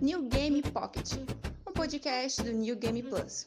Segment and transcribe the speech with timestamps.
[0.00, 1.12] New Game Pocket,
[1.68, 3.46] um podcast do New Game Plus.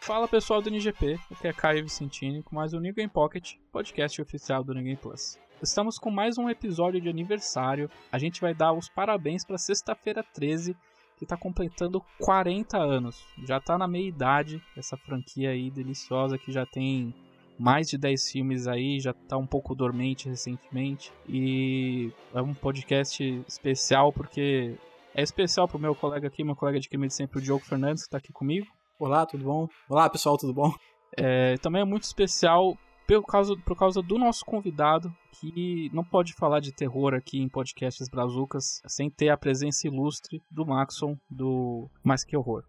[0.00, 4.22] Fala pessoal do NGP, aqui é Caio Vicentini com mais um New Game Pocket, podcast
[4.22, 5.38] oficial do New Game Plus.
[5.60, 7.90] Estamos com mais um episódio de aniversário.
[8.12, 10.76] A gente vai dar os parabéns para sexta-feira 13,
[11.16, 13.26] que está completando 40 anos.
[13.44, 17.12] Já está na meia idade essa franquia aí deliciosa que já tem
[17.58, 21.12] mais de 10 filmes aí, já está um pouco dormente recentemente.
[21.28, 24.76] E é um podcast especial porque
[25.12, 28.04] é especial pro meu colega aqui, meu colega de crime de sempre, o Diogo Fernandes,
[28.04, 28.68] que está aqui comigo.
[28.96, 29.68] Olá, tudo bom?
[29.88, 30.72] Olá, pessoal, tudo bom?
[31.16, 32.78] É, também é muito especial
[33.16, 37.48] por causa, por causa do nosso convidado, que não pode falar de terror aqui em
[37.48, 42.64] podcasts brazucas sem ter a presença ilustre do Maxon, do Mais Que Horror.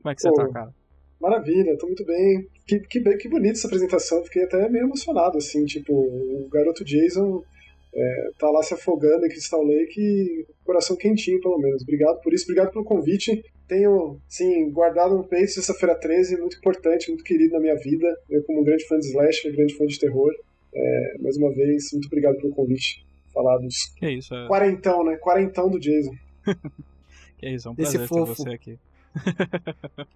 [0.00, 0.74] Como é que você Pô, tá, cara?
[1.20, 2.46] Maravilha, tô muito bem.
[2.66, 7.42] Que, que, que bonita essa apresentação, fiquei até meio emocionado, assim, tipo, o garoto Jason
[7.94, 11.82] é, tá lá se afogando em Crystal Lake coração quentinho, pelo menos.
[11.82, 13.44] Obrigado por isso, obrigado pelo convite.
[13.72, 18.06] Tenho, sim, guardado no peito sexta-feira 13, muito importante, muito querido na minha vida.
[18.28, 20.30] Eu, como um grande fã de slasher, grande fã de terror.
[20.74, 23.02] É, mais uma vez, muito obrigado pelo convite.
[23.32, 25.16] Falar dos Que isso, é, quarentão, né?
[25.16, 26.12] Quarentão do Jason.
[27.38, 28.34] que isso, é um prazer ter fofo.
[28.34, 28.78] você aqui.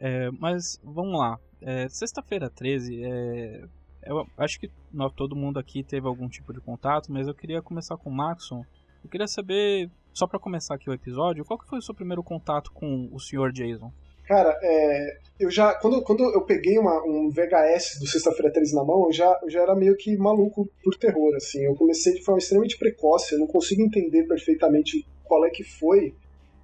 [0.00, 1.40] É, mas vamos lá.
[1.60, 3.64] É, Sexta-feira 13, é,
[4.06, 7.60] eu acho que nós, todo mundo aqui teve algum tipo de contato, mas eu queria
[7.60, 8.64] começar com o Maxon.
[9.02, 12.22] Eu queria saber, só pra começar aqui o episódio, qual que foi o seu primeiro
[12.22, 13.52] contato com o Sr.
[13.52, 13.92] Jason?
[14.26, 15.72] Cara, é, eu já.
[15.74, 19.48] Quando, quando eu peguei uma- um VHS do Sexta-feira 13 na mão, eu já, eu
[19.48, 21.64] já era meio que maluco por terror, assim.
[21.64, 26.12] Eu comecei de forma extremamente precoce, eu não consigo entender perfeitamente qual é que foi,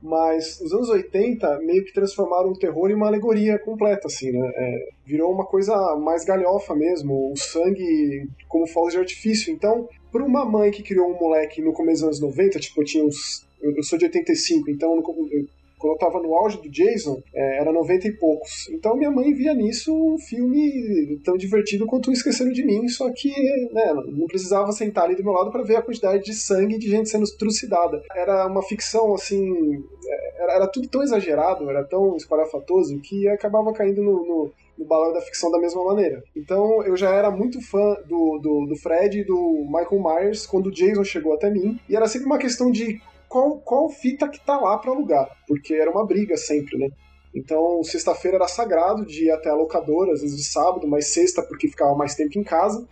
[0.03, 4.53] mas os anos 80 meio que transformaram o terror em uma alegoria completa, assim, né?
[4.55, 9.51] É, virou uma coisa mais galhofa mesmo, o sangue como fogo de artifício.
[9.51, 12.85] Então, por uma mãe que criou um moleque no começo dos anos 90, tipo, eu
[12.87, 13.45] tinha uns.
[13.61, 17.73] Eu sou de 85, então eu- quando eu tava no auge do Jason, é, era
[17.73, 18.69] 90 e poucos.
[18.71, 23.29] Então minha mãe via nisso um filme tão divertido quanto Esqueceram de Mim, só que
[23.73, 26.89] né, não precisava sentar ali do meu lado para ver a quantidade de sangue de
[26.89, 28.01] gente sendo trucidada.
[28.15, 29.83] Era uma ficção assim.
[30.07, 34.85] é, Era, era tudo tão exagerado, era tão espalhafatoso que acabava caindo no, no no
[34.85, 36.23] balão da ficção da mesma maneira.
[36.37, 40.67] Então eu já era muito fã do, do, do Fred e do Michael Myers quando
[40.67, 41.79] o Jason chegou até mim.
[41.89, 45.29] E era sempre uma questão de qual, qual fita que tá lá pra alugar.
[45.47, 46.89] Porque era uma briga sempre, né?
[47.35, 51.43] Então, sexta-feira era sagrado de ir até a locadora, às vezes de sábado, mas sexta
[51.43, 52.87] porque ficava mais tempo em casa.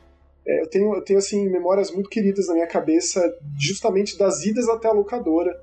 [0.44, 3.22] É, eu, tenho, eu tenho, assim, memórias muito queridas na minha cabeça,
[3.56, 5.56] justamente das idas até a locadora,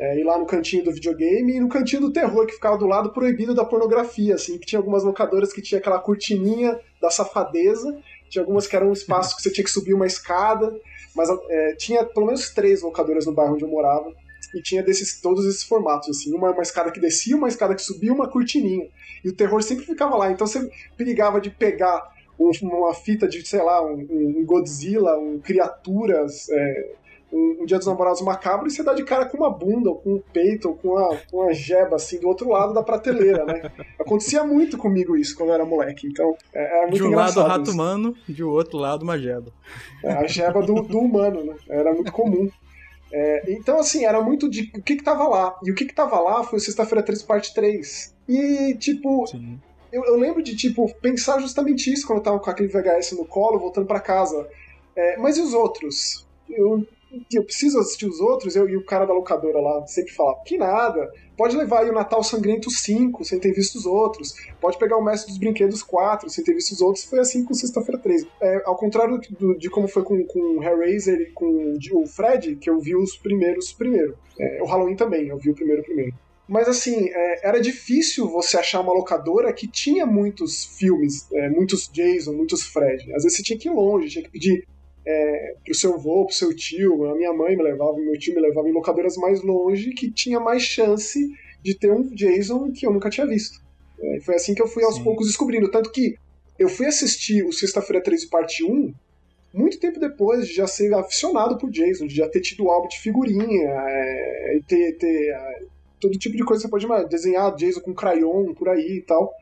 [0.00, 2.86] é, ir lá no cantinho do videogame e no cantinho do terror, que ficava do
[2.86, 7.96] lado proibido da pornografia, assim, que tinha algumas locadoras que tinha aquela cortininha da safadeza,
[8.30, 10.74] tinha algumas que eram um espaço que você tinha que subir uma escada,
[11.14, 14.10] mas é, tinha pelo menos três locadoras no bairro onde eu morava,
[14.54, 17.82] e tinha desses, todos esses formatos, assim, uma, uma escada que descia, uma escada que
[17.82, 18.88] subia, uma cortininha.
[19.22, 23.46] E o terror sempre ficava lá, então você perigava de pegar um- uma fita de,
[23.46, 26.92] sei lá, um, um Godzilla, um Criaturas, é,
[27.32, 29.96] um, um Dia dos Namorados macabro, e você dá de cara com uma bunda, ou
[29.96, 33.70] com um peito, ou com uma, uma jeba, assim, do outro lado da prateleira, né?
[33.98, 37.40] Acontecia muito comigo isso quando eu era moleque, então é, era muito De um lado
[37.40, 37.72] o rato isso.
[37.72, 39.52] humano, de outro lado uma jeba.
[40.02, 41.54] É, a jeba do, do humano, né?
[41.68, 42.50] Era muito comum.
[43.12, 45.58] É, então, assim, era muito de o que que tava lá.
[45.64, 48.14] E o que que tava lá foi o Sexta-feira 13, parte 3.
[48.28, 49.24] E, tipo,
[49.92, 53.24] eu, eu lembro de, tipo, pensar justamente isso quando eu tava com aquele VHS no
[53.24, 54.48] colo, voltando pra casa.
[54.94, 56.26] É, mas e os outros?
[56.48, 56.86] Eu,
[57.32, 58.54] eu preciso assistir os outros?
[58.56, 61.10] Eu, e o cara da locadora lá sempre falava, que nada.
[61.36, 64.34] Pode levar aí o Natal Sangrento 5, sem ter visto os outros.
[64.60, 67.04] Pode pegar o Mestre dos Brinquedos 4, sem ter visto os outros.
[67.04, 68.28] Foi assim com Sexta-feira 13.
[68.40, 72.68] É, ao contrário do- de como foi com, com Hellraiser e com o Fred, que
[72.68, 74.16] eu vi os primeiros primeiro.
[74.38, 76.12] É, o Halloween também, eu vi o primeiro primeiro.
[76.46, 81.88] Mas assim, é, era difícil você achar uma locadora que tinha muitos filmes, é, muitos
[81.88, 83.02] Jason, muitos Fred.
[83.14, 84.66] Às vezes você tinha que ir longe, tinha que pedir
[85.10, 88.40] é, pro seu avô, pro seu tio, a minha mãe me levava, meu tio me
[88.40, 91.18] levava em locadoras mais longe que tinha mais chance
[91.62, 93.60] de ter um Jason que eu nunca tinha visto.
[94.00, 95.04] É, foi assim que eu fui aos Sim.
[95.04, 95.70] poucos descobrindo.
[95.70, 96.16] Tanto que
[96.58, 98.94] eu fui assistir o Sexta-feira 13, parte 1,
[99.52, 102.88] muito tempo depois de já ser aficionado por Jason, de já ter tido o álbum
[102.88, 105.62] de figurinha, é, ter, ter é,
[106.00, 109.02] todo tipo de coisa que você pode imaginar, desenhar Jason com crayon por aí e
[109.02, 109.32] tal.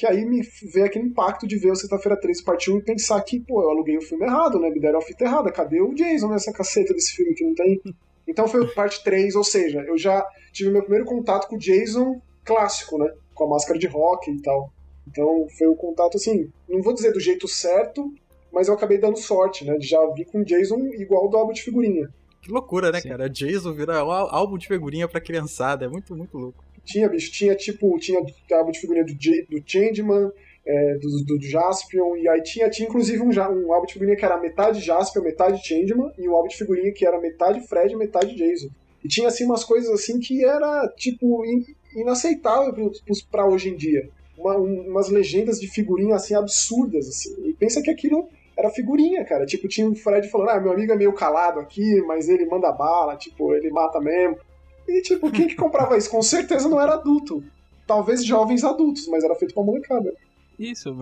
[0.00, 0.40] Que aí me
[0.72, 3.68] veio aquele impacto de ver o Sexta-feira 13 parte 1 e pensar que, pô, eu
[3.68, 4.70] aluguei o filme errado, né?
[4.70, 5.52] Me deram a fita errada.
[5.52, 7.78] Cadê o Jason nessa caceta desse filme que não tem?
[8.26, 12.18] Então foi parte 3, ou seja, eu já tive meu primeiro contato com o Jason
[12.46, 13.12] clássico, né?
[13.34, 14.72] Com a máscara de rock e tal.
[15.06, 18.10] Então foi um contato assim, não vou dizer do jeito certo,
[18.50, 19.76] mas eu acabei dando sorte, né?
[19.76, 22.08] De já vi com o Jason igual do álbum de figurinha.
[22.40, 23.10] Que loucura, né, Sim.
[23.10, 23.28] cara?
[23.28, 25.84] Jason vira álbum de figurinha pra criançada.
[25.84, 26.64] É muito, muito louco.
[26.84, 28.20] Tinha, bicho, tinha tipo, tinha
[28.52, 30.30] álbum de figurinha do, do Changeman,
[30.66, 34.24] é, do, do Jaspion, e aí tinha, tinha inclusive um, um álbum de figurinha que
[34.24, 38.34] era metade Jaspion, metade Changeman, e um álbum de figurinha que era metade Fred, metade
[38.34, 38.68] Jason.
[39.02, 41.64] E tinha, assim, umas coisas assim que era, tipo, in-
[41.96, 42.92] inaceitável
[43.30, 44.08] pra hoje em dia.
[44.36, 47.34] Uma- um- umas legendas de figurinha, assim, absurdas, assim.
[47.48, 49.46] E pensa que aquilo era figurinha, cara.
[49.46, 52.70] Tipo, tinha um Fred falando, ah, meu amigo é meio calado aqui, mas ele manda
[52.72, 54.36] bala, tipo, ele mata mesmo.
[54.90, 56.10] E, tipo, quem que comprava isso?
[56.10, 57.44] Com certeza não era adulto.
[57.86, 60.12] Talvez jovens adultos, mas era feito pra molecada.
[60.58, 60.94] Isso,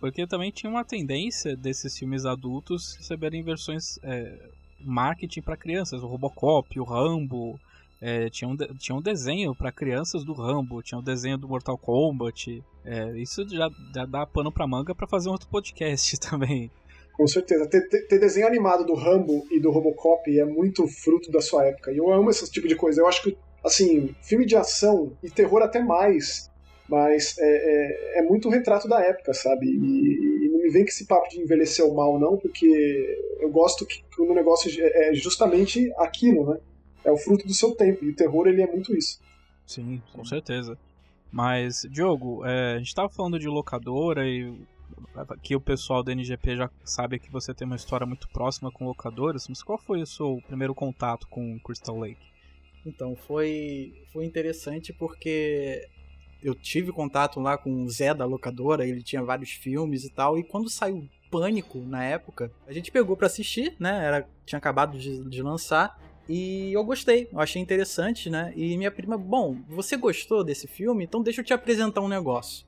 [0.00, 4.36] porque também tinha uma tendência desses filmes adultos receberem versões é,
[4.80, 7.60] marketing para crianças, o Robocop, o Rambo,
[8.00, 11.78] é, tinha, um tinha um desenho para crianças do Rambo, tinha um desenho do Mortal
[11.78, 12.62] Kombat.
[12.84, 16.70] é, isso já, já dá pano pra manga para fazer um outro podcast também.
[17.16, 17.66] Com certeza.
[17.68, 21.92] Ter, ter- desenho animado do Rambo e do Robocop é muito fruto da sua época.
[21.92, 23.00] E eu amo esse tipo de coisa.
[23.00, 26.50] Eu acho que, assim, filme de ação e terror até mais,
[26.88, 29.66] mas é, é, é muito retrato da época, sabe?
[29.66, 32.66] E, e não me vem com esse papo de envelhecer mal, não, porque
[33.40, 36.58] eu gosto que, que o negócio é é justamente aquilo, né?
[37.04, 38.04] É o fruto do seu tempo.
[38.04, 39.20] E o terror, ele é muito isso.
[39.66, 40.76] Sim, com certeza.
[41.30, 44.52] Mas, Diogo, é, a gente tava falando de locadora e
[45.42, 48.86] que o pessoal da NGP já sabe que você tem uma história muito próxima com
[48.86, 52.20] locadoras, mas qual foi o seu primeiro contato com Crystal Lake?
[52.86, 55.88] Então, foi, foi interessante porque
[56.42, 60.38] eu tive contato lá com o Zé da locadora, ele tinha vários filmes e tal,
[60.38, 64.04] e quando saiu Pânico na época, a gente pegou pra assistir, né?
[64.04, 65.98] Era, tinha acabado de, de lançar.
[66.28, 68.52] E eu gostei, eu achei interessante, né?
[68.54, 71.02] E minha prima, bom, você gostou desse filme?
[71.02, 72.64] Então deixa eu te apresentar um negócio.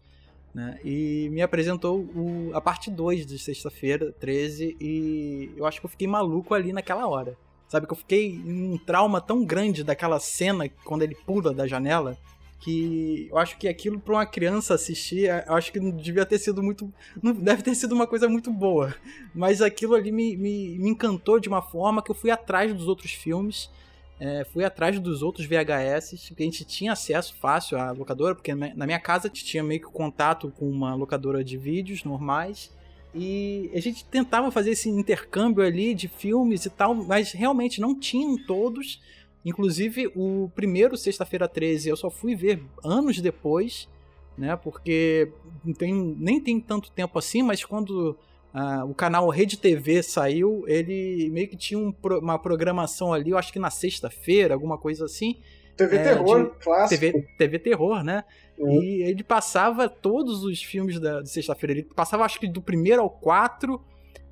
[0.56, 0.81] Né?
[0.82, 5.91] E me apresentou o- a parte 2 de sexta-feira, 13, e eu acho que eu
[5.91, 7.37] fiquei maluco ali naquela hora.
[7.69, 11.67] Sabe, que eu fiquei em um trauma tão grande daquela cena quando ele pula da
[11.67, 12.17] janela,
[12.58, 16.38] que eu acho que aquilo pra uma criança assistir, eu acho que não devia ter
[16.38, 16.91] sido muito.
[17.23, 18.94] Não deve ter sido uma coisa muito boa.
[19.35, 22.88] Mas aquilo ali me, me, me encantou de uma forma que eu fui atrás dos
[22.88, 23.69] outros filmes.
[24.18, 28.54] É, fui atrás dos outros VHS, que a gente tinha acesso fácil à locadora, porque
[28.54, 32.74] na minha casa tinha meio que contato com uma locadora de vídeos normais.
[33.14, 37.98] E a gente tentava fazer esse intercâmbio ali de filmes e tal, mas realmente não
[37.98, 39.00] tinham todos.
[39.44, 43.88] Inclusive, o primeiro Sexta-feira 13 eu só fui ver anos depois,
[44.36, 44.56] né?
[44.56, 45.30] Porque
[45.78, 48.19] tem, nem tem tanto tempo assim, mas quando
[48.54, 53.38] ah, o canal Rede TV saiu, ele meio que tinha um uma programação ali, eu
[53.38, 55.37] acho que na sexta-feira, alguma coisa assim.
[55.76, 57.00] TV É, Terror, de- clássico.
[57.00, 58.25] TV, TV Terror, né?
[58.58, 58.82] Uhum.
[58.82, 61.72] E ele passava todos os filmes da, de sexta-feira.
[61.75, 63.78] Ele passava, acho que do primeiro ao 4,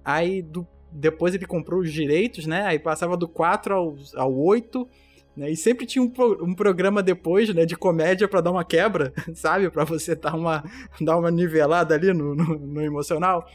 [0.03, 2.63] aí do, depois ele comprou os direitos, né?
[2.63, 4.89] Aí passava do 4 ao, ao 8.
[5.37, 5.51] Né?
[5.51, 9.13] E sempre tinha um, pro- um programa depois, né, de comédia pra dar uma quebra,
[9.35, 9.69] sabe?
[9.69, 10.65] Pra você dar uma,
[11.03, 13.47] dar uma nivelada ali no, no, no emocional.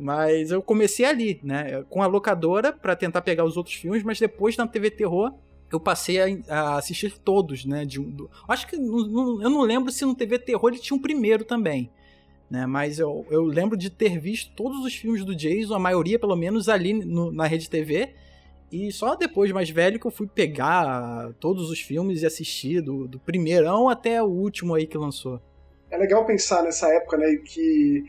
[0.00, 1.84] Mas eu comecei ali, né?
[1.90, 5.34] Com a locadora pra tentar pegar os outros filmes, mas depois na TV Terror
[5.70, 7.84] eu passei a, a assistir todos, né?
[7.84, 8.80] De, do- acho que eu
[9.50, 11.90] não lembro se no TV Terror ele tinha um primeiro também.
[12.50, 16.18] Né, mas eu, eu lembro de ter visto todos os filmes do Jason, a maioria
[16.18, 18.12] pelo menos ali no- na Rede TV.
[18.72, 23.06] E só depois, mais velho, que eu fui pegar todos os filmes e assistir, do,
[23.06, 25.40] do primeirão até o último aí que lançou.
[25.90, 28.04] É legal pensar nessa época, né, que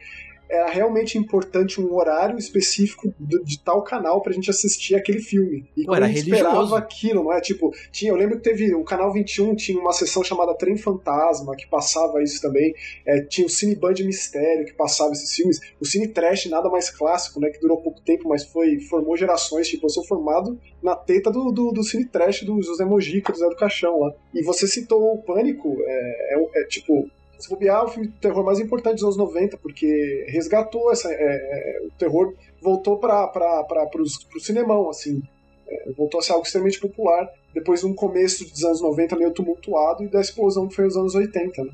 [0.52, 5.66] era realmente importante um horário específico do- de tal canal pra gente assistir aquele filme.
[5.78, 6.44] E Pô, era a gente religioso.
[6.50, 7.40] esperava aquilo, não é?
[7.42, 11.56] Tipo, tinha, eu lembro que teve o canal 21 tinha uma sessão chamada Trem Fantasma,
[11.56, 12.74] que passava isso também.
[13.06, 15.60] É, tinha o Cine Band Mistério, que passava esses filmes.
[15.80, 19.68] O Cine Trash, nada mais clássico, né, que durou pouco tempo, mas foi formou gerações.
[19.68, 23.40] Tipo, eu sou formado na teta do, do, do Cine Trash do José Mojica, do
[23.40, 24.14] Zé do Caixão lá.
[24.34, 27.10] E você citou o Pânico, é, é- é, tipo,
[27.44, 31.12] se bobear, é o filme de terror mais importante dos anos 90, porque resgatou essa,
[31.12, 33.32] é, é, o terror, voltou para
[34.36, 35.22] o cinemão, assim,
[35.68, 39.32] É, voltou a ser algo extremamente popular, depois de um começo dos anos 90 meio
[39.32, 41.72] tumultuado e da explosão que foi os anos 80, né?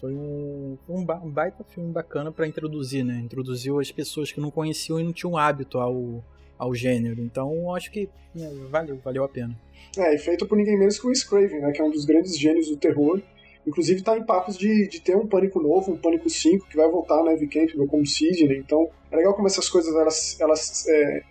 [0.00, 3.20] Foi um, um, ba- baita filme bacana pra introduzir, né?
[3.22, 6.24] Introduziu as pessoas que não conheciam e não tinham hábito ao,
[6.58, 7.20] ao gênero.
[7.20, 9.54] Então, acho que né, valeu, valeu a pena.
[9.98, 12.04] É, e feito por ninguém menos que o Wes Craven, né, que é um dos
[12.06, 13.20] grandes gênios do terror,
[13.66, 16.88] Inclusive tá em papos de, de ter um Pânico novo, um Pânico 5, que vai
[16.88, 18.58] voltar Eve Campbell como Sidney.
[18.58, 21.22] Então é legal como essas coisas elas, elas, é,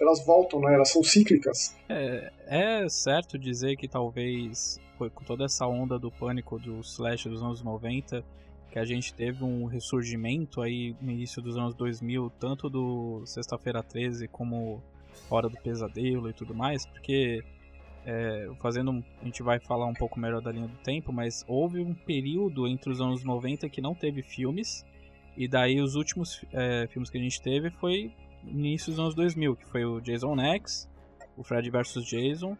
[0.00, 0.74] elas voltam, né?
[0.74, 1.74] Elas são cíclicas.
[1.88, 7.42] É, é certo dizer que talvez com toda essa onda do Pânico do Slash dos
[7.42, 8.22] anos 90
[8.70, 13.82] que a gente teve um ressurgimento aí no início dos anos 2000, tanto do Sexta-feira
[13.82, 14.80] 13 como
[15.28, 17.42] Hora do Pesadelo e tudo mais, porque
[18.04, 21.80] é, fazendo a gente vai falar um pouco melhor da linha do tempo, mas houve
[21.80, 24.84] um período entre os anos 90 que não teve filmes,
[25.36, 29.14] e daí os últimos é, filmes que a gente teve foi no início dos anos
[29.14, 30.88] 2000, que foi o Jason X,
[31.36, 32.56] o Fred vs Jason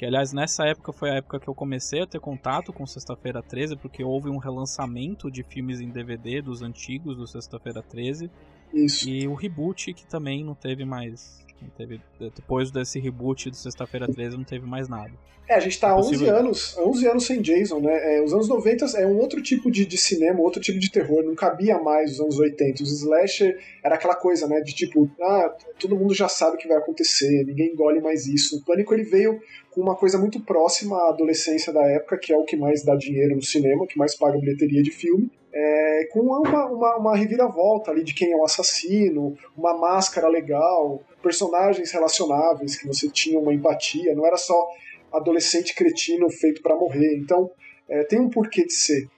[0.00, 3.42] que aliás nessa época foi a época que eu comecei a ter contato com Sexta-feira
[3.42, 8.30] 13, porque houve um relançamento de filmes em DVD dos antigos do Sexta-feira 13.
[8.72, 9.10] Isso.
[9.10, 11.44] E o reboot que também não teve mais
[11.76, 15.12] Teve, depois desse reboot de Sexta-feira 13 não teve mais nada.
[15.50, 18.18] É, a gente tá há 11 anos, 11 anos sem Jason, né?
[18.18, 21.24] É, os anos 90 é um outro tipo de, de cinema, outro tipo de terror,
[21.24, 22.84] não cabia mais os anos 80.
[22.84, 26.68] Os slasher era aquela coisa, né, de tipo, ah, todo mundo já sabe o que
[26.68, 28.58] vai acontecer, ninguém engole mais isso.
[28.58, 29.40] O Pânico ele veio
[29.72, 32.94] com uma coisa muito próxima à adolescência da época, que é o que mais dá
[32.94, 37.90] dinheiro no cinema, que mais paga bilheteria de filme, é, com uma, uma, uma reviravolta
[37.90, 43.52] ali de quem é o assassino, uma máscara legal, personagens relacionáveis que você tinha uma
[43.52, 44.68] empatia, não era só
[45.12, 47.16] adolescente cretino feito para morrer.
[47.16, 47.50] Então,
[47.88, 49.08] é, tem um porquê de ser.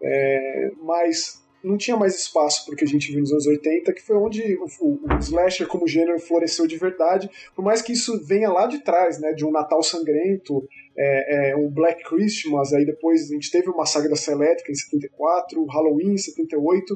[0.00, 4.02] É, mas não tinha mais espaço o que a gente viu nos anos 80, que
[4.02, 8.22] foi onde o, o, o, slasher como gênero floresceu de verdade, por mais que isso
[8.22, 12.84] venha lá de trás, né, de um Natal sangrento, é, é, um Black Christmas, aí
[12.84, 16.94] depois a gente teve uma saga da Elétrica em 74, Halloween em 78,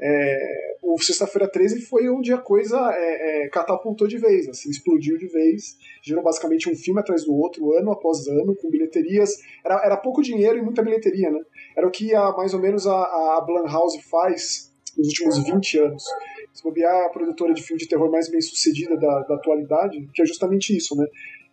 [0.00, 5.18] é, o Sexta-feira 13 foi onde a coisa é, é, catapultou de vez, assim, explodiu
[5.18, 9.84] de vez, gerou basicamente um filme atrás do outro, ano após ano, com bilheterias, era,
[9.84, 11.40] era pouco dinheiro e muita bilheteria, né?
[11.76, 16.04] Era o que a, mais ou menos a, a Blumhouse faz nos últimos 20 anos.
[16.52, 20.22] Se bobear a produtora de filme de terror mais bem sucedida da, da atualidade, que
[20.22, 21.06] é justamente isso, né?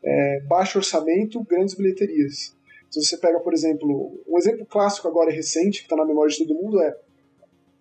[0.10, 2.56] É, baixo orçamento, grandes bilheterias.
[2.90, 6.46] Se você pega, por exemplo, um exemplo clássico agora recente, que está na memória de
[6.46, 6.96] todo mundo, é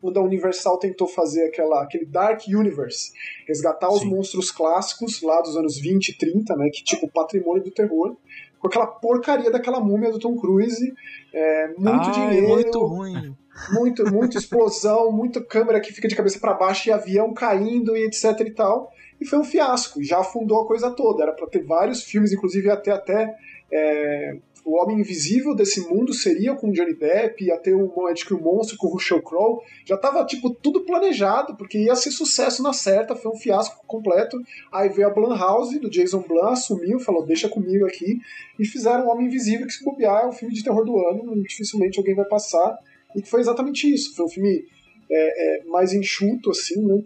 [0.01, 3.13] quando a Universal tentou fazer aquela, aquele Dark Universe,
[3.47, 3.97] resgatar Sim.
[3.97, 8.17] os monstros clássicos lá dos anos 20 e 30, né, que tipo patrimônio do terror,
[8.59, 10.93] com aquela porcaria daquela múmia do Tom Cruise,
[11.33, 13.37] é, muito dinheiro, muito ruim.
[13.73, 18.05] Muito, muita explosão, muita câmera que fica de cabeça para baixo e avião caindo e
[18.05, 18.93] etc e tal.
[19.21, 21.23] E foi um fiasco, já afundou a coisa toda.
[21.23, 23.35] Era para ter vários filmes, inclusive até até
[23.73, 28.41] é, o Homem Invisível desse mundo seria com Johnny Depp, ia ter um Magic o
[28.43, 29.61] Monstro com o Russell Crowe.
[29.85, 34.37] Já tava, tipo, tudo planejado, porque ia ser sucesso na certa, foi um fiasco completo.
[34.73, 38.19] Aí veio a Blumhouse, do Jason Blum, assumiu, falou, deixa comigo aqui,
[38.59, 41.41] e fizeram o Homem Invisível, que se bobear é o filme de terror do ano,
[41.45, 42.77] dificilmente alguém vai passar.
[43.15, 44.65] E foi exatamente isso, foi um filme
[45.09, 47.03] é, é, mais enxuto, assim, né?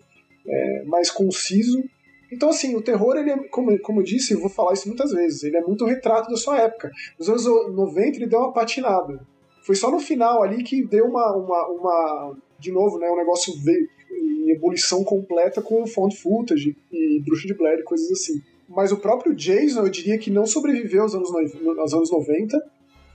[0.49, 1.85] É, mais conciso,
[2.33, 5.11] então, assim, o terror, ele é, como, como eu disse, eu vou falar isso muitas
[5.11, 6.91] vezes, ele é muito retrato da sua época.
[7.19, 9.21] Nos anos 90 ele deu uma patinada.
[9.63, 11.37] Foi só no final ali que deu uma.
[11.37, 13.09] uma, uma de novo, né?
[13.09, 18.11] O negócio veio em ebulição completa com found footage e bruxa de Blair e coisas
[18.11, 18.41] assim.
[18.69, 21.31] Mas o próprio Jason, eu diria que não sobreviveu aos anos,
[21.79, 22.59] aos anos 90.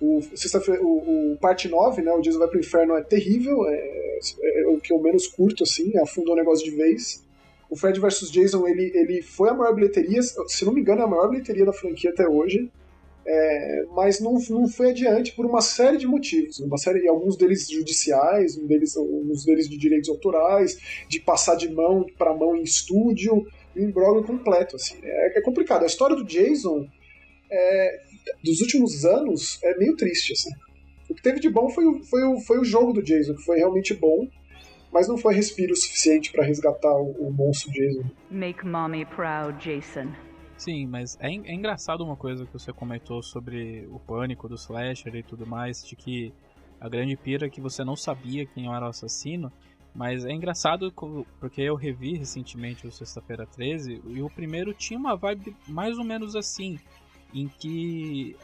[0.02, 2.12] O, o, o parte 9, né?
[2.12, 5.64] O Jason vai pro inferno é terrível, é, é, é o que eu menos curto,
[5.64, 7.25] assim, afundou o negócio de vez
[7.70, 11.04] o Fred vs Jason ele, ele foi a maior bilheteria, se não me engano, é
[11.04, 12.72] a maior bilheteria da franquia até hoje.
[13.28, 17.68] É, mas não, não foi adiante por uma série de motivos, uma série, alguns deles
[17.68, 20.78] judiciais, um deles, alguns deles de direitos autorais,
[21.10, 23.44] de passar de mão para mão em estúdio,
[23.76, 24.76] um imbróglio completo.
[24.76, 24.98] Assim.
[25.02, 25.84] É, é, complicado.
[25.84, 26.88] A história do Jason
[27.50, 28.00] é,
[28.44, 30.34] dos últimos anos é meio triste.
[30.34, 30.52] Assim.
[31.10, 33.58] O que teve de bom foi, foi, o, foi o jogo do Jason, que foi
[33.58, 34.28] realmente bom
[34.92, 38.04] mas não foi respiro suficiente para resgatar o, o, monstro Jason.
[38.30, 40.12] Make mommy proud, Jason.
[40.58, 45.14] Sim, mas é, é, engraçado uma coisa que você comentou sobre o pânico do slasher
[45.16, 46.34] e tudo mais, de que
[46.80, 49.52] a grande pira é que você não sabia quem era o assassino,
[49.94, 50.94] mas é engraçado
[51.40, 56.04] porque eu revi recentemente o Sexta-feira 13 e o primeiro tinha uma vibe mais ou
[56.04, 56.78] menos assim,
[57.34, 58.36] em que,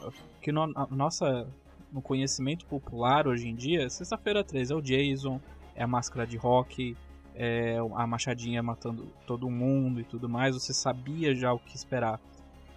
[0.41, 1.47] que no, nossa,
[1.91, 5.41] no conhecimento popular hoje em dia, Sexta-feira 13 é o Jason,
[5.81, 6.95] é a máscara de rock,
[7.33, 12.19] é a machadinha matando todo mundo e tudo mais, você sabia já o que esperar.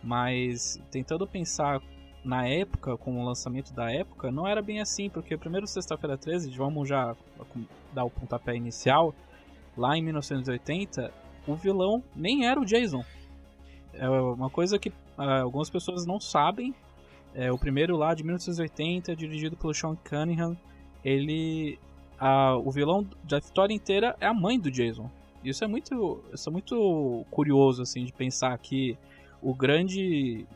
[0.03, 1.83] Mas tentando pensar
[2.25, 6.51] na época, com o lançamento da época, não era bem assim, porque primeiro sexta-feira 13,
[6.57, 7.15] vamos já
[7.93, 9.15] dar o pontapé inicial,
[9.77, 11.13] lá em 1980,
[11.47, 13.05] o vilão nem era o Jason.
[13.93, 16.75] É uma coisa que uh, algumas pessoas não sabem.
[17.35, 20.57] É o primeiro lá de 1980, dirigido pelo Sean Cunningham,
[21.05, 21.79] ele.
[22.19, 25.11] A, o vilão da história inteira é a mãe do Jason.
[25.45, 26.23] Isso é muito.
[26.33, 28.97] Isso é muito curioso, assim, de pensar que
[29.43, 30.47] o grande.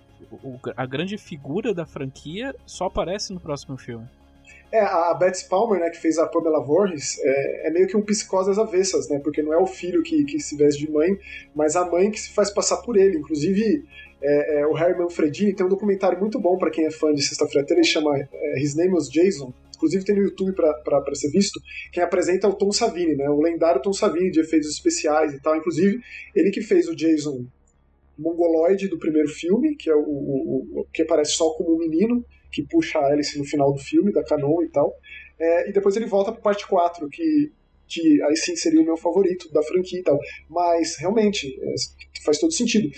[0.42, 4.06] O, a grande figura da franquia só aparece no próximo filme.
[4.70, 8.02] É, a Betsy Palmer, né, que fez a Pamela Voorhees, é, é, meio que um
[8.02, 11.18] psicose às avessas, né, porque não é o filho que, que se veste de mãe,
[11.54, 13.16] mas a mãe que se faz passar por ele.
[13.16, 13.86] Inclusive,
[14.20, 17.22] é, é, o Harry Manfredini tem um documentário muito bom para quem é fã de
[17.22, 21.60] Sexta-feira ele chama é, His Name was Jason, inclusive tem no YouTube para ser visto,
[21.92, 25.40] quem apresenta é o Tom Savini, né, o lendário Tom Savini de efeitos especiais e
[25.40, 26.00] tal, inclusive
[26.34, 27.46] ele que fez o Jason
[28.18, 32.24] mongoloide do primeiro filme, que é o, o, o que aparece só como um menino,
[32.50, 34.92] que puxa a Alice no final do filme, da Canon e tal.
[35.38, 37.52] É, e depois ele volta para parte 4, que,
[37.86, 40.18] que aí sim seria o meu favorito da franquia e tal.
[40.48, 41.74] Mas, realmente, é,
[42.24, 42.90] faz todo sentido.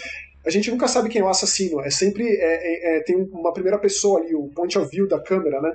[0.44, 2.25] A gente nunca sabe quem é o assassino, é sempre.
[2.25, 5.70] É, é, é tem uma primeira pessoa ali, o point of view da câmera, né?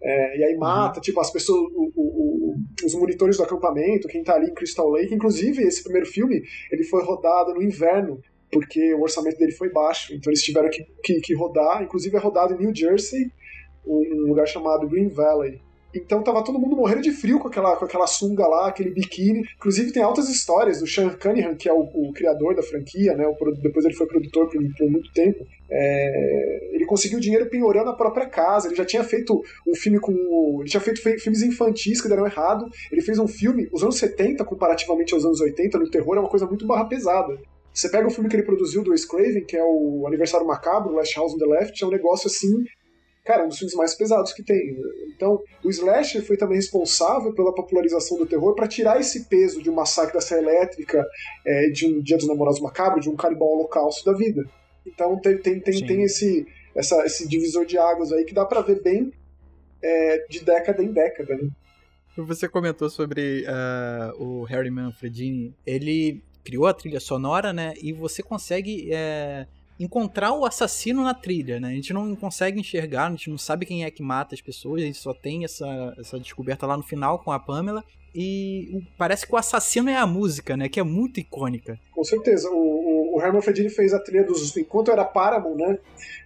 [0.00, 1.02] É, e aí mata, uhum.
[1.02, 4.88] tipo, as pessoas, o, o, o, os monitores do acampamento, quem tá ali em Crystal
[4.88, 5.14] Lake.
[5.14, 10.14] Inclusive, esse primeiro filme, ele foi rodado no inverno, porque o orçamento dele foi baixo,
[10.14, 13.30] então eles tiveram que, que, que rodar, inclusive é rodado em New Jersey,
[13.84, 15.60] um lugar chamado Green Valley.
[15.94, 19.42] Então tava todo mundo morrendo de frio com aquela, com aquela sunga lá, aquele biquíni.
[19.56, 23.26] Inclusive tem altas histórias do Sean Cunningham, que é o, o criador da franquia, né?
[23.26, 25.46] O, depois ele foi produtor por, por muito tempo.
[25.70, 28.68] É, ele conseguiu dinheiro penhorando a própria casa.
[28.68, 30.58] Ele já tinha feito um filme com.
[30.60, 32.66] Ele tinha feito filmes infantis que deram errado.
[32.92, 36.28] Ele fez um filme, os anos 70, comparativamente aos anos 80, no terror, é uma
[36.28, 37.38] coisa muito barra pesada.
[37.72, 40.94] Você pega o filme que ele produziu do Wes Craven, que é o Aniversário Macabro,
[40.94, 42.64] Last House on the Left, é um negócio assim,
[43.28, 44.74] cara, um dos filmes mais pesados que tem.
[45.14, 49.68] Então, o Slasher foi também responsável pela popularização do terror para tirar esse peso de
[49.68, 51.06] um massacre da Serra Elétrica,
[51.46, 54.42] é, de um Dia dos Namorados Macabro, de um canibal holocausto da vida.
[54.86, 58.62] Então tem, tem, tem, tem esse, essa, esse divisor de águas aí que dá para
[58.62, 59.12] ver bem
[59.82, 61.50] é, de década em década, né?
[62.16, 65.54] Você comentou sobre uh, o Harry Manfredini.
[65.66, 67.74] Ele criou a trilha sonora, né?
[67.80, 69.46] E você consegue é,
[69.78, 71.68] encontrar o assassino na trilha, né?
[71.68, 74.82] A gente não consegue enxergar, a gente não sabe quem é que mata as pessoas,
[74.82, 77.84] a gente só tem essa, essa descoberta lá no final com a Pamela.
[78.14, 80.68] E parece que o assassino é a música, né?
[80.68, 81.78] Que é muito icônica.
[81.92, 82.48] Com certeza.
[82.50, 84.56] O, o, o Herman Fredini fez a trilha dos.
[84.56, 85.78] Enquanto era Paramount, né?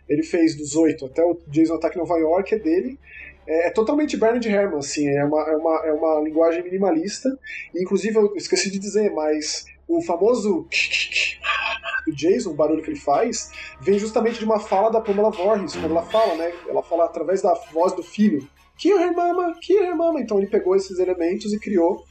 [0.08, 2.98] Ele fez dos oito até o Jason Attack Nova York, é dele.
[3.46, 7.28] É, é, totalmente Bernard Herrmann, assim, é uma, é, uma, é uma linguagem minimalista.
[7.74, 10.66] E, inclusive, eu esqueci de dizer, mas o famoso
[12.06, 15.74] do Jason, o barulho que ele faz, vem justamente de uma fala da Pamela Voorhees,
[15.74, 16.52] quando ela fala, né?
[16.68, 18.48] Ela fala através da voz do filho.
[18.76, 20.20] Kill her mama, kill her mama.
[20.20, 22.04] Então ele pegou esses elementos e criou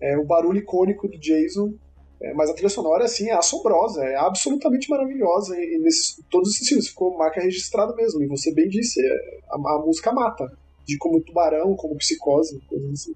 [0.00, 1.74] é, o barulho icônico do Jason.
[2.22, 6.60] É, mas a trilha sonora, assim, é assombrosa, é absolutamente maravilhosa em, nesses, todos os
[6.60, 6.88] estilos.
[6.88, 8.22] Ficou marca registrada mesmo.
[8.22, 10.46] E você bem disse, é, a, a música mata.
[10.86, 13.12] De como tubarão, como psicose, coisas assim.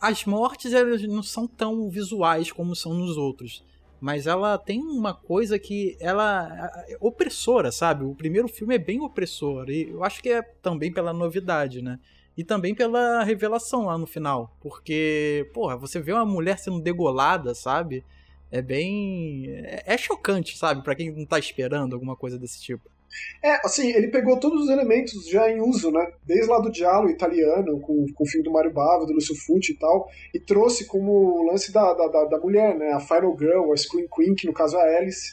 [0.00, 3.64] As mortes elas não são tão visuais como são nos outros.
[4.00, 8.04] Mas ela tem uma coisa que ela é opressora, sabe?
[8.04, 9.68] O primeiro filme é bem opressor.
[9.68, 11.98] E eu acho que é também pela novidade, né?
[12.36, 14.56] E também pela revelação lá no final.
[14.60, 18.04] Porque, porra, você vê uma mulher sendo degolada, sabe?
[18.50, 19.46] É bem.
[19.48, 20.82] É, é chocante, sabe?
[20.82, 22.88] para quem não tá esperando alguma coisa desse tipo.
[23.42, 26.12] É, assim, ele pegou todos os elementos já em uso, né?
[26.24, 29.72] Desde lá do diálogo italiano, com, com o filme do Mario Bava, do Lúcio Fucci
[29.72, 32.92] e tal, e trouxe como o lance da, da, da, mulher, né?
[32.92, 35.32] A Final Girl, a Scream Queen, que no caso é a Alice,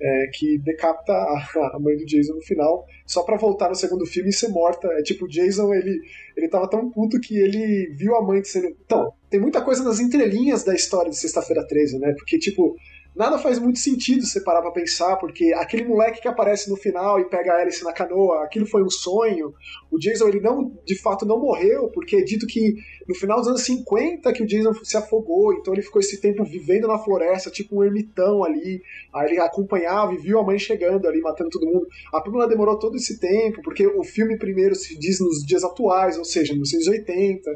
[0.00, 4.04] é, que decapita a, a, mãe do Jason no final, só para voltar no segundo
[4.04, 4.88] filme e ser morta.
[4.88, 6.00] É tipo, o Jason, ele,
[6.36, 8.68] ele tava tão puto que ele viu a mãe sendo.
[8.84, 12.12] Então, tem muita coisa nas entrelinhas da história de Sexta-feira 13, né?
[12.12, 12.76] Porque, tipo,
[13.16, 17.18] nada faz muito sentido você parar pra pensar, porque aquele moleque que aparece no final
[17.18, 19.54] e pega a Alice na canoa, aquilo foi um sonho.
[19.90, 22.74] O Jason, ele não, de fato, não morreu, porque é dito que
[23.08, 26.44] no final dos anos 50 que o Jason se afogou, então ele ficou esse tempo
[26.44, 28.82] vivendo na floresta, tipo um ermitão ali.
[29.14, 31.86] Aí ele acompanhava e viu a mãe chegando ali, matando todo mundo.
[32.12, 36.18] A Pamela demorou todo esse tempo, porque o filme primeiro se diz nos dias atuais,
[36.18, 37.50] ou seja, 1980.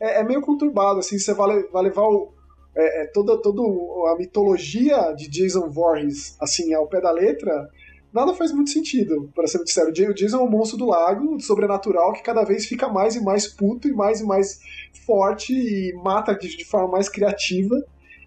[0.00, 2.32] É, é meio conturbado, assim, você vai, vai levar o,
[2.76, 3.62] é, é, toda, toda
[4.12, 7.68] a mitologia de Jason Voorhees, assim, ao pé da letra,
[8.12, 9.90] nada faz muito sentido, para ser muito sério.
[10.10, 13.46] O Jason é um monstro do lago, sobrenatural, que cada vez fica mais e mais
[13.46, 14.60] puto e mais e mais
[15.06, 17.84] forte e mata de, de forma mais criativa.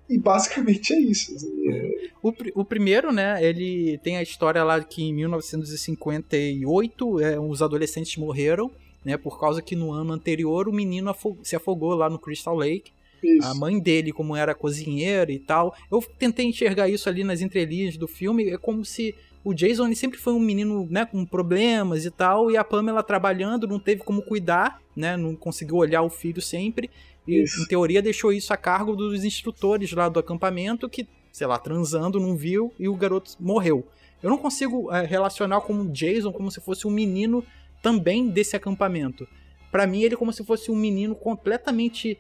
[0.10, 1.36] E basicamente é isso.
[1.36, 2.08] Assim, é...
[2.24, 8.16] O, o primeiro, né, ele tem a história lá que em 1958 é, os adolescentes
[8.16, 8.72] morreram,
[9.04, 12.94] né, por causa que no ano anterior o menino se afogou lá no Crystal Lake.
[13.24, 13.48] Isso.
[13.48, 15.76] A mãe dele, como era cozinheira e tal.
[15.92, 18.50] Eu tentei enxergar isso ali nas entrelinhas do filme.
[18.50, 22.58] É como se o Jason sempre foi um menino, né, com problemas e tal, e
[22.58, 26.90] a Pamela trabalhando, não teve como cuidar, né, não conseguiu olhar o filho sempre,
[27.26, 27.62] e Isso.
[27.62, 32.20] em teoria deixou isso a cargo dos instrutores lá do acampamento que, sei lá, transando,
[32.20, 33.88] não viu e o garoto morreu.
[34.22, 37.44] Eu não consigo eh, relacionar como o Jason como se fosse um menino
[37.82, 39.28] também desse acampamento.
[39.72, 42.18] Pra mim ele é como se fosse um menino completamente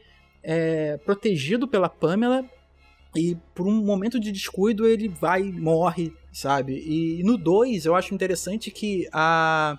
[0.49, 2.49] eh, protegido pela Pamela
[3.13, 6.73] e por um momento de descuido ele vai e morre, sabe?
[6.87, 9.77] E no 2 eu acho interessante que a,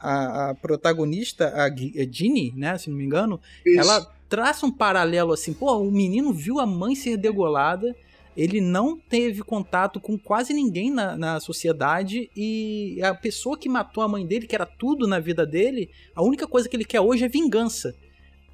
[0.00, 3.80] a, a protagonista, a a Ginny, né, se não me engano, Isso.
[3.80, 7.94] ela traça um paralelo assim, pô, o menino viu a mãe ser degolada,
[8.34, 14.02] ele não teve contato com quase ninguém na, na sociedade e a pessoa que matou
[14.02, 17.00] a mãe dele, que era tudo na vida dele, a única coisa que ele quer
[17.00, 17.94] hoje é vingança.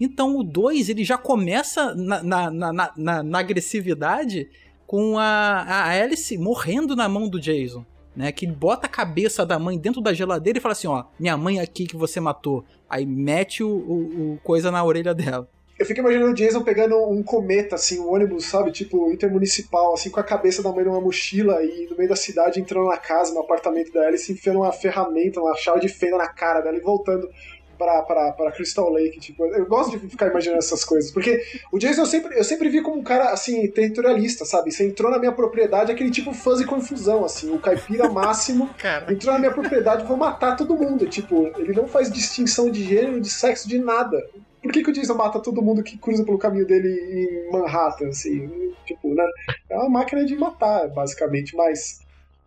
[0.00, 4.48] Então o 2 ele já começa na, na, na, na- agressividade
[4.86, 7.84] com a, a Alice morrendo na mão do Jason.
[8.16, 11.36] Né, que bota a cabeça da mãe dentro da geladeira e fala assim: Ó, minha
[11.36, 12.64] mãe aqui que você matou.
[12.88, 15.48] Aí mete o, o- o coisa na orelha dela.
[15.76, 20.08] Eu fico imaginando o Jason pegando um cometa, assim, um ônibus, sabe, tipo, intermunicipal, assim,
[20.10, 23.34] com a cabeça da mãe numa mochila e no meio da cidade entrando na casa,
[23.34, 26.80] no apartamento da Alice, enfiando uma ferramenta, uma chave de fenda na cara dela e
[26.80, 27.28] voltando
[27.76, 31.78] pra, pra, pra Crystal Lake, tipo, eu gosto de ficar imaginando essas coisas, porque o
[31.78, 35.18] Jason eu sempre, eu sempre vi como um cara, assim, territorialista, sabe, você entrou na
[35.18, 39.12] minha propriedade, aquele tipo fãs e confusão, assim, o caipira máximo, Cara.
[39.12, 41.06] entrou na minha propriedade, vou matar todo mundo.
[41.06, 44.16] Tipo, ele não faz distinção de gênero, de sexo, de nada.
[44.62, 48.08] Por que, que o Jason mata todo mundo que cruza pelo caminho dele em Manhattan,
[48.08, 48.72] assim?
[48.86, 49.24] Tipo, né?
[49.68, 52.03] É uma máquina de matar, basicamente, mas.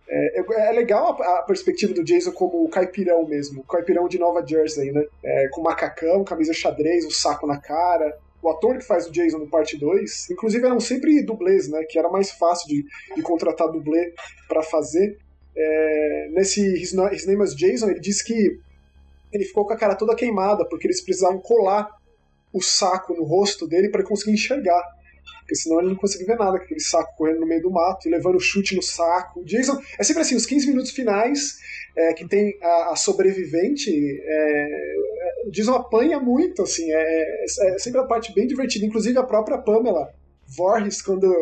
[0.10, 4.08] É, é- é legal a, a perspectiva do Jason como o caipirão mesmo, o caipirão
[4.08, 5.04] de Nova Jersey, né?
[5.24, 8.18] É, com macacão, camisa xadrez, o saco na cara.
[8.42, 11.84] O ator que faz o Jason no parte 2, inclusive eram sempre dublês, né?
[11.90, 14.14] Que era mais fácil de, de contratar dublê
[14.48, 15.18] pra fazer.
[15.56, 18.60] É, nesse His, His Name is Jason, ele disse que
[19.34, 21.90] ele ficou com a cara toda queimada, porque eles precisavam colar
[22.54, 24.84] o saco no rosto dele para conseguir enxergar.
[25.48, 28.12] Porque senão ele não conseguia ver nada, aquele saco correndo no meio do mato e
[28.12, 29.40] levando chute no saco.
[29.40, 31.58] O Jason, é sempre assim, os 15 minutos finais,
[31.96, 34.68] é, que tem a, a sobrevivente, é,
[35.46, 38.86] o Jason apanha muito, assim, é, é sempre a parte bem divertida.
[38.86, 40.14] Inclusive a própria Pamela
[40.46, 41.34] Voorhees, quando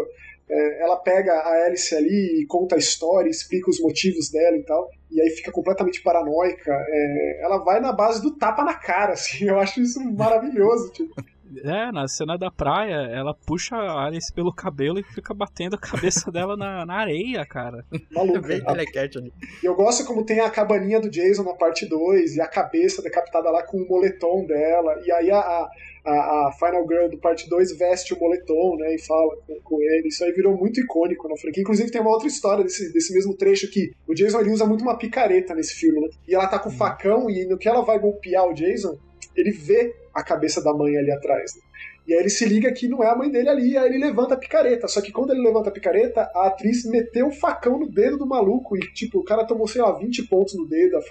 [0.47, 4.63] é, ela pega a Alice ali e conta a história, explica os motivos dela e
[4.63, 6.71] tal, e aí fica completamente paranoica.
[6.71, 10.91] é, ela vai na base do tapa na cara, assim, eu acho isso maravilhoso.
[10.91, 11.15] Tipo,
[11.63, 15.79] É, na cena da praia, ela puxa a Alice pelo cabelo e fica batendo a
[15.79, 17.85] cabeça dela na, na areia, cara.
[18.11, 18.41] maluca.
[18.41, 19.31] Bem telecat ali.
[19.61, 23.01] E eu gosto como tem a cabaninha do Jason na parte 2 e a cabeça
[23.01, 24.99] decapitada lá com o moletom dela.
[25.05, 25.69] E aí a, a,
[26.05, 28.95] a- Final Girl do parte 2 veste o moletom, né?
[28.95, 30.07] E fala com, com ele.
[30.07, 31.61] Isso aí virou muito icônico na franquia.
[31.61, 34.81] Inclusive tem uma outra história desse, desse mesmo trecho que o Jason ele usa muito
[34.81, 36.07] uma picareta nesse filme, né?
[36.27, 38.97] E ela tá com o facão e no que ela vai golpear o Jason,
[39.35, 41.55] ele vê a cabeça da mãe ali atrás.
[41.55, 41.61] né?
[42.07, 44.35] E aí ele se liga que não é a mãe dele ali, aí ele levanta
[44.35, 44.87] a picareta.
[44.87, 48.27] Só que quando ele levanta a picareta, a atriz meteu o facão no dedo do
[48.27, 51.01] maluco e, tipo, o cara tomou, sei lá, 20 pontos no dedo, a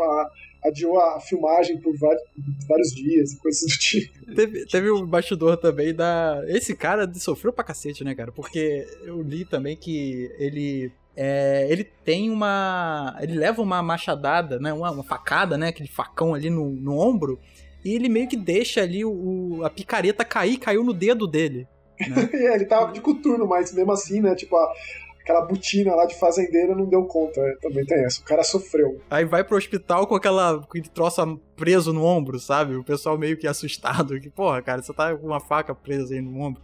[0.65, 2.23] adiou a filmagem por vários,
[2.67, 4.35] vários dias e coisas do tipo.
[4.35, 6.43] Teve, teve o bastidor também da.
[6.47, 8.33] Esse cara sofreu pra cacete, né, cara?
[8.33, 10.91] Porque eu li também que ele.
[11.15, 13.17] é, ele tem uma.
[13.21, 14.73] Ele leva uma machadada, né?
[14.73, 15.69] Uma, uma facada, né?
[15.69, 17.39] Aquele facão ali no, no ombro.
[17.85, 19.11] E ele meio que deixa ali o,
[19.59, 21.67] o- a picareta cair, caiu no dedo dele.
[22.01, 22.05] E
[22.55, 24.73] ele tava de coturno, mas mesmo assim, né, tipo, a-
[25.21, 27.41] aquela botina lá de fazendeiro não deu conta.
[27.43, 27.55] né?
[27.63, 28.21] Também tem essa.
[28.21, 29.01] O cara sofreu.
[29.11, 30.59] Aí vai pro hospital com aquela.
[30.59, 32.75] com aquele troço preso no ombro, sabe?
[32.77, 34.19] O pessoal meio que assustado.
[34.21, 36.63] Que, porra, cara, você tá com uma faca presa aí no ombro.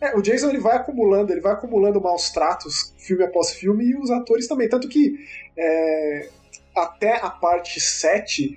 [0.00, 3.96] É, o Jason ele vai acumulando, ele vai acumulando maus tratos filme após filme e
[3.98, 4.68] os atores também.
[4.68, 5.16] Tanto que
[5.58, 6.28] é,
[6.76, 8.56] até a parte 7,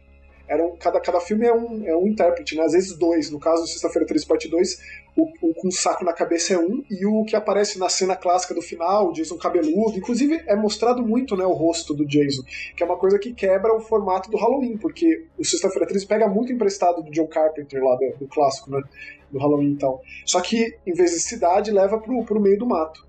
[0.50, 2.64] eram, cada, cada filme é um, é um intérprete, né?
[2.64, 3.30] às vezes dois.
[3.30, 4.82] No caso Sexta-feira 3, parte 2,
[5.16, 8.16] o, o com o saco na cabeça é um, e o que aparece na cena
[8.16, 9.96] clássica do final, o Jason cabeludo.
[9.96, 12.42] Inclusive, é mostrado muito né, o rosto do Jason,
[12.76, 16.28] que é uma coisa que quebra o formato do Halloween, porque o Sexta-feira 13 pega
[16.28, 18.82] muito emprestado do John Carpenter lá do, do clássico, né?
[19.30, 20.00] Do Halloween então.
[20.26, 23.08] Só que, em vez de cidade, leva pro, pro meio do mato.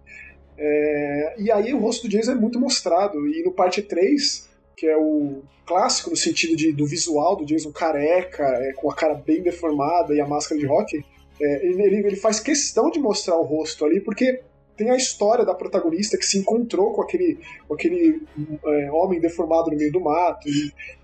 [0.59, 3.27] É, e aí o rosto do Jason é muito mostrado.
[3.27, 4.50] E no parte 3,
[4.81, 8.95] que é o clássico no sentido de, do visual do Jason careca, é, com a
[8.95, 11.05] cara bem deformada e a máscara de rock,
[11.39, 14.41] é, ele, ele faz questão de mostrar o rosto ali, porque
[14.79, 17.39] tem a história da protagonista que se encontrou com aquele,
[17.69, 18.23] com aquele
[18.65, 20.49] é, homem deformado no meio do mato.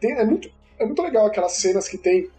[0.01, 2.31] Tem- é, muito, é muito legal aquelas cenas que tem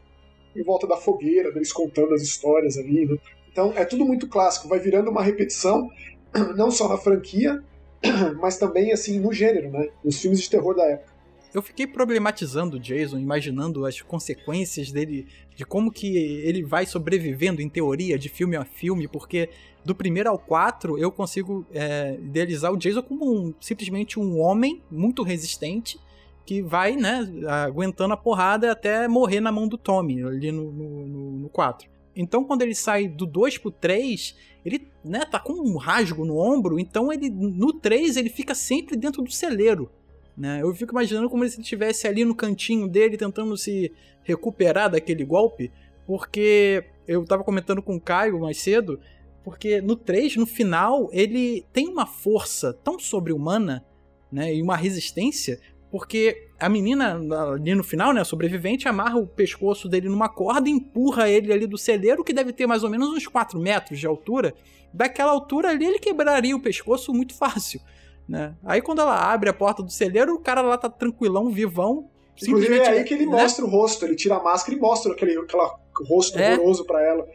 [0.56, 3.06] em volta da fogueira, deles contando as histórias ali.
[3.06, 3.16] né?
[3.52, 5.88] Então é tudo muito clássico, vai virando uma repetição,
[6.58, 7.64] não só na franquia,
[8.42, 9.90] mas também, assim, no gênero, né?
[10.04, 11.07] Nos filmes de terror da época.
[11.54, 17.62] Eu fiquei problematizando o Jason, imaginando as consequências dele, de como que ele vai sobrevivendo
[17.62, 19.50] em teoria, de filme a filme, porque
[19.84, 24.82] do primeiro ao quatro eu consigo é, idealizar o Jason como um, simplesmente um homem
[24.92, 25.98] muito resistente
[26.46, 27.28] que vai, né,
[27.66, 31.90] aguentando a porrada até morrer na mão do Tommy, ali no, no, no 4.
[32.16, 34.34] Então, quando ele sai do 2 pro 3,
[34.66, 38.96] ele, né, tá com um rasgo no ombro, então ele no 3 ele fica sempre
[38.96, 39.92] dentro do celeiro.
[40.38, 40.62] Né?
[40.62, 43.92] Eu fico imaginando como se ele estivesse ali no cantinho dele tentando se
[44.24, 45.72] recuperar daquele golpe,
[46.06, 49.00] porque eu tava comentando com o Caio mais cedo,
[49.44, 53.84] porque no 3, no final, ele tem uma força tão sobre-humana,
[54.32, 57.18] né, e uma resistência, porque a menina
[57.54, 61.66] ali no final, né, sobrevivente, amarra o pescoço dele numa corda e empurra ele ali
[61.66, 64.54] do celeiro, que deve ter mais ou menos uns 4 metros de altura.
[64.94, 67.80] Daquela altura ali, ele quebraria o pescoço muito fácil
[68.28, 68.56] né?
[68.64, 72.10] Aí quando ela abre a porta do celeiro, o cara lá tá tranquilão, vivão.
[72.42, 73.32] Inclusive é aí que ele né?
[73.32, 76.54] mostra o rosto, ele tira a máscara e mostra aquele aquela rosto é.
[76.54, 77.28] horroroso para ela.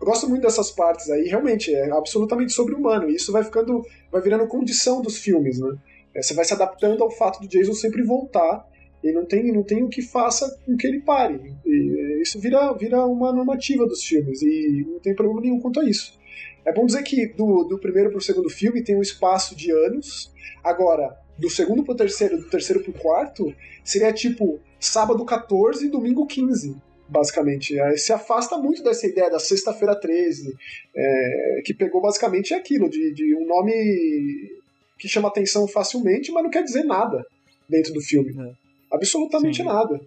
[0.00, 3.08] Eu gosto muito dessas partes aí, realmente é absolutamente sobre-humano.
[3.08, 5.76] E isso vai ficando, vai virando condição dos filmes, né?
[6.14, 8.66] É, você vai se adaptando ao fato do Jason sempre voltar
[9.02, 11.54] e não tem, não tem o que faça com que ele pare.
[11.64, 15.84] E isso vira, vira uma normativa dos filmes e não tem problema nenhum quanto a
[15.84, 16.18] isso.
[16.64, 20.30] É bom dizer que do, do primeiro pro segundo filme tem um espaço de anos
[20.62, 26.26] Agora, do segundo pro terceiro, do terceiro pro quarto, seria tipo sábado 14 e domingo
[26.26, 26.76] 15,
[27.08, 27.78] basicamente.
[27.80, 30.54] Aí se afasta muito dessa ideia da sexta-feira 13,
[30.94, 34.60] é, que pegou basicamente aquilo, de, de um nome
[34.98, 37.24] que chama atenção facilmente, mas não quer dizer nada
[37.68, 38.36] dentro do filme.
[38.38, 38.52] É.
[38.92, 39.64] Absolutamente Sim.
[39.64, 40.00] nada.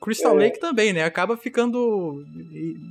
[0.00, 0.44] Crystal é.
[0.44, 1.04] Lake também, né?
[1.04, 2.24] Acaba ficando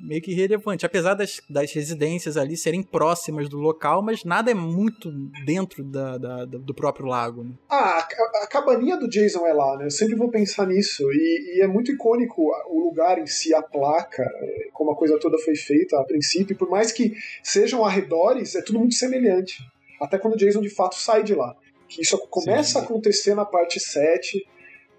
[0.03, 0.85] meio que irrelevante.
[0.85, 5.11] Apesar das, das residências ali serem próximas do local, mas nada é muito
[5.45, 7.43] dentro da, da, do próprio lago.
[7.43, 7.51] Né?
[7.69, 9.85] Ah, a, a, cabaninha do Jason é lá, né?
[9.85, 11.03] Eu sempre vou pensar nisso.
[11.11, 15.19] E, e, é muito icônico o lugar em si, a placa, é, como a coisa
[15.19, 16.55] toda foi feita a princípio.
[16.55, 17.13] Por mais que
[17.43, 19.57] sejam arredores, é tudo muito semelhante.
[20.01, 21.55] Até quando o Jason de fato sai de lá.
[21.87, 22.79] Que isso começa Sim.
[22.79, 24.45] a acontecer na parte 7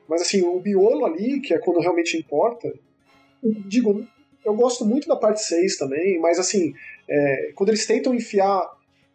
[0.09, 2.73] mas assim, o biolo ali, que é quando realmente importa,
[3.43, 4.07] digo,
[4.45, 6.73] eu gosto muito da parte 6 também, mas assim,
[7.09, 8.63] é, quando eles tentam enfiar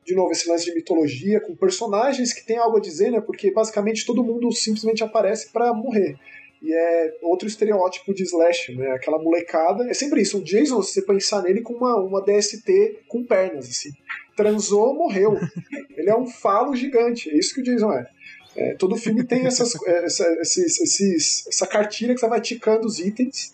[0.05, 3.21] de novo esse lance de mitologia com personagens que têm algo a dizer, né?
[3.21, 6.17] Porque basicamente todo mundo simplesmente aparece para morrer.
[6.61, 8.91] E é outro estereótipo de slash, né?
[8.91, 9.89] Aquela molecada.
[9.89, 10.39] É sempre isso.
[10.39, 13.89] O Jason, se você pensar nele com uma, uma DST com pernas, assim.
[14.35, 15.37] Transou, morreu.
[15.97, 17.29] Ele é um falo gigante.
[17.29, 18.07] É isso que o Jason é.
[18.55, 22.85] É, todo filme tem essas, é, essa, esses, esses, essa cartilha que você vai ticando
[22.85, 23.53] os itens,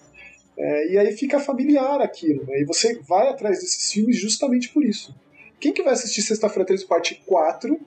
[0.57, 2.61] é, e aí fica familiar aquilo, né?
[2.61, 5.15] E você vai atrás desses filmes justamente por isso.
[5.59, 7.79] Quem que vai assistir Sexta-feira 13 parte 4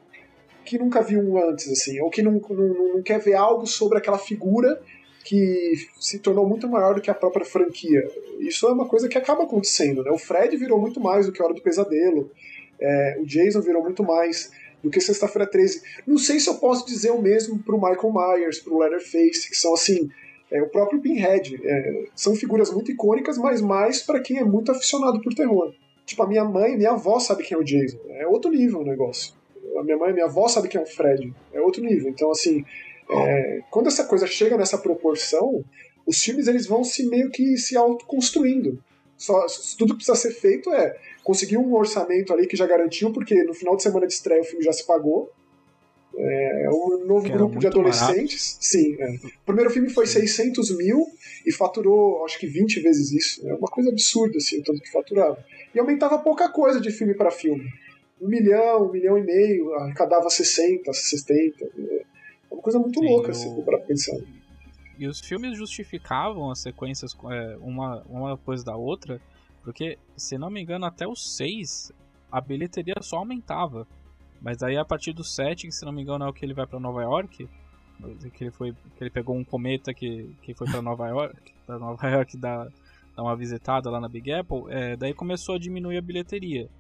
[0.65, 3.99] que nunca viu um antes, assim, ou que não, não, não quer ver algo sobre
[3.99, 4.81] aquela figura
[5.25, 8.07] que se tornou muito maior do que a própria franquia.
[8.39, 10.11] Isso é uma coisa que acaba acontecendo, né?
[10.11, 12.31] O Fred virou muito mais do que a Hora do Pesadelo,
[12.81, 14.51] é, o Jason virou muito mais
[14.83, 15.83] do que Sexta-feira 13.
[16.07, 19.75] Não sei se eu posso dizer o mesmo pro Michael Myers, pro Leatherface, que são
[19.75, 20.11] assim.
[20.51, 21.61] É, o próprio Pinhead.
[21.63, 25.73] É, são figuras muito icônicas, mas mais para quem é muito aficionado por terror.
[26.05, 27.99] Tipo, a minha mãe e minha avó sabe quem é o Jason.
[28.11, 29.33] É outro nível o negócio.
[29.79, 31.33] A minha mãe e minha avó sabe quem é o Fred.
[31.53, 32.11] É outro nível.
[32.11, 32.65] Então, assim,
[33.09, 35.65] é, quando essa coisa chega nessa proporção,
[36.07, 38.83] os filmes eles vão se meio que se autoconstruindo.
[39.21, 39.45] Só,
[39.77, 43.53] tudo que precisa ser feito é conseguiu um orçamento ali que já garantiu, porque no
[43.53, 45.31] final de semana de estreia o filme já se pagou.
[46.17, 48.55] É, é um novo que grupo de adolescentes.
[48.55, 48.65] Barato.
[48.65, 48.97] Sim.
[48.99, 49.11] É.
[49.43, 50.21] O primeiro filme foi Sim.
[50.21, 51.07] 600 mil
[51.47, 53.47] e faturou, acho que 20 vezes isso.
[53.47, 55.45] É uma coisa absurda, assim, o tanto que faturava.
[55.75, 57.69] E aumentava pouca coisa de filme para filme.
[58.19, 61.65] Um milhão, um milhão e meio, arrecadava 60, 70.
[61.77, 62.05] É
[62.51, 63.31] uma coisa muito Sim, louca, o...
[63.33, 64.17] assim, para pensar.
[65.01, 69.21] E os filmes justificavam as sequências é, uma, uma coisa da outra
[69.63, 71.93] porque, se não me engano, até o 6
[72.31, 73.87] a bilheteria só aumentava.
[74.41, 76.55] Mas aí a partir do 7, que se não me engano é o que ele
[76.55, 77.49] vai para Nova York,
[78.33, 81.79] que ele foi que ele pegou um cometa que, que foi para Nova York, para
[81.79, 82.69] Nova York dar,
[83.15, 86.71] dar uma visitada lá na Big Apple, é, daí começou a diminuir a bilheteria.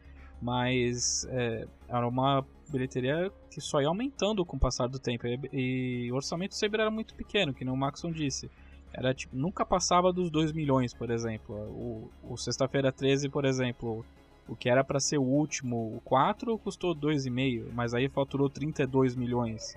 [0.40, 5.26] Mas é, era uma bilheteria que só ia aumentando com o passar do tempo.
[5.26, 8.50] E, e o orçamento sempre era muito pequeno, que nem o Maxon disse
[8.92, 11.54] era tipo, nunca passava dos 2 milhões, por exemplo.
[11.54, 14.04] O, o Sexta-feira 13, por exemplo,
[14.48, 19.14] o que era para ser o último, o 4 custou 2,5, mas aí faturou 32
[19.14, 19.76] milhões.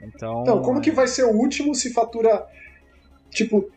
[0.00, 0.80] Então, então como é...
[0.80, 2.46] que vai ser o último se fatura
[3.30, 3.70] tipo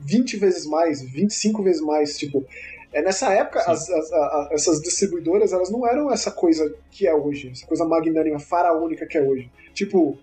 [0.00, 2.44] 20 vezes mais, 25 vezes mais, tipo,
[2.92, 7.14] É, nessa época, as, as, a, essas distribuidoras elas não eram essa coisa que é
[7.14, 9.50] hoje, essa coisa magnânima, faraônica que é hoje.
[9.72, 10.18] Tipo,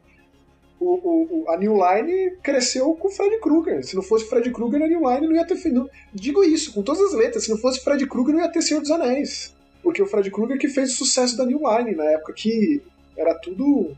[0.79, 3.83] o, o, a New Line cresceu com o Fred Krueger.
[3.83, 5.57] Se não fosse Fred Krueger, a New Line não ia ter.
[5.71, 8.61] Não, digo isso, com todas as letras, se não fosse Fred Krueger, não ia ter
[8.61, 9.55] Senhor dos Anéis.
[9.81, 12.81] Porque o Fred Krueger que fez o sucesso da New Line, na época que
[13.17, 13.95] era tudo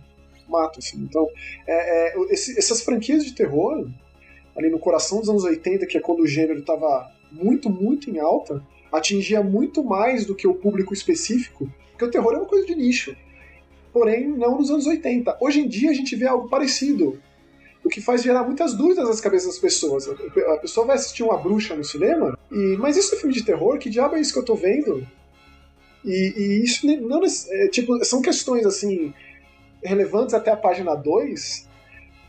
[0.48, 0.98] mato, assim.
[0.98, 1.28] Então,
[1.68, 3.88] é, é, esse, essas franquias de terror,
[4.56, 8.20] ali no coração dos anos 80, que é quando o gênero estava muito, muito em
[8.20, 12.66] alta, atingia muito mais do que o público específico, porque o terror é uma coisa
[12.66, 13.16] de nicho
[13.94, 15.38] porém não nos anos 80.
[15.40, 17.20] Hoje em dia a gente vê algo parecido,
[17.84, 20.08] o que faz gerar muitas dúvidas nas cabeças das pessoas.
[20.08, 23.78] A pessoa vai assistir uma bruxa no cinema, e mas isso é filme de terror?
[23.78, 25.06] Que diabo é isso que eu tô vendo?
[26.04, 29.14] E, e isso não é, tipo, são questões assim
[29.84, 31.68] relevantes até a página 2,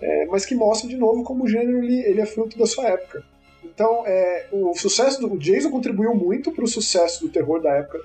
[0.00, 2.86] é, mas que mostram de novo como o gênero ele, ele é fruto da sua
[2.88, 3.24] época.
[3.64, 7.70] Então, é, o sucesso do o Jason contribuiu muito para o sucesso do terror da
[7.74, 8.00] época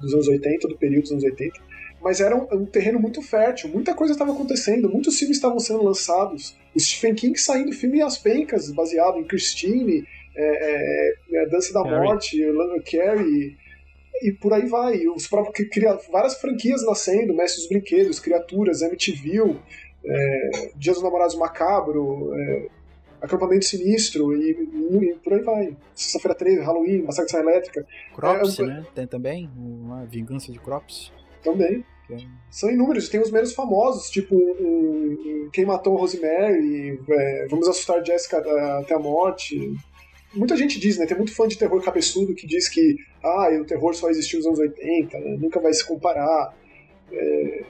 [0.00, 1.68] dos anos 80, do período dos anos 80
[2.00, 5.82] mas era um, um terreno muito fértil, muita coisa estava acontecendo, muitos filmes estavam sendo
[5.82, 6.56] lançados.
[6.74, 10.06] O Stephen King saindo filme As Pencas, baseado em Christine,
[10.36, 11.98] é, é, é Dança da Carrie.
[11.98, 13.56] Morte, Lana Carey,
[14.22, 15.06] e por aí vai.
[15.08, 19.56] Os próprios cria, várias franquias nascendo, Mestre dos Brinquedos, Criaturas, MTV,
[20.04, 22.66] é, Dias dos Namorados Macabro, é,
[23.20, 25.76] Acampamento Sinistro e, e, por aí vai.
[25.94, 27.86] Sexta-feira 13, Halloween, Massacre de Elétrica.
[28.14, 28.86] Crops, é, né?
[28.94, 31.12] Tem também uma Vingança de Crops.
[31.42, 31.84] Também.
[32.50, 35.12] São inúmeros, tem os menos famosos, tipo um,
[35.46, 38.38] um Quem Matou Rosemary, é, Vamos Assustar Jessica
[38.78, 39.74] até a Morte.
[40.34, 41.06] Muita gente diz, né?
[41.06, 44.46] Tem muito fã de terror cabeçudo que diz que ah, o terror só existiu nos
[44.46, 46.54] anos 80, né, nunca vai se comparar.
[47.12, 47.64] É,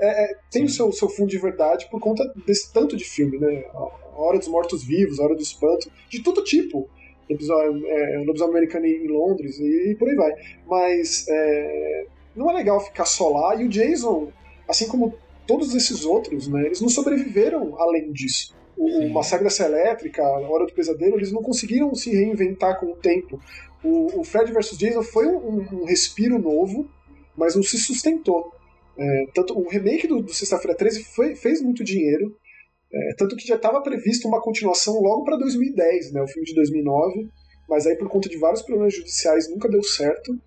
[0.00, 3.38] é, é tem o seu, seu fundo de verdade por conta desse tanto de filme,
[3.38, 3.64] né?
[4.14, 6.88] Hora dos Mortos Vivos, A Hora do Espanto, de todo tipo.
[7.28, 10.32] Episódio, é, Lobisomem Americano em Londres e, e por aí vai.
[10.66, 13.54] Mas é, não é legal ficar só lá.
[13.54, 14.32] E o Jason,
[14.68, 15.14] assim como
[15.46, 18.54] todos esses outros, né, eles não sobreviveram além disso.
[18.76, 22.86] O, o Massacre da Elétrica, a Hora do Pesadelo, eles não conseguiram se reinventar com
[22.86, 23.40] o tempo.
[23.82, 24.78] O, o Fred vs.
[24.78, 26.88] Jason foi um, um, respiro novo,
[27.36, 28.52] mas não se sustentou.
[28.96, 32.36] É, tanto o remake do, do Sexta-feira 13 foi, fez muito dinheiro,
[32.92, 36.54] é, tanto que já estava previsto uma continuação logo para 2010, né, o filme de
[36.54, 37.28] 2009,
[37.68, 40.38] mas aí por conta de vários problemas judiciais nunca deu certo.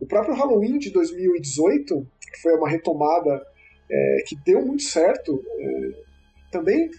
[0.00, 3.42] O próprio Halloween de 2018, que foi uma retomada
[3.90, 6.04] é, que deu muito certo, é,
[6.50, 6.90] também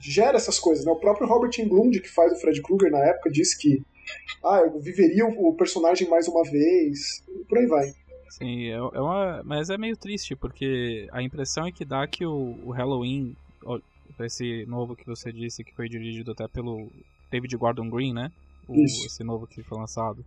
[0.00, 0.84] gera essas coisas.
[0.84, 0.92] Né?
[0.92, 3.82] O próprio Robert Englund, que faz o Fred Krueger na época, disse que
[4.44, 7.92] ah, eu viveria o personagem mais uma vez, e por aí vai.
[8.30, 12.26] Sim, é, é uma, mas é meio triste, porque a impressão é que dá que
[12.26, 13.36] o, o Halloween,
[14.20, 16.90] esse novo que você disse, que foi dirigido até pelo
[17.30, 18.30] David Gordon Green, né?
[18.66, 20.24] O, esse novo que foi lançado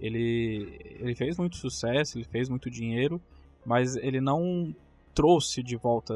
[0.00, 3.20] ele, ele fez muito sucesso, ele fez muito dinheiro,
[3.64, 4.74] mas ele não
[5.14, 6.14] trouxe de volta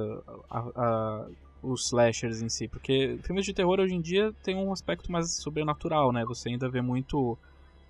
[0.50, 1.26] a, a,
[1.62, 5.34] os slashers em si, porque filmes de terror hoje em dia tem um aspecto mais
[5.34, 6.24] sobrenatural, né?
[6.24, 7.36] Você ainda vê muito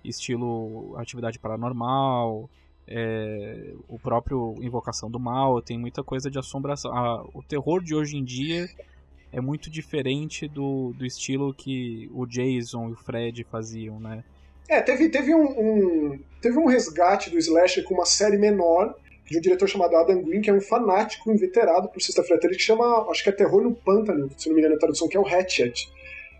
[0.03, 2.49] estilo atividade paranormal,
[2.87, 6.91] é, o próprio Invocação do Mal, tem muita coisa de assombração.
[7.33, 8.69] o terror de hoje em dia
[9.35, 14.23] é muito diferente do, do estilo que o Jason e o Fred faziam, né?
[14.65, 18.95] É, teve, teve, um, um, teve um resgate do slasher com uma série menor
[19.29, 22.63] de um diretor chamado Adam Green, que é um fanático inveterado por Sexta-feira 13, que
[22.63, 25.19] chama, acho que é Terror no Pântano, se não me engano a tradução, que é
[25.19, 25.91] o Hatchet.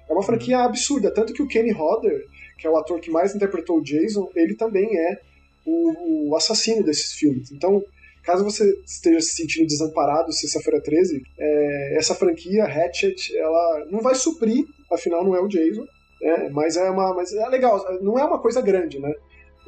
[0.09, 0.63] É uma franquia uhum.
[0.63, 2.25] absurda, tanto que o Kenny Hodder,
[2.57, 5.19] que é o ator que mais interpretou o Jason, ele também é
[5.65, 7.51] o, o assassino desses filmes.
[7.51, 7.83] Então,
[8.25, 14.15] caso você esteja se sentindo desamparado sexta-feira 13, é, essa franquia, Hatchet, ela não vai
[14.15, 15.85] suprir, afinal não é o Jason,
[16.21, 17.83] é, mas é uma, mas é legal.
[18.01, 19.13] Não é uma coisa grande, né?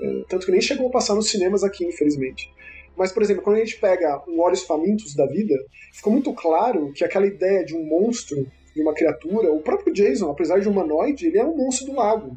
[0.01, 2.51] É, tanto que nem chegou a passar nos cinemas aqui, infelizmente.
[2.97, 5.53] Mas, por exemplo, quando a gente pega um Olhos Famintos da vida,
[5.93, 10.31] ficou muito claro que aquela ideia de um monstro, de uma criatura, o próprio Jason,
[10.31, 12.35] apesar de humanoide, ele é um monstro do lago.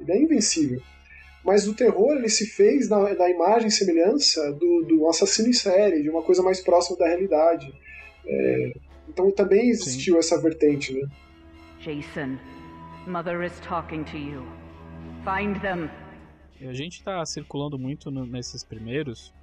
[0.00, 0.80] Ele é invencível.
[1.44, 5.52] Mas o terror ele se fez na, na imagem e semelhança do, do assassino em
[5.52, 7.72] série, de uma coisa mais próxima da realidade.
[8.24, 8.72] É,
[9.08, 10.18] então também existiu Sim.
[10.20, 11.08] essa vertente, né?
[11.80, 12.38] Jason,
[13.06, 14.44] Mother is talking to you.
[15.24, 15.90] Find them.
[16.60, 19.34] A gente está circulando muito no, nesses primeiros,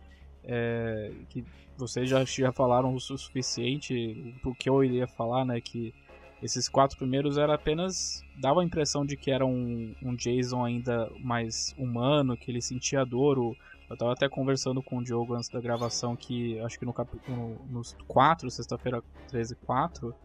[0.45, 1.43] é, que
[1.77, 5.93] vocês já, já falaram o suficiente, o que eu iria falar, né, que
[6.41, 11.11] esses quatro primeiros era apenas dava a impressão de que era um, um Jason ainda
[11.19, 13.37] mais humano, que ele sentia dor.
[13.37, 13.55] O,
[13.89, 16.95] eu estava até conversando com o Diogo antes da gravação que acho que no,
[17.27, 20.15] no nos quatro, sexta-feira 13 4,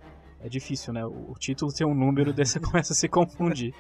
[0.44, 1.04] é difícil, né?
[1.04, 3.74] O título tem um número, você começa a se confundir.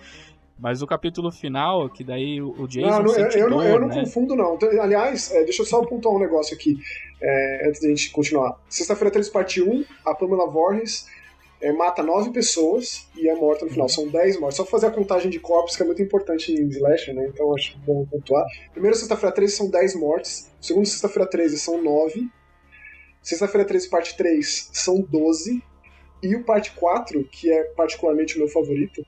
[0.58, 3.80] Mas o capítulo final, que daí o Jason Não, não, eu, eu não, dor, eu
[3.80, 3.94] não né?
[3.94, 4.54] confundo, não.
[4.54, 6.78] Então, aliás, é, deixa eu só pontuar um negócio aqui,
[7.20, 8.56] é, antes da gente continuar.
[8.68, 11.06] Sexta-feira 13, parte 1, a Pamela Voorhees
[11.64, 13.88] é, mata nove pessoas e é morta no final.
[13.88, 14.58] São dez mortes.
[14.58, 17.26] Só fazer a contagem de corpos, que é muito importante em Slasher, né?
[17.26, 18.44] Então acho bom pontuar.
[18.72, 20.52] Primeiro, sexta-feira 13 são 10 mortes.
[20.60, 22.28] Segundo, sexta-feira 13 são 9.
[23.22, 25.62] Sexta-feira 13, parte 3, são 12.
[26.22, 29.02] E o parte 4, que é particularmente o meu favorito,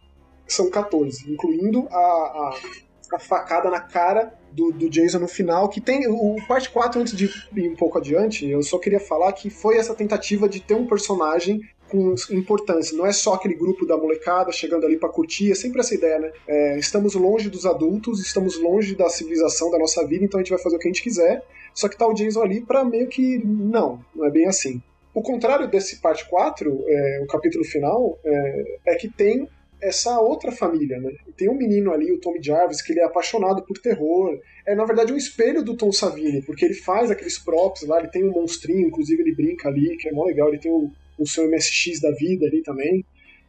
[0.46, 2.60] são 14, incluindo a, a,
[3.12, 6.06] a facada na cara do, do, Jason no final, que tem.
[6.08, 9.76] O parte 4, antes de ir um pouco adiante, eu só queria falar que foi
[9.76, 12.96] essa tentativa de ter um personagem com importância.
[12.96, 16.18] Não é só aquele grupo da molecada chegando ali para curtir, é sempre essa ideia,
[16.18, 16.32] né?
[16.46, 20.50] É, estamos longe dos adultos, estamos longe da civilização da nossa vida, então a gente
[20.50, 21.42] vai fazer o que a gente quiser.
[21.74, 23.38] Só que tá o Jason ali pra meio que.
[23.44, 24.82] Não, não é bem assim.
[25.14, 29.48] O contrário desse parte 4, é, o capítulo final, é, é que tem
[29.80, 31.12] essa outra família, né?
[31.36, 34.38] Tem um menino ali, o Tommy Jarvis, que ele é apaixonado por terror.
[34.66, 38.08] É, na verdade, um espelho do Tom Savini, porque ele faz aqueles props lá, ele
[38.08, 41.26] tem um monstrinho, inclusive ele brinca ali, que é mó legal, ele tem o, o
[41.26, 43.04] seu MSX da vida ali também.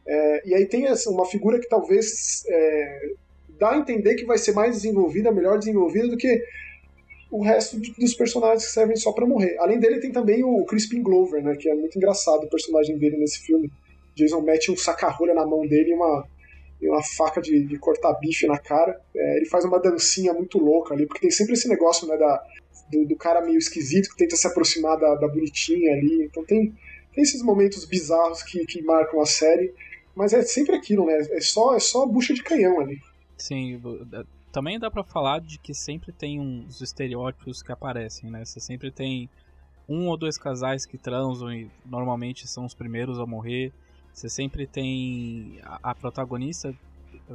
[0.05, 3.11] É, e aí tem essa, uma figura que talvez é,
[3.59, 6.41] dá a entender que vai ser mais desenvolvida, melhor desenvolvida do que
[7.29, 9.57] o resto dos personagens que servem só para morrer.
[9.59, 13.17] Além dele tem também o Crispin Glover, né, que é muito engraçado o personagem dele
[13.17, 13.69] nesse filme.
[14.15, 16.27] Jason mete um saca-rolha na mão dele e uma,
[16.81, 18.99] e uma faca de, de, cortar bife na cara.
[19.15, 22.43] É, ele faz uma dancinha muito louca ali, porque tem sempre esse negócio né, da,
[22.91, 26.23] do, do cara meio esquisito que tenta se aproximar da, da bonitinha ali.
[26.23, 26.73] Então tem,
[27.17, 29.73] tem esses momentos bizarros que, que marcam a série,
[30.15, 31.17] mas é sempre aquilo, né?
[31.31, 33.01] É só, é só bucha de canhão ali.
[33.35, 33.81] Sim,
[34.51, 38.45] também dá para falar de que sempre tem uns estereótipos que aparecem, né?
[38.45, 39.27] Você sempre tem
[39.89, 43.73] um ou dois casais que transam e normalmente são os primeiros a morrer.
[44.13, 46.71] Você sempre tem a, a protagonista,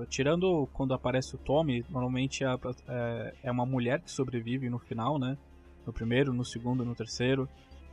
[0.09, 5.37] tirando quando aparece o Tommy, normalmente é, é, uma mulher que sobrevive no final, né?
[5.85, 7.49] No primeiro, no segundo, no terceiro.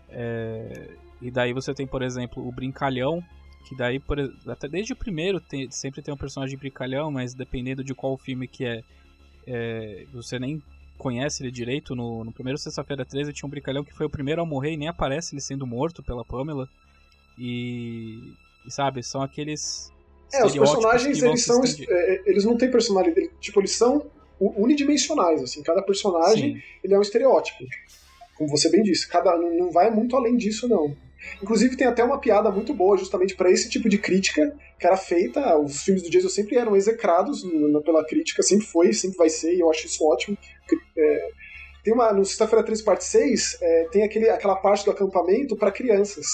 [0.08, 0.92] É,
[1.22, 3.24] e daí você tem, por exemplo, o Brincalhão,
[3.68, 4.18] que daí, por,
[4.48, 8.48] até desde o primeiro, tem, sempre tem um personagem brincalhão, mas dependendo de qual filme
[8.48, 8.82] que é,
[9.46, 10.62] é você nem
[10.98, 11.96] conhece ele direito.
[11.96, 14.78] No, no primeiro Sexta-feira 13 tinha um brincalhão que foi o primeiro a morrer e
[14.78, 16.68] nem aparece ele sendo morto pela Pamela.
[17.38, 18.34] E,
[18.66, 19.92] e sabe, são aqueles.
[20.32, 21.62] É, os personagens, eles são.
[22.26, 23.32] Eles não têm personalidade.
[23.40, 24.06] Tipo, eles são
[24.40, 25.64] unidimensionais, assim.
[25.64, 26.62] Cada personagem, Sim.
[26.84, 27.64] ele é um estereótipo.
[28.38, 29.08] Como você bem disse.
[29.08, 30.96] Cada, não vai muito além disso, não.
[31.42, 34.98] Inclusive tem até uma piada muito boa justamente para esse tipo de crítica que era
[34.98, 35.58] feita.
[35.58, 37.44] Os filmes do Jason sempre eram execrados
[37.84, 40.38] pela crítica, sempre foi, sempre vai ser, e eu acho isso ótimo.
[40.98, 41.30] É,
[41.84, 45.72] tem uma, no Sexta-feira 3, parte 6, é, tem aquele, aquela parte do acampamento para
[45.72, 46.26] crianças.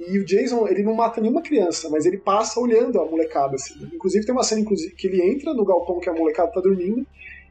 [0.00, 3.74] E o Jason, ele não mata nenhuma criança, mas ele passa olhando a molecada, assim.
[3.92, 7.04] Inclusive tem uma cena inclusive, que ele entra no galpão que a molecada tá dormindo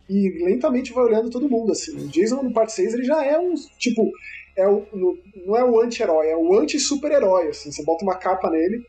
[0.10, 1.96] e lentamente vai olhando todo mundo, assim.
[1.98, 4.10] O Jason, no parte 6, ele já é um, tipo,
[4.58, 7.72] é o, no, não é o anti-herói, é o anti-super-herói, assim.
[7.72, 8.84] Você bota uma capa nele,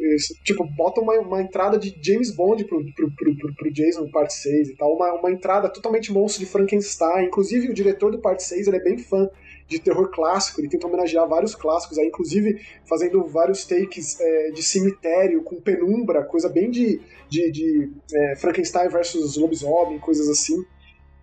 [0.00, 4.10] isso, tipo, bota uma, uma entrada de James Bond pro, pro, pro, pro, pro Jason
[4.10, 7.26] parte 6 e tal, uma, uma entrada totalmente monstro de Frankenstein.
[7.26, 9.28] Inclusive, o diretor do parte 6, ele é bem fã
[9.68, 14.62] de terror clássico, ele tenta homenagear vários clássicos, aí, inclusive fazendo vários takes é, de
[14.62, 20.64] cemitério com penumbra, coisa bem de, de, de é, Frankenstein versus lobisomem, coisas assim.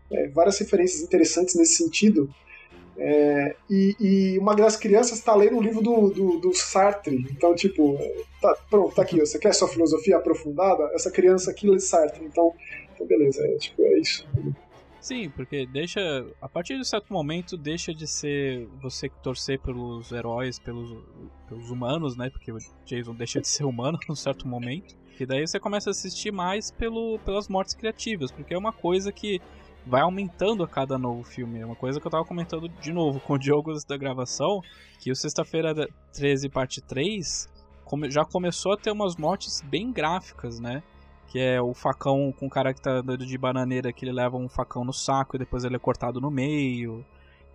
[0.09, 2.29] É, várias referências interessantes nesse sentido.
[2.99, 7.27] É, e, e, uma das crianças está lendo o livro do, do, do, Sartre.
[7.29, 7.97] Então, tipo,
[8.41, 9.19] tá, pronto, tá aqui.
[9.19, 10.89] Você quer sua filosofia aprofundada?
[10.95, 12.25] Essa criança aqui lê Sartre.
[12.25, 12.53] Então,
[12.93, 14.27] então beleza, é, tipo, é isso.
[14.99, 16.25] Sim, porque deixa.
[16.41, 20.91] A partir de certo momento, deixa de ser você que torcer pelos heróis, pelos,
[21.47, 22.29] pelos humanos, né?
[22.31, 24.95] Porque o Jason deixa de ser humano num certo momento.
[25.19, 29.11] E daí você começa a assistir mais pelo, pelas mortes criativas, porque é uma coisa
[29.11, 29.39] que
[29.87, 31.59] vai aumentando a cada novo filme.
[31.59, 34.61] É uma coisa que eu tava comentando de novo com o Diogo da gravação,
[34.99, 37.49] que o Sexta-feira 13, parte 3,
[38.09, 40.83] já começou a ter umas mortes bem gráficas, né?
[41.27, 44.37] que é o facão com o cara que tá andando de bananeira, que ele leva
[44.37, 47.05] um facão no saco e depois ele é cortado no meio.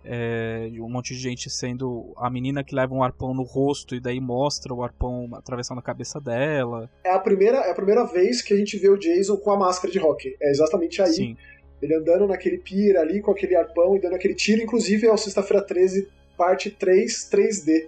[0.05, 4.01] É, um monte de gente sendo a menina que leva um arpão no rosto e
[4.01, 6.89] daí mostra o arpão atravessando a cabeça dela.
[7.05, 9.57] É a primeira, é a primeira vez que a gente vê o Jason com a
[9.57, 10.35] máscara de rock.
[10.41, 11.13] É exatamente aí.
[11.13, 11.37] Sim.
[11.83, 14.61] Ele andando naquele pier ali com aquele arpão e dando aquele tiro.
[14.61, 16.07] Inclusive é o Sexta-feira 13,
[16.37, 17.87] parte 3, 3D,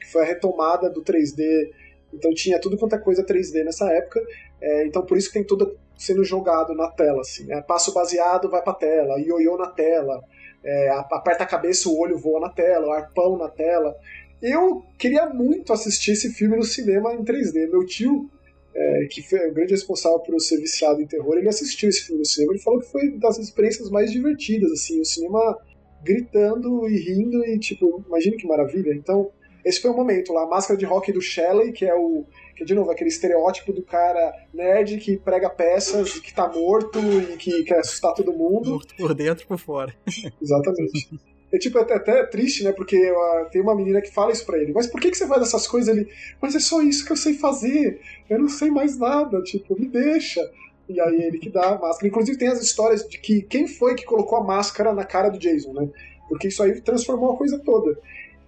[0.00, 1.70] que foi a retomada do 3D.
[2.12, 4.20] Então tinha tudo quanto é coisa 3D nessa época.
[4.60, 7.44] É, então por isso que tem tudo sendo jogado na tela, assim.
[7.44, 7.62] Né?
[7.62, 10.22] Passo baseado vai pra tela, ioiô na tela,
[10.64, 13.96] é, aperta a cabeça, o olho voa na tela, o arpão na tela.
[14.42, 17.70] Eu queria muito assistir esse filme no cinema em 3D.
[17.70, 18.30] Meu tio
[18.76, 22.02] é, que foi o grande responsável por eu ser viciado em terror, ele assistiu esse
[22.02, 22.52] filme no cinema.
[22.52, 25.58] Ele falou que foi das experiências mais divertidas, assim, o cinema
[26.04, 28.92] gritando e rindo e, tipo, imagine que maravilha.
[28.94, 29.30] Então,
[29.64, 32.24] esse foi o momento lá, a máscara de rock do Shelley, que é o.
[32.54, 37.36] Que, de novo, aquele estereótipo do cara nerd que prega peças, que tá morto e
[37.36, 38.70] que quer assustar todo mundo.
[38.70, 39.94] Morto por dentro e por fora.
[40.40, 41.10] Exatamente.
[41.52, 42.72] É tipo, até, até triste, né?
[42.72, 44.72] Porque uh, tem uma menina que fala isso pra ele.
[44.72, 45.94] Mas por que, que você faz essas coisas?
[45.94, 46.08] Ele,
[46.40, 48.00] mas é só isso que eu sei fazer.
[48.28, 49.40] Eu não sei mais nada.
[49.42, 50.40] Tipo, me deixa.
[50.88, 52.08] E aí ele que dá a máscara.
[52.08, 55.38] Inclusive tem as histórias de que quem foi que colocou a máscara na cara do
[55.38, 55.88] Jason, né?
[56.28, 57.98] Porque isso aí transformou a coisa toda.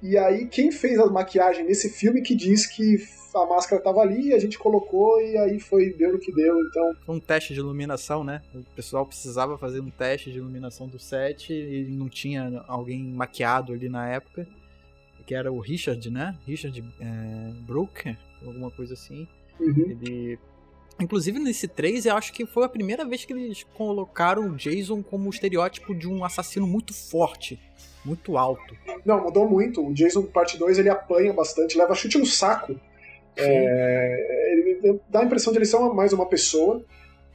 [0.03, 2.99] E aí quem fez a maquiagem nesse filme que diz que
[3.43, 6.93] a máscara tava ali, a gente colocou e aí foi, deu no que deu, então...
[7.05, 8.43] Foi um teste de iluminação, né?
[8.55, 13.73] O pessoal precisava fazer um teste de iluminação do set e não tinha alguém maquiado
[13.73, 14.47] ali na época,
[15.29, 16.35] que era o Richard, né?
[16.47, 19.29] Richard é, Brooker, alguma coisa assim.
[19.61, 19.91] Uhum.
[19.91, 20.39] Ele...
[20.99, 25.03] Inclusive nesse 3, eu acho que foi a primeira vez que eles colocaram o Jason
[25.03, 27.61] como o estereótipo de um assassino muito forte,
[28.05, 28.75] muito alto.
[29.05, 29.87] Não, mudou muito.
[29.87, 32.81] O Jason parte 2 ele apanha bastante, leva chute no saco.
[33.39, 36.85] É, ele dá a impressão de ele ser uma, mais uma pessoa,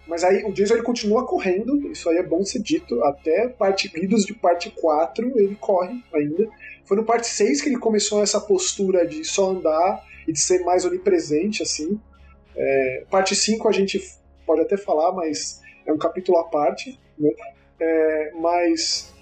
[0.07, 3.89] mas aí o Jason ele continua correndo, isso aí é bom ser dito, até parte
[3.95, 6.47] Lidos de parte 4 ele corre ainda.
[6.83, 10.63] Foi no parte 6 que ele começou essa postura de só andar e de ser
[10.63, 11.99] mais onipresente, assim.
[12.55, 14.01] É, parte 5 a gente
[14.45, 17.31] pode até falar, mas é um capítulo à parte, né?
[17.79, 19.13] É, mas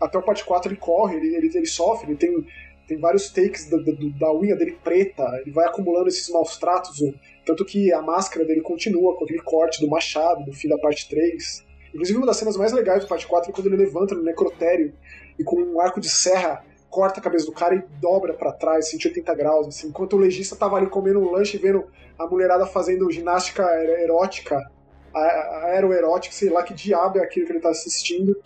[0.00, 2.46] até o parte 4 ele corre, ele, ele, ele sofre, ele tem
[2.90, 6.98] tem vários takes da, da, unha dele preta, ele vai acumulando esses maus tratos,
[7.46, 11.08] tanto que a máscara dele continua com aquele corte do machado, do fim da parte
[11.08, 11.64] 3.
[11.94, 14.92] Inclusive, uma das cenas mais legais do parte 4 é quando ele levanta no necrotério
[15.38, 18.90] e com um arco de serra corta a cabeça do cara e dobra para trás,
[18.90, 21.86] 180 graus, assim, enquanto o legista tava ali comendo um lanche e vendo
[22.18, 23.62] a mulherada fazendo ginástica
[24.02, 24.60] erótica,
[25.14, 28.36] aeroerótica, sei lá que diabo é aquilo que ele tá assistindo.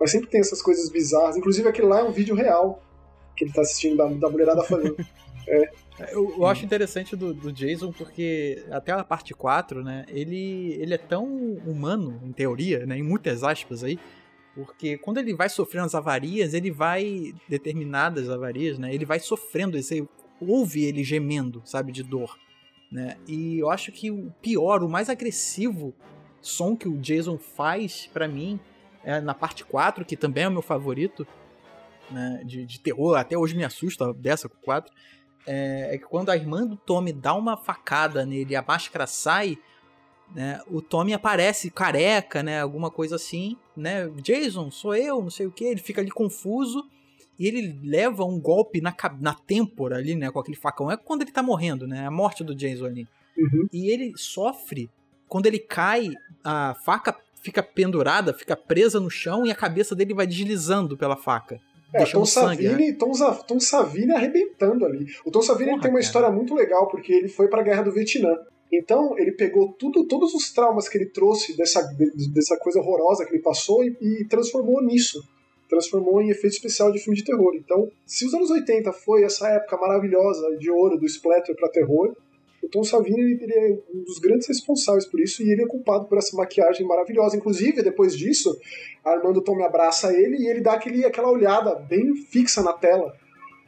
[0.00, 1.36] Mas sempre tem essas coisas bizarras.
[1.36, 2.82] Inclusive, aquele lá é um vídeo real
[3.36, 4.96] que ele tá assistindo da, da mulherada fazendo.
[5.46, 5.70] É.
[6.12, 10.94] Eu, eu, acho interessante do, do, Jason porque até a parte 4, né, ele, ele
[10.94, 11.24] é tão
[11.66, 13.98] humano, em teoria, né, em muitas aspas aí,
[14.54, 19.80] porque quando ele vai sofrendo as avarias, ele vai, determinadas avarias, né, ele vai sofrendo,
[19.80, 20.08] você
[20.40, 22.38] ouve ele gemendo, sabe, de dor,
[22.90, 25.94] né, e eu acho que o pior, o mais agressivo
[26.40, 28.58] som que o Jason faz para mim,
[29.04, 31.26] é na parte 4, que também é o meu favorito,
[32.10, 34.92] né, de, de terror, até hoje me assusta dessa com 4,
[35.46, 39.06] é, é, que quando a irmã do Tommy dá uma facada nele e a máscara
[39.06, 39.58] sai,
[40.34, 45.46] né, o Tommy aparece careca, né, alguma coisa assim, né, Jason, sou eu, não sei
[45.46, 46.84] o que, ele fica ali confuso
[47.38, 51.22] e ele leva um golpe na, na têmpora ali, né, com aquele facão, é quando
[51.22, 53.08] ele tá morrendo, né, a morte do Jason ali.
[53.36, 53.68] Uhum.
[53.72, 54.88] E ele sofre,
[55.28, 56.10] quando ele cai,
[56.42, 61.16] a faca fica pendurada, fica presa no chão e a cabeça dele vai deslizando pela
[61.16, 61.60] faca.
[61.94, 62.96] É, Tom sangue, Savini, né?
[62.98, 63.12] Tom,
[63.46, 65.06] Tom, Savini arrebentando ali.
[65.24, 66.06] O Tom Savini Porra, tem uma cara.
[66.06, 68.36] história muito legal, porque ele foi para a Guerra do Vietnã.
[68.72, 71.80] Então, ele pegou tudo, todos os traumas que ele trouxe dessa,
[72.32, 75.22] dessa coisa horrorosa que ele passou e, e transformou nisso.
[75.68, 77.54] Transformou em efeito especial de filme de terror.
[77.54, 82.16] Então, se os anos 80 foi essa época maravilhosa de ouro do splatter para terror,
[82.64, 86.06] o Tom Savini ele, é um dos grandes responsáveis por isso e ele é culpado
[86.06, 87.36] por essa maquiagem maravilhosa.
[87.36, 88.56] Inclusive, depois disso,
[89.04, 92.72] a irmã do Tom abraça ele e ele dá aquele, aquela olhada bem fixa na
[92.72, 93.14] tela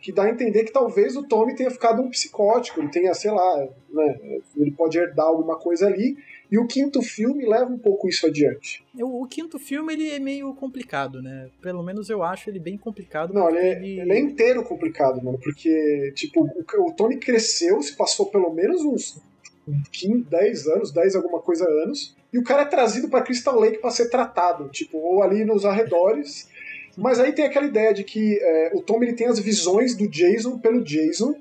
[0.00, 3.30] que dá a entender que talvez o Tommy tenha ficado um psicótico, ele tenha, sei
[3.30, 6.16] lá, né, ele pode herdar alguma coisa ali,
[6.50, 8.84] e o quinto filme leva um pouco isso adiante.
[8.94, 11.50] O, o quinto filme ele é meio complicado, né?
[11.60, 13.34] Pelo menos eu acho ele bem complicado.
[13.34, 14.00] Não, ele é, ele...
[14.00, 18.82] ele é, inteiro complicado, mano, porque, tipo, o, o Tony cresceu, se passou pelo menos
[18.82, 19.20] uns
[19.90, 23.78] 15, 10 anos, 10 alguma coisa anos, e o cara é trazido para Crystal Lake
[23.78, 26.48] para ser tratado, tipo, ou ali nos arredores.
[26.96, 30.08] Mas aí tem aquela ideia de que é, o Tom ele tem as visões do
[30.08, 31.34] Jason pelo Jason,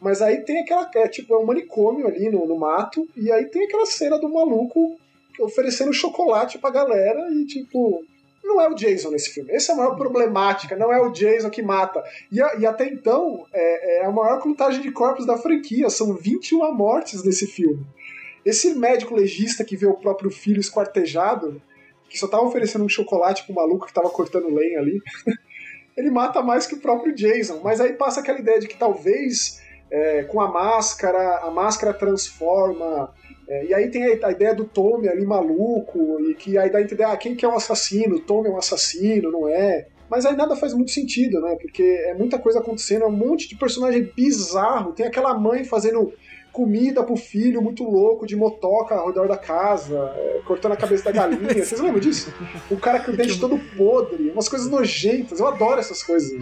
[0.00, 0.88] mas aí tem aquela.
[0.94, 4.28] É, tipo, é um manicômio ali no, no mato, e aí tem aquela cena do
[4.28, 4.98] maluco
[5.40, 8.04] oferecendo chocolate pra galera e, tipo.
[8.40, 9.52] Não é o Jason nesse filme.
[9.52, 10.74] Essa é a maior problemática.
[10.74, 12.02] Não é o Jason que mata.
[12.32, 15.90] E, a, e até então, é, é, a maior contagem de corpos da franquia.
[15.90, 17.84] São 21 mortes nesse filme.
[18.46, 21.60] Esse médico legista que vê o próprio filho esquartejado,
[22.08, 25.02] que só tava oferecendo um chocolate pro maluco que tava cortando lenha ali,
[25.94, 27.60] ele mata mais que o próprio Jason.
[27.62, 29.60] Mas aí passa aquela ideia de que talvez
[29.90, 33.12] é, com a máscara, a máscara transforma.
[33.48, 36.78] É, e aí tem a, a, ideia do Tommy ali maluco, e que aí dá
[36.78, 38.16] a entender, ah, quem que é o um assassino?
[38.16, 39.88] O Tommy é um assassino, não é?
[40.10, 41.56] Mas aí nada faz muito sentido, né?
[41.60, 44.92] Porque é muita coisa acontecendo, é um monte de personagem bizarro.
[44.92, 46.12] Tem aquela mãe fazendo
[46.50, 51.04] comida pro filho muito louco de motoca ao redor da casa, é, cortando a cabeça
[51.04, 51.54] da galinha.
[51.64, 52.32] Vocês lembram disso?
[52.70, 55.40] O cara com o dente todo podre, umas coisas nojentas.
[55.40, 56.32] Eu adoro essas coisas.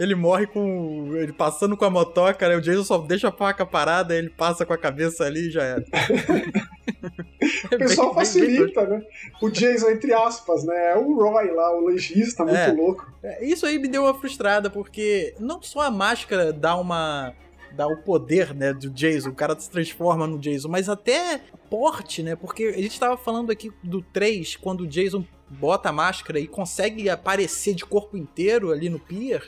[0.00, 1.10] Ele morre com.
[1.14, 2.56] Ele passando com a motoca, né?
[2.56, 5.62] O Jason só deixa a faca parada, ele passa com a cabeça ali e já
[5.62, 5.84] era.
[7.64, 9.02] o pessoal facilita, né?
[9.42, 10.92] O Jason, entre aspas, né?
[10.92, 12.72] É o Roy lá, o legista, muito É.
[12.72, 13.06] louco.
[13.22, 17.34] É, Isso aí me deu uma frustrada, porque não só a máscara dá uma.
[17.72, 22.22] dá o poder, né, do Jason, o cara se transforma no Jason, mas até porte,
[22.22, 22.34] né?
[22.34, 26.46] Porque a gente tava falando aqui do 3, quando o Jason bota a máscara e
[26.48, 29.42] consegue aparecer de corpo inteiro ali no pier.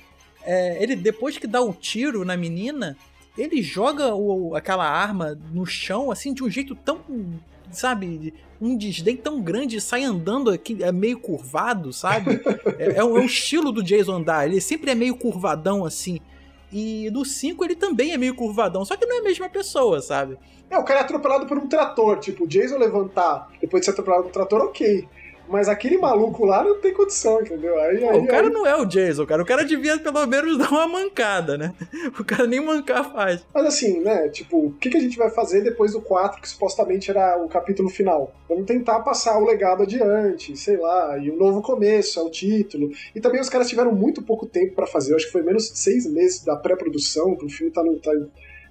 [0.45, 2.97] É, ele, depois que dá o tiro na menina,
[3.37, 7.01] ele joga o- aquela arma no chão, assim, de um jeito tão.
[7.71, 12.39] Sabe, um desdém tão grande, sai andando aqui, é meio curvado, sabe?
[12.79, 16.21] É, é um, é um estilo do Jason andar, ele sempre é meio curvadão assim.
[16.71, 20.03] E no 5 ele também é meio curvadão, só que não é a mesma pessoa,
[20.03, 20.37] sabe?
[20.69, 22.19] É, o cara é atropelado por um trator.
[22.19, 25.07] Tipo, o Jason levantar depois de ser atropelado por um trator, ok.
[25.49, 27.79] Mas aquele maluco lá não tem condição, entendeu?
[27.81, 29.43] Aí, aí, o cara aí- não é o Jason, cara.
[29.43, 31.75] O cara devia pelo menos dar uma mancada, né?
[32.19, 33.45] O cara nem mancar faz.
[33.53, 34.29] Mas assim, né?
[34.29, 37.49] Tipo, o que, que a gente vai fazer depois do 4, que supostamente era o
[37.49, 38.33] capítulo final?
[38.49, 42.91] Vamos tentar passar o legado adiante, sei lá, e um novo começo é o título.
[43.15, 45.71] E também os caras tiveram muito pouco tempo pra fazer, eu acho que foi menos
[45.71, 47.99] de seis meses da pré-produção, pro filme tá no.
[47.99, 48.11] Tá...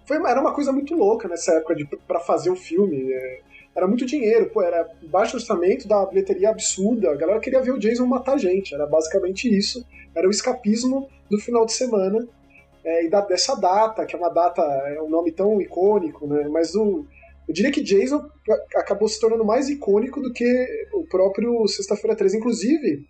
[0.05, 3.11] Foi, era uma coisa muito louca nessa época de, pra fazer o filme.
[3.11, 3.39] é.
[3.75, 7.11] Era muito dinheiro, pô, era baixo orçamento, da bilheteria absurda.
[7.11, 9.85] A galera queria ver o Jason matar gente, era basicamente isso.
[10.13, 12.27] Era o escapismo do final de semana
[12.83, 16.49] é, e da, dessa data, que é uma data, é um nome tão icônico, né?
[16.49, 17.05] Mas o,
[17.47, 18.29] eu diria que Jason
[18.75, 20.45] acabou se tornando mais icônico do que
[20.93, 22.37] o próprio Sexta-feira 13.
[22.37, 23.05] Inclusive,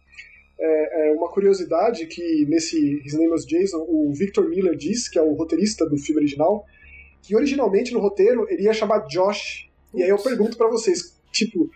[0.59, 5.17] é, é uma curiosidade que nesse His Name was Jason, o Victor Miller diz, que
[5.17, 6.65] é o roteirista do filme original,
[7.21, 9.69] que originalmente no roteiro ele ia chamar Josh.
[9.93, 11.69] E aí eu pergunto pra vocês, tipo,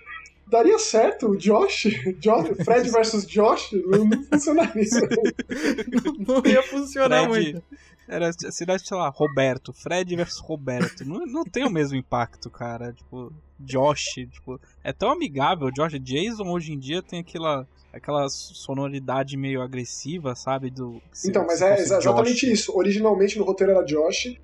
[0.48, 1.88] daria certo o Josh?
[2.20, 3.72] Josh Fred versus Josh?
[3.74, 4.84] Não, não funcionaria.
[6.28, 7.64] Não ia funcionar Fred, muito.
[8.08, 11.06] era, seria, sei lá, Roberto, Fred versus Roberto.
[11.06, 12.94] Não, não tem o mesmo impacto, cara.
[12.94, 15.72] Tipo, Josh, tipo, é tão amigável.
[15.72, 20.70] Josh Jason hoje em dia tem aquela, aquela sonoridade meio agressiva, sabe?
[20.70, 22.60] Do, se- Então, mas se é exatamente Josh.
[22.60, 22.78] isso.
[22.78, 24.36] Originalmente no roteiro era Josh,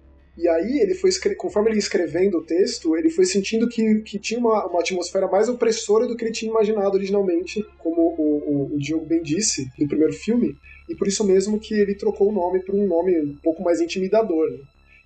[0.41, 4.17] e aí ele foi conforme ele ia escrevendo o texto, ele foi sentindo que, que
[4.17, 8.75] tinha uma, uma atmosfera mais opressora do que ele tinha imaginado originalmente, como o, o,
[8.75, 10.57] o Diogo bem disse no primeiro filme,
[10.89, 13.79] e por isso mesmo que ele trocou o nome por um nome um pouco mais
[13.79, 14.49] intimidador.
[14.49, 14.57] né?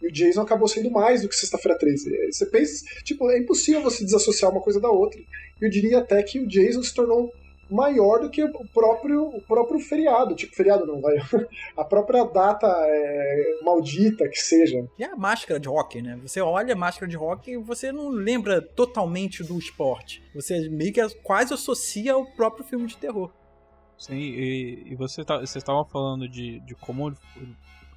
[0.01, 2.15] E o Jason acabou sendo mais do que Sexta-feira 13.
[2.15, 5.19] É, Você pensa, tipo, é impossível você desassociar uma coisa da outra.
[5.59, 7.33] Eu diria até que o Jason se tornou
[7.70, 10.36] maior do que o próprio, o próprio feriado.
[10.36, 11.16] Tipo, feriado não, vai.
[11.78, 14.88] A própria data é, maldita que seja.
[14.97, 16.18] E a máscara de rock, né?
[16.22, 20.24] Você olha a máscara de rock e você não lembra totalmente do esporte.
[20.34, 23.32] Você meio que quase associa ao próprio filme de terror.
[23.97, 27.11] Sim, e, e você tá, vocês estavam falando de, de como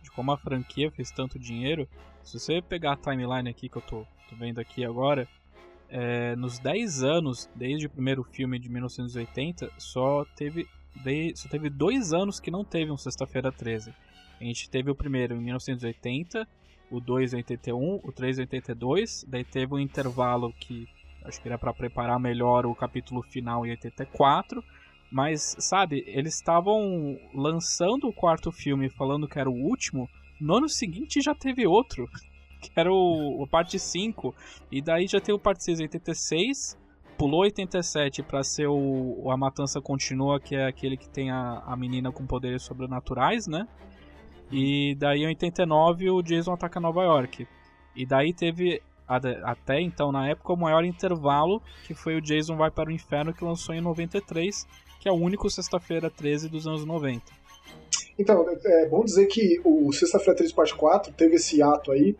[0.02, 1.88] de como a franquia fez tanto dinheiro.
[2.22, 5.28] Se você pegar a timeline aqui que eu tô, tô vendo aqui agora,
[5.88, 10.66] é, nos 10 anos, desde o primeiro filme de 1980, só teve,
[11.04, 13.92] de- só teve dois anos que não teve um Sexta-feira 13.
[14.40, 16.46] A gente teve o primeiro em 1980,
[16.90, 20.86] o 2 em 81, o 3 em 82, daí teve um intervalo que
[21.24, 24.62] acho que era para preparar melhor o capítulo final em 84.
[25.10, 30.08] Mas, sabe, eles estavam lançando o quarto filme falando que era o último.
[30.40, 32.08] No ano seguinte já teve outro,
[32.60, 34.34] que era o, o parte 5.
[34.70, 36.78] E daí já teve o parte 6 em 86.
[37.16, 41.76] Pulou 87 pra ser o, A Matança Continua, que é aquele que tem a, a
[41.76, 43.66] menina com poderes sobrenaturais, né?
[44.50, 47.46] E daí em 89 o Jason ataca Nova York.
[47.94, 52.70] E daí teve até então na época o maior intervalo, que foi o Jason vai
[52.70, 54.66] para o inferno que lançou em 93
[54.98, 57.22] que é o único Sexta-feira 13 dos anos 90.
[58.18, 62.16] Então, é bom dizer que o Sexta-feira 13, parte 4 teve esse ato aí.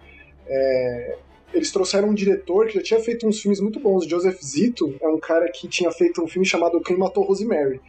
[0.49, 1.19] É,
[1.53, 4.05] Eles trouxeram um diretor que já tinha feito uns filmes muito bons.
[4.05, 7.81] O Joseph Zito é um cara que tinha feito um filme chamado Quem Matou Rosemary.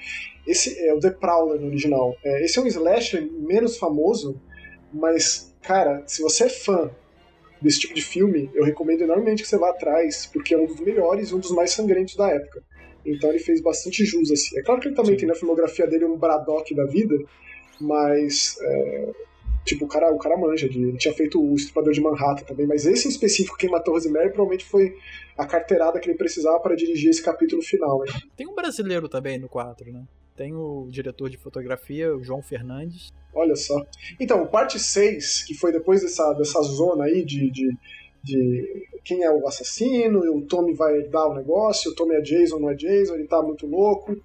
[0.47, 2.15] Esse é o The Prowler no original.
[2.23, 4.39] É, esse é um slasher menos famoso,
[4.93, 6.89] mas, cara, se você é fã
[7.61, 10.79] desse tipo de filme, eu recomendo enormemente que você vá atrás, porque é um dos
[10.79, 12.63] melhores e um dos mais sangrentos da época.
[13.05, 14.57] Então ele fez bastante jus, assim.
[14.57, 15.19] É claro que ele também Sim.
[15.19, 17.17] tem na filmografia dele um Braddock da vida,
[17.79, 19.11] mas é,
[19.65, 20.81] tipo, o cara, o cara manja de.
[20.81, 24.29] Ele tinha feito o Estripador de Manhattan também, mas esse em específico, quem matou Rosemary,
[24.29, 24.95] provavelmente foi
[25.37, 27.99] a carteirada que ele precisava para dirigir esse capítulo final.
[27.99, 28.13] Né?
[28.35, 30.03] Tem um brasileiro também no 4, né?
[30.35, 33.09] Tem o diretor de fotografia, o João Fernandes.
[33.33, 33.85] Olha só.
[34.19, 37.77] Então, parte 6, que foi depois dessa, dessa zona aí de, de,
[38.23, 42.21] de quem é o assassino, e o Tommy vai herdar o negócio, o Tommy é
[42.21, 44.15] Jason, não é Jason, ele tá muito louco.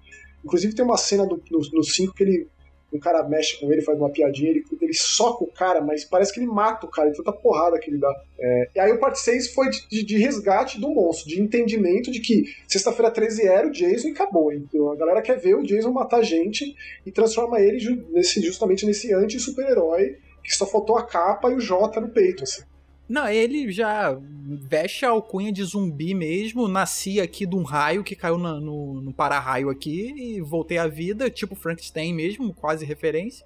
[0.43, 2.47] Inclusive tem uma cena do, no 5 que ele
[2.95, 6.33] um cara mexe com ele, faz uma piadinha, ele, ele soca o cara, mas parece
[6.33, 8.13] que ele mata o cara, de tanta porrada que ele dá.
[8.39, 12.11] É, e aí o parte 6 foi de, de, de, resgate do monstro, de entendimento
[12.11, 14.51] de que sexta-feira 13 era o Jason e acabou.
[14.51, 16.75] Então a galera quer ver o Jason matar gente
[17.05, 21.99] e transforma ele nesse, justamente nesse anti-super-herói que só faltou a capa e o J
[21.99, 22.61] no peito, assim.
[23.07, 24.19] Não, ele já
[24.67, 26.67] veste a alcunha de zumbi mesmo.
[26.67, 30.87] Nasci aqui de um raio que caiu no, no, no para-raio aqui e voltei à
[30.87, 33.45] vida, tipo Frankenstein mesmo, quase referência.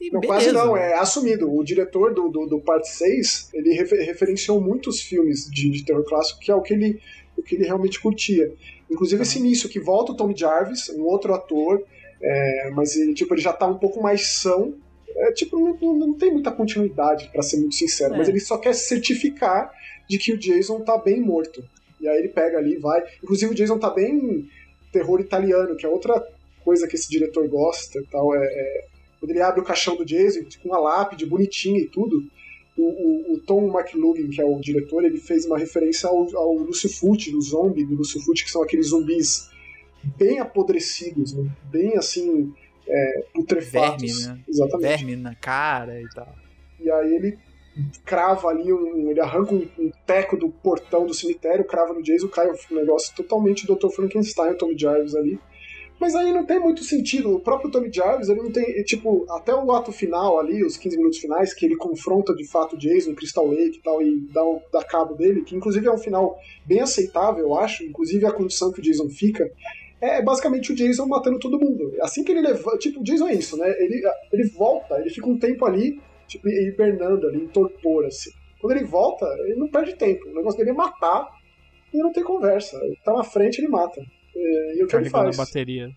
[0.00, 1.52] E não, quase não, é assumido.
[1.52, 6.04] O diretor do, do, do Parte 6, ele refer, referenciou muitos filmes de, de terror
[6.04, 7.00] clássico, que é o que ele,
[7.36, 8.50] o que ele realmente curtia.
[8.90, 11.82] Inclusive esse início, que volta o Tom Jarvis, um outro ator,
[12.22, 14.74] é, mas ele, tipo, ele já tá um pouco mais são,
[15.16, 18.18] é, tipo, não, não, tem muita continuidade, para ser muito sincero, é.
[18.18, 19.72] mas ele só quer certificar
[20.08, 21.64] de que o Jason tá bem morto.
[22.00, 23.02] E aí ele pega ali vai.
[23.22, 24.48] Inclusive o Jason tá bem
[24.90, 26.20] terror italiano, que é outra
[26.64, 28.34] coisa que esse diretor gosta tal.
[28.34, 28.84] É, é,
[29.18, 32.24] quando ele abre o caixão do Jason com uma lápide bonitinha e tudo,
[32.76, 36.54] o, o, o, Tom McLuhan, que é o diretor, ele fez uma referência ao, ao
[36.54, 39.50] Lucifucci, do zombie do Lucifucci, que são aqueles zumbis
[40.16, 41.50] bem apodrecidos, né?
[41.70, 42.52] bem assim,
[42.88, 44.02] é, putrefatos.
[44.02, 44.44] Verme, né?
[44.48, 44.88] Exatamente.
[44.88, 46.34] Verme na cara e tal.
[46.80, 47.38] E aí ele
[48.04, 52.28] crava ali, um, ele arranca um, um, teco do portão do cemitério, crava no Jason,
[52.28, 53.88] cai um negócio totalmente Dr.
[53.88, 55.38] Frankenstein, Tommy Jarvis ali.
[56.00, 57.36] Mas aí não tem muito sentido.
[57.36, 58.82] O próprio Tommy Jarvis, ele não tem.
[58.84, 62.74] Tipo, até o ato final ali, os 15 minutos finais, que ele confronta de fato
[62.74, 65.92] o Jason, Crystal Lake e tal, e dá, um, dá cabo dele, que inclusive é
[65.92, 67.84] um final bem aceitável, eu acho.
[67.84, 69.52] Inclusive a condição que o Jason fica
[70.00, 71.92] é basicamente o Jason matando todo mundo.
[72.00, 72.78] Assim que ele levanta.
[72.78, 73.68] Tipo, o Jason é isso, né?
[73.78, 78.30] Ele, ele volta, ele fica um tempo ali, tipo, hibernando ali, em torpor, assim.
[78.60, 80.28] Quando ele volta, ele não perde tempo.
[80.28, 81.28] O negócio dele é matar
[81.92, 82.78] e não tem conversa.
[82.82, 84.00] Ele tá na frente, ele mata.
[84.34, 85.38] É, e o que ele faz?
[85.38, 85.90] a bateria.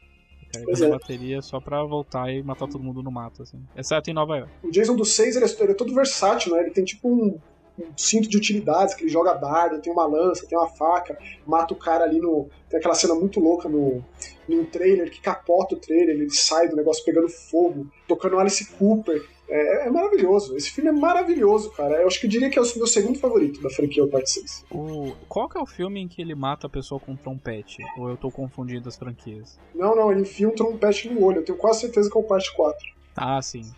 [0.52, 0.88] Carregando é.
[0.88, 3.60] a bateria só pra voltar e matar todo mundo no mato, assim.
[3.76, 4.54] Exceto em Nova York.
[4.64, 6.62] O Jason do 6, ele, é, ele é todo versátil, né?
[6.62, 7.40] Ele tem tipo um
[7.80, 11.74] um cinto de utilidades, que ele joga dardo, tem uma lança, tem uma faca, mata
[11.74, 12.50] o cara ali no.
[12.70, 14.04] Tem aquela cena muito louca no,
[14.48, 19.28] num trailer que capota o trailer, ele sai do negócio pegando fogo, tocando Alice Cooper.
[19.50, 20.56] É, é, maravilhoso.
[20.56, 22.02] Esse filme é maravilhoso, cara.
[22.02, 24.32] Eu acho que eu diria que é o meu segundo favorito da franquia, o Parte
[24.32, 24.66] 6.
[24.72, 25.14] O...
[25.28, 27.84] Qual que é o filme em que ele mata a pessoa com um trompete?
[27.98, 29.60] Ou eu tô confundindo as franquias?
[29.76, 31.40] Não, não, ele enfia um trompete no olho.
[31.40, 32.94] Eu tenho quase certeza que é o Parte 4.
[33.16, 33.70] Ah, sim.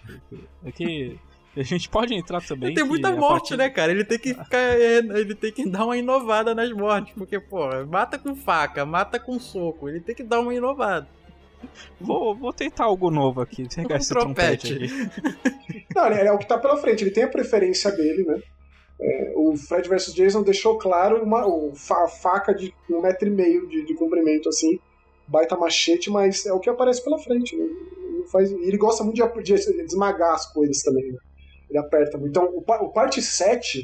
[0.63, 1.19] É que
[1.55, 2.69] a gente pode entrar também.
[2.69, 3.57] Ele tem muita morte, partir...
[3.57, 3.91] né, cara?
[3.91, 4.57] Ele tem que ficar.
[4.57, 7.13] É, ele tem que dar uma inovada nas mortes.
[7.13, 9.87] Porque, pô, mata com faca, mata com soco.
[9.89, 11.07] Ele tem que dar uma inovada.
[11.99, 13.67] Vou, vou tentar algo novo aqui.
[13.73, 14.75] Pegar um esse trompete.
[14.75, 17.03] trompete Não, é, é o que tá pela frente.
[17.03, 18.39] Ele tem a preferência dele, né?
[18.99, 23.67] É, o Fred vs Jason deixou claro uma, uma faca de um metro e meio
[23.67, 24.79] de, de comprimento, assim,
[25.27, 27.55] baita machete, mas é o que aparece pela frente.
[27.55, 27.65] Né?
[27.65, 31.11] Ele, faz, ele gosta muito de, de, esmagar as coisas também.
[31.11, 31.17] Né?
[31.75, 32.31] Ele aperta muito.
[32.31, 33.83] Então, o, o parte 7,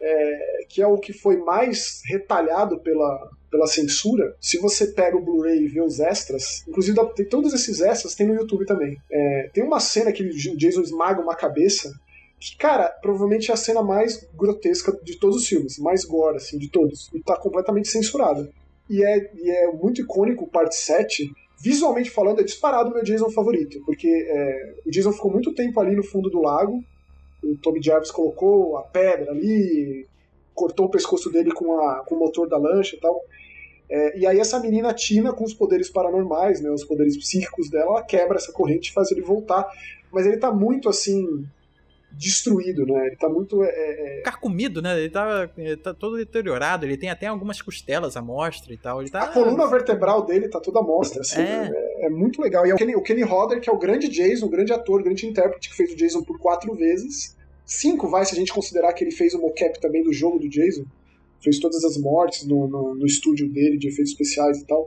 [0.00, 5.24] é, que é o que foi mais retalhado pela, pela censura, se você pega o
[5.24, 8.96] Blu-ray e vê os extras, inclusive tem, todos esses extras tem no YouTube também.
[9.10, 11.92] É, tem uma cena que o Jason esmaga uma cabeça,
[12.38, 16.58] que, cara, provavelmente é a cena mais grotesca de todos os filmes, mais gore, assim,
[16.58, 17.10] de todos.
[17.14, 18.50] E tá completamente censurada.
[18.88, 21.30] E é, e é muito icônico o parte 7,
[21.62, 25.78] visualmente falando, é disparado o meu Jason favorito, porque é, o Jason ficou muito tempo
[25.78, 26.82] ali no fundo do lago,
[27.42, 30.06] o Tommy Jarvis colocou a pedra ali,
[30.54, 33.20] cortou o pescoço dele com, a, com o motor da lancha e tal.
[33.88, 37.86] É, e aí essa menina Tina, com os poderes paranormais, né, os poderes psíquicos dela,
[37.86, 39.66] ela quebra essa corrente e faz ele voltar.
[40.12, 41.44] Mas ele tá muito assim
[42.12, 43.06] destruído, né?
[43.06, 43.62] Ele tá muito.
[43.62, 44.18] É, é...
[44.18, 44.98] é Carcomido, né?
[44.98, 49.00] Ele tá, ele tá todo deteriorado, ele tem até algumas costelas à mostra e tal.
[49.00, 49.22] Ele tá...
[49.22, 51.40] A coluna vertebral dele tá toda à mostra, assim.
[51.40, 51.70] É.
[52.00, 52.06] é.
[52.06, 52.66] é muito legal.
[52.66, 55.00] E é o Kenny, o Kenny Hodder, que é o grande Jason, o grande ator,
[55.00, 57.36] o grande intérprete que fez o Jason por quatro vezes.
[57.64, 60.48] Cinco vai, se a gente considerar que ele fez o mocap também do jogo do
[60.48, 60.84] Jason.
[61.40, 64.86] Fez todas as mortes no, no, no estúdio dele, de efeitos especiais e tal.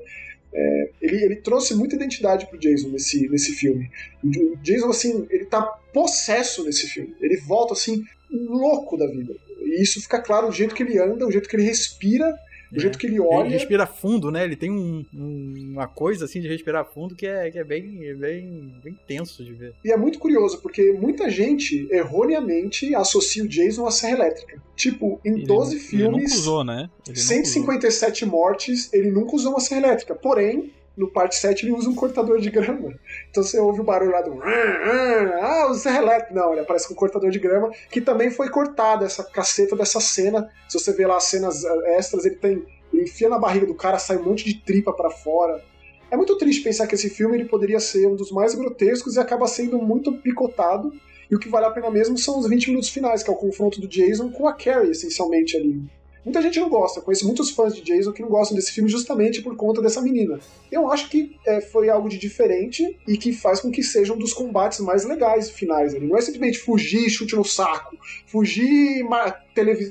[0.55, 3.89] É, ele, ele, trouxe muita identidade pro Jason nesse, nesse filme.
[4.23, 7.15] O Jason, assim, ele tá possesso nesse filme.
[7.19, 9.33] Ele volta, assim, louco da vida.
[9.61, 12.33] E isso fica claro o jeito que ele anda, o jeito que ele respira,
[12.75, 13.45] o jeito que ele olha.
[13.45, 14.43] Ele respira fundo, né?
[14.43, 18.15] Ele tem um, um, uma coisa, assim, de respirar fundo que é, que é bem,
[18.15, 19.73] bem, bem tenso de ver.
[19.83, 24.61] E é muito curioso, porque muita gente, erroneamente, associa o Jason à serra elétrica.
[24.75, 26.07] Tipo, em ele 12 filmes.
[26.07, 26.89] Ele nunca usou, né?
[27.07, 28.37] Ele 157 usou.
[28.37, 30.15] mortes, ele nunca usou uma serra elétrica.
[30.15, 32.93] Porém, no parte 7 ele usa um cortador de grama.
[33.29, 34.39] Então você ouve o barulho lá do.
[34.43, 36.33] Ah, o Zé Elétrico.
[36.33, 39.99] Não, ele aparece com um cortador de grama, que também foi cortado, essa caceta dessa
[39.99, 40.49] cena.
[40.67, 42.63] Se você ver lá as cenas eh, extras, ele tem.
[42.91, 45.63] Ele enfia na barriga do cara, sai um monte de tripa para fora.
[46.11, 49.19] É muito triste pensar que esse filme ele poderia ser um dos mais grotescos e
[49.19, 50.93] acaba sendo muito picotado.
[51.29, 53.35] E o que vale a pena mesmo são os 20 minutos finais, que é o
[53.35, 55.81] confronto do Jason com a Carrie, essencialmente ali.
[56.23, 59.41] Muita gente não gosta, conheço muitos fãs de Jason que não gostam desse filme justamente
[59.41, 60.39] por conta dessa menina.
[60.71, 64.17] Eu acho que é, foi algo de diferente e que faz com que seja um
[64.17, 66.07] dos combates mais legais finais ali.
[66.07, 69.05] Não é simplesmente fugir, chute no saco, fugir,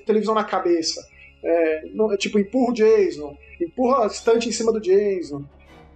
[0.04, 1.06] televisão na cabeça.
[1.44, 5.44] É, não, é tipo, empurra o Jason, empurra a estante em cima do Jason,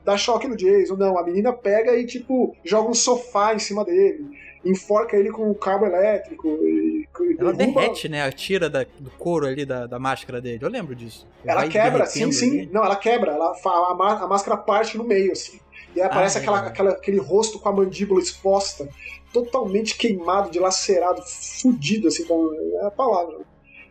[0.04, 0.96] dá choque no Jason.
[0.96, 4.26] Não, a menina pega e, tipo, joga um sofá em cima dele
[4.70, 6.48] enforca ele com o cabo elétrico.
[6.48, 7.06] E,
[7.38, 7.80] ela derruba...
[7.80, 8.22] derrete, né?
[8.22, 10.58] A tira da, do couro ali da, da máscara dele.
[10.62, 11.26] Eu lembro disso.
[11.44, 12.60] Ela quebra, sim, sim.
[12.60, 12.70] Ali.
[12.72, 13.32] Não, ela quebra.
[13.32, 15.58] Ela, a, a máscara parte no meio, assim.
[15.94, 16.66] E aí aparece ah, aquela, é.
[16.68, 18.86] aquela, aquele rosto com a mandíbula exposta,
[19.32, 22.50] totalmente queimado, dilacerado, fudido, assim, então,
[22.82, 23.38] é a palavra.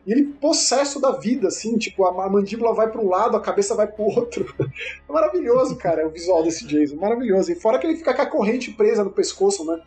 [0.05, 3.41] E ele possesso da vida, assim, tipo, a, a mandíbula vai para um lado, a
[3.41, 4.53] cabeça vai pro outro.
[4.59, 4.65] É
[5.11, 7.51] maravilhoso, cara, o visual desse Jason, maravilhoso.
[7.51, 9.81] E fora que ele fica com a corrente presa no pescoço, né?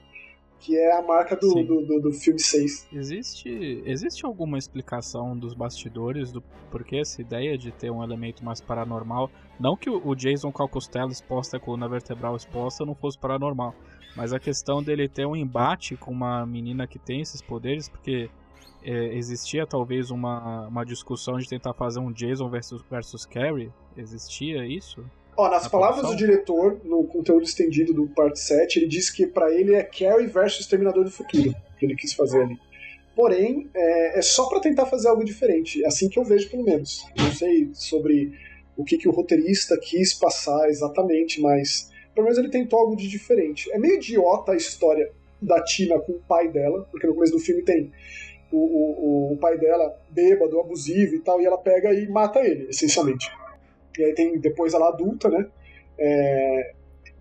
[0.61, 2.89] Que é a marca do, do, do, do, filme 6.
[2.93, 8.61] Existe, existe alguma explicação dos bastidores do porquê essa ideia de ter um elemento mais
[8.61, 9.31] paranormal?
[9.59, 13.75] Não que o Jason com a costela exposta, a coluna vertebral exposta, não fosse paranormal,
[14.17, 18.29] mas a questão dele ter um embate com uma menina que tem esses poderes, porque
[18.83, 23.73] é, existia talvez uma, uma discussão de tentar fazer um Jason versus, versus Carrie?
[23.97, 25.05] Existia isso?
[25.39, 26.17] Ó, nas palavras produção?
[26.17, 30.27] do diretor, no conteúdo estendido do parte 7, ele disse que para ele é Carrie
[30.27, 32.59] versus Terminador do Futuro, que ele quis fazer ali.
[33.15, 36.65] Porém, é, é só para tentar fazer algo diferente, é assim que eu vejo pelo
[36.65, 37.07] menos.
[37.17, 38.33] Não sei sobre
[38.77, 43.07] o que, que o roteirista quis passar exatamente, mas pelo menos ele tentou algo de
[43.07, 43.71] diferente.
[43.71, 45.09] É meio idiota a história
[45.41, 47.93] da Tina com o pai dela, porque no começo do filme tem
[48.51, 52.71] o, o, o pai dela bêbado, abusivo e tal, e ela pega e mata ele,
[52.71, 53.31] essencialmente.
[53.99, 55.47] E aí tem depois ela adulta, né?
[55.99, 56.73] É,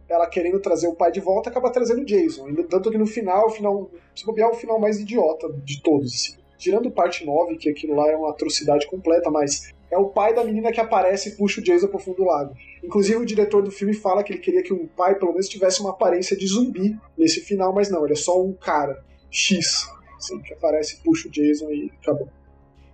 [0.10, 2.54] ela querendo trazer o pai de volta, acaba trazendo o Jason.
[2.70, 6.14] Tanto que no final, o final, se bobear, é o final mais idiota de todos.
[6.14, 6.38] Assim.
[6.58, 10.44] Tirando parte 9, que aquilo lá é uma atrocidade completa, mas é o pai da
[10.44, 12.56] menina que aparece e puxa o Jason pro fundo do lago.
[12.84, 15.82] Inclusive, o diretor do filme fala que ele queria que o pai, pelo menos, tivesse
[15.82, 20.40] uma aparência de zumbi nesse final, mas não, ele é só um cara, X, assim,
[20.40, 22.30] que aparece puxa o Jason e acabou.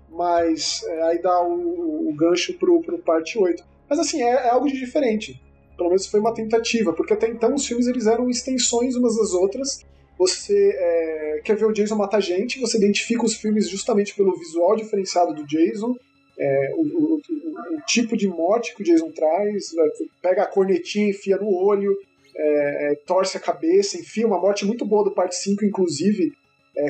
[0.09, 3.63] Mas é, aí dá o, o gancho pro, pro parte 8.
[3.89, 5.41] Mas assim, é, é, algo de diferente.
[5.75, 9.33] Pelo menos foi uma tentativa, porque até então os filmes eles eram extensões umas das
[9.33, 9.83] outras.
[10.17, 14.75] Você é, quer ver o Jason matar gente, você identifica os filmes justamente pelo visual
[14.75, 15.95] diferenciado do Jason,
[16.37, 20.47] é, o, o, o, o, tipo de morte que o Jason traz, é, pega a
[20.47, 21.95] cornetinha, enfia no olho,
[22.35, 26.33] é, é, torce a cabeça, enfia uma morte muito boa do parte 5, inclusive,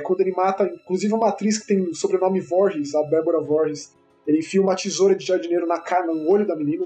[0.04, 3.92] quando ele mata, inclusive uma atriz que tem o sobrenome Voorhees, a Bárbara Voorhees,
[4.28, 6.86] ele enfia uma tesoura de jardineiro na cara, no olho da menina,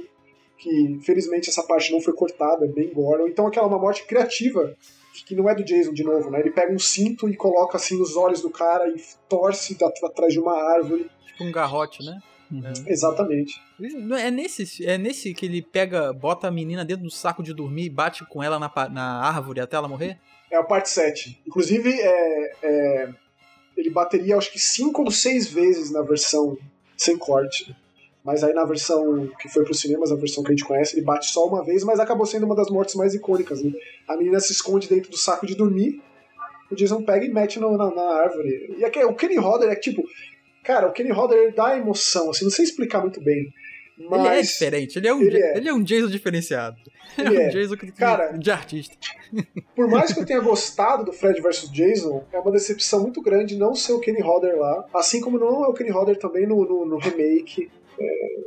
[0.58, 3.30] que felizmente essa parte não foi cortada, é bem gore.
[3.30, 4.76] então aquela é uma morte criativa,
[5.26, 6.40] que não é do Jason de novo, né?
[6.40, 10.40] Ele pega um cinto e coloca assim nos olhos do cara e torce atrás de
[10.40, 11.10] uma árvore.
[11.26, 12.20] Tipo um garrote, né?
[12.52, 12.62] Uhum.
[12.86, 13.62] Exatamente.
[14.20, 17.86] É nesse, é nesse que ele pega, bota a menina dentro do saco de dormir
[17.86, 20.20] e bate com ela na, na árvore até ela morrer?
[20.50, 21.42] É a parte 7.
[21.46, 23.10] Inclusive, é, é,
[23.76, 26.58] ele bateria acho que 5 ou 6 vezes na versão
[26.98, 27.76] sem corte.
[28.24, 30.96] Mas aí na versão que foi para os cinemas, a versão que a gente conhece,
[30.96, 33.64] ele bate só uma vez, mas acabou sendo uma das mortes mais icônicas.
[33.64, 33.72] Né?
[34.08, 36.02] A menina se esconde dentro do saco de dormir,
[36.70, 38.76] o Jason pega e mete no, na, na, árvore.
[38.78, 40.04] E aqui, o Kenny Rodder é tipo.
[40.64, 43.54] Cara, o Kenny Rodder dá emoção, assim, não sei explicar muito bem.
[43.98, 45.58] Mas ele é diferente, ele é um, ele é.
[45.58, 46.78] Ele é um Jason diferenciado.
[47.18, 47.50] Ele é um é.
[47.50, 48.96] Jason Cara, de artista.
[49.76, 53.58] Por mais que eu tenha gostado do Fred vs Jason, é uma decepção muito grande
[53.58, 56.64] não ser o Kenny Hodder lá, assim como não é o Kenny Hodder também no,
[56.64, 57.72] no, no remake.
[58.00, 58.38] É,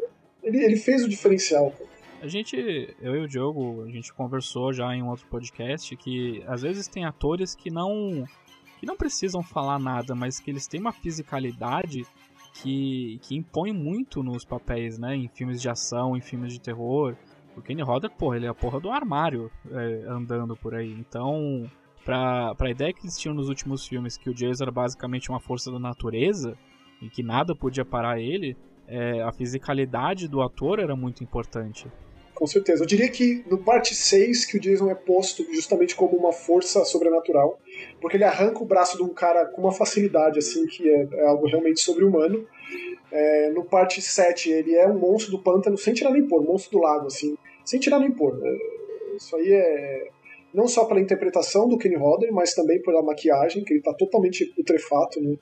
[0.45, 1.75] ele, ele fez o diferencial.
[2.23, 6.45] A gente, eu e o Diogo, a gente conversou já em um outro podcast que
[6.47, 8.25] às vezes tem atores que não
[8.79, 12.07] que não precisam falar nada, mas que eles têm uma fisicalidade
[12.55, 15.15] que, que impõe muito nos papéis, né?
[15.17, 17.17] Em filmes de ação, em filmes de terror.
[17.57, 20.93] O Kenny Rodder, porra, ele é a porra do armário é, andando por aí.
[20.93, 21.71] Então,
[22.05, 25.41] pra, pra ideia que eles tinham nos últimos filmes, que o Jason era basicamente uma
[25.41, 26.57] força da natureza
[27.03, 31.91] e que nada podia parar ele, é, a fisicalidade do ator era muito importante.
[32.41, 32.83] Com certeza.
[32.83, 36.87] Eu diria que no parte 6 que o Jason é posto justamente como uma força
[36.87, 37.61] sobrenatural,
[38.01, 41.27] porque ele arranca o braço de um cara com uma facilidade, assim, que é, é
[41.27, 42.49] algo realmente sobre-humano.
[43.13, 46.79] É, no parte 7 ele é um monstro do pântano sem tirar nem pôr, monstro
[46.79, 48.41] do lago, assim, sem tirar nem pôr.
[48.43, 50.09] É, Isso aí é
[50.55, 54.47] não só pela interpretação do Kenny Hodder, mas também pela maquiagem, que ele tá totalmente
[54.47, 55.37] putrefato, né?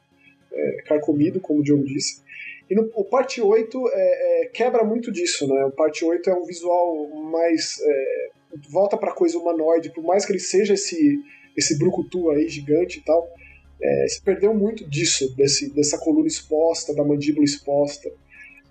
[0.50, 2.24] É, carcomido, como o Diogo disse.
[2.70, 5.64] E no, o parte 8 é, é, quebra muito disso, né?
[5.64, 7.78] O parte 8 é um visual mais.
[7.80, 8.28] É,
[8.70, 11.18] volta pra coisa humanoide, por mais que ele seja esse,
[11.56, 13.28] esse brucutu aí gigante e tal.
[13.80, 18.10] É, se perdeu muito disso, desse, dessa coluna exposta, da mandíbula exposta.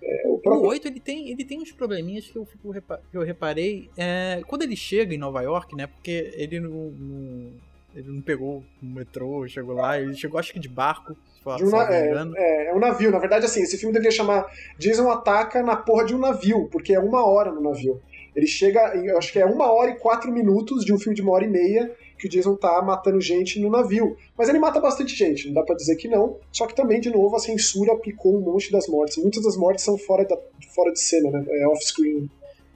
[0.02, 0.64] É, o, próprio...
[0.64, 2.72] o 8 ele tem, ele tem uns probleminhas que eu, fico,
[3.10, 3.90] que eu reparei.
[3.96, 5.86] É, quando ele chega em Nova York, né?
[5.86, 7.52] Porque ele não, não,
[7.94, 11.16] ele não pegou o metrô, chegou lá, ele chegou acho que de barco.
[11.56, 13.10] De um, é, é, é, um navio.
[13.10, 14.46] Na verdade, assim, esse filme deveria chamar
[14.78, 18.00] Jason Ataca na porra de um navio, porque é uma hora no navio.
[18.36, 21.32] Ele chega, acho que é uma hora e quatro minutos de um filme de uma
[21.32, 24.16] hora e meia que o Jason tá matando gente no navio.
[24.36, 26.38] Mas ele mata bastante gente, não dá para dizer que não.
[26.52, 29.16] Só que também, de novo, a censura aplicou um monte das mortes.
[29.16, 30.36] Muitas das mortes são fora, da,
[30.74, 31.44] fora de cena, né?
[31.48, 32.28] É off-screen.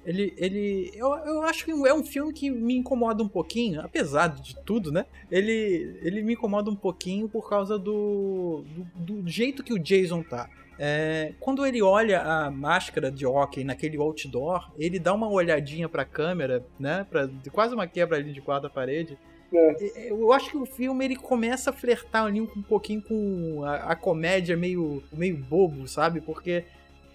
[0.04, 4.28] Ele, ele eu, eu acho que é um filme que me incomoda um pouquinho, apesar
[4.28, 5.06] de tudo, né?
[5.30, 8.64] Ele, ele me incomoda um pouquinho por causa do,
[8.96, 10.48] do, do jeito que o Jason tá.
[10.78, 16.04] É, quando ele olha a máscara de hockey naquele outdoor, ele dá uma olhadinha pra
[16.04, 17.06] câmera, né?
[17.08, 19.16] Pra, quase uma quebra ali de quarta parede.
[19.54, 20.10] É.
[20.10, 23.96] Eu acho que o filme ele começa a flertar ali um, pouquinho com a, a,
[23.96, 26.20] comédia meio, meio bobo, sabe?
[26.20, 26.64] Porque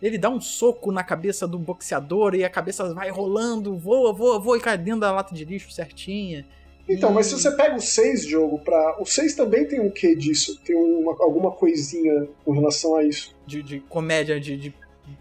[0.01, 4.39] ele dá um soco na cabeça do boxeador e a cabeça vai rolando, voa, voa,
[4.39, 6.45] voa e cai dentro da lata de lixo certinha.
[6.87, 7.13] Então, e...
[7.13, 10.59] mas se você pega o 6, jogo, para o 6 também tem um quê disso?
[10.63, 13.35] Tem uma, alguma coisinha com relação a isso.
[13.45, 14.73] De, de comédia, de, de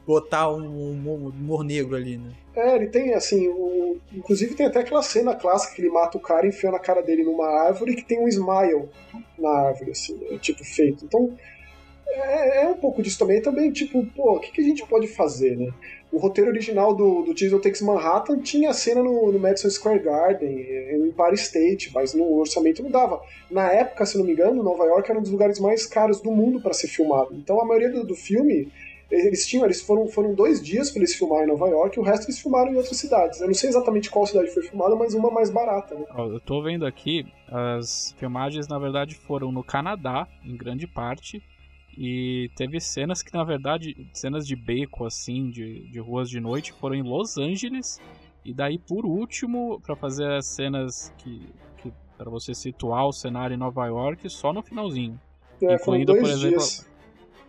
[0.06, 2.32] botar um humor negro ali, né?
[2.54, 3.98] É, ele tem, assim, o...
[4.12, 7.24] inclusive tem até aquela cena clássica que ele mata o cara enfiando a cara dele
[7.24, 8.88] numa árvore que tem um smile
[9.38, 11.04] na árvore, assim, né, tipo, feito.
[11.04, 11.36] Então,
[12.08, 13.40] é, é, um pouco disso também.
[13.42, 15.72] Também, tipo, pô, o que, que, a gente pode fazer, né?
[16.12, 19.98] O roteiro original do, do Jason Takes Manhattan tinha a cena no, no Madison Square
[19.98, 23.20] Garden, em Empire State, mas no orçamento não dava.
[23.50, 26.30] Na época, se não me engano, Nova York era um dos lugares mais caros do
[26.30, 27.34] mundo para ser filmado.
[27.34, 28.68] Então a maioria do, do filme
[29.10, 32.04] eles tinham, eles foram, foram dois dias para eles filmar em Nova York e o
[32.04, 33.40] resto eles filmaram em outras cidades.
[33.40, 36.04] Eu não sei exatamente qual cidade foi filmada, mas uma mais barata, né?
[36.16, 41.40] Eu tô vendo aqui, as filmagens na verdade foram no Canadá, em grande parte,
[41.96, 46.72] e teve cenas que na verdade, cenas de beco assim, de, de ruas de noite,
[46.72, 48.00] foram em Los Angeles.
[48.44, 53.54] E daí por último, para fazer as cenas que, que para você situar o cenário
[53.54, 55.18] em Nova York, só no finalzinho.
[55.62, 56.86] É, incluindo, por exemplo, dias.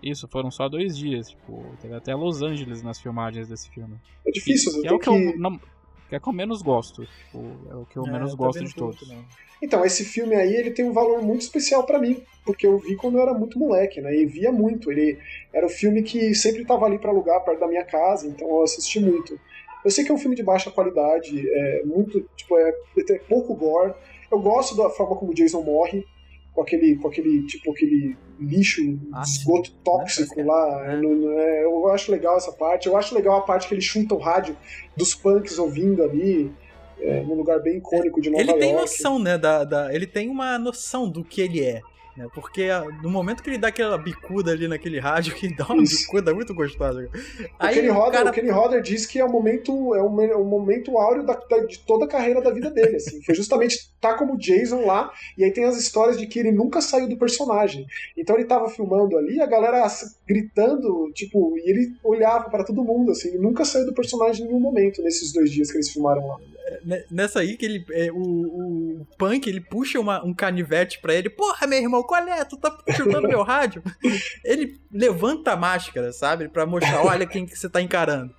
[0.01, 1.29] Isso, foram só dois dias.
[1.29, 3.97] Tipo, teve até Los Angeles nas filmagens desse filme.
[4.25, 5.09] É difícil, que, que é o que, que...
[5.09, 5.59] eu não,
[6.07, 7.05] que é que eu menos gosto.
[7.05, 9.13] Tipo, é o que eu é, menos eu gosto de todos.
[9.61, 12.95] Então, esse filme aí, ele tem um valor muito especial para mim, porque eu vi
[12.95, 14.15] quando eu era muito moleque, né?
[14.15, 14.91] E via muito.
[14.91, 15.17] Ele
[15.53, 18.63] era o filme que sempre tava ali para alugar perto da minha casa, então eu
[18.63, 19.39] assisti muito.
[19.83, 23.55] Eu sei que é um filme de baixa qualidade, é muito, tipo, é, é pouco
[23.55, 23.93] gore.
[24.31, 26.05] Eu gosto da forma como o Jason morre,
[26.57, 28.81] com aquele, com aquele tipo aquele lixo,
[29.13, 29.75] ah, esgoto sim.
[29.83, 30.91] tóxico lá.
[30.91, 30.95] É.
[30.95, 31.63] é.
[31.65, 32.87] eu acho legal essa parte.
[32.87, 34.57] Eu acho legal a parte que ele chuta o rádio
[34.95, 36.51] dos punks ouvindo ali.
[36.99, 38.63] É, num lugar bem icônico de Nova ele York.
[38.63, 39.37] Ele tem noção, né?
[39.37, 41.79] Da, da, ele tem uma noção do que ele é.
[42.17, 42.27] Né?
[42.33, 45.83] Porque ah, no momento que ele dá aquela bicuda ali naquele rádio, que dá uma
[45.83, 46.01] Isso.
[46.01, 47.07] bicuda muito gostosa.
[47.59, 48.29] Aí, o, Kenny Hodder, cara...
[48.29, 51.33] o Kenny Hodder diz que é o momento, é o, é o momento áureo da,
[51.33, 52.95] da, de toda a carreira da vida dele.
[52.95, 53.21] Assim.
[53.21, 56.81] Foi justamente tá como Jason lá, e aí tem as histórias de que ele nunca
[56.81, 57.85] saiu do personagem.
[58.17, 59.85] Então ele tava filmando ali, a galera
[60.27, 64.47] gritando, tipo, e ele olhava para todo mundo, assim, ele nunca saiu do personagem em
[64.47, 66.37] nenhum momento nesses dois dias que eles filmaram lá.
[66.89, 67.85] É, nessa aí que ele.
[67.91, 71.29] É, o, o Punk ele puxa uma, um canivete pra ele.
[71.29, 72.43] Porra, meu irmão, qual é?
[72.45, 73.83] Tu tá chutando meu rádio?
[74.43, 76.47] Ele levanta a máscara, sabe?
[76.47, 78.33] Pra mostrar, olha quem que você tá encarando.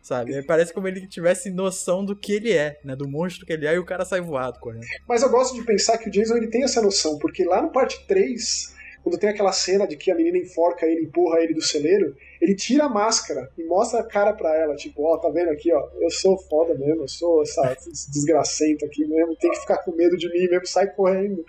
[0.00, 0.42] Sabe?
[0.44, 2.96] Parece como ele tivesse noção do que ele é, né?
[2.96, 4.86] Do monstro que ele é, e o cara sai voado correndo.
[5.06, 7.70] Mas eu gosto de pensar que o Jason ele tem essa noção, porque lá no
[7.70, 11.62] parte 3 quando tem aquela cena de que a menina enforca ele, empurra ele do
[11.62, 15.28] celeiro, ele tira a máscara e mostra a cara pra ela, tipo, ó, oh, tá
[15.28, 19.50] vendo aqui, ó, eu sou foda mesmo, eu sou essa, esse desgracento aqui mesmo, tem
[19.50, 21.44] que ficar com medo de mim mesmo, sai correndo.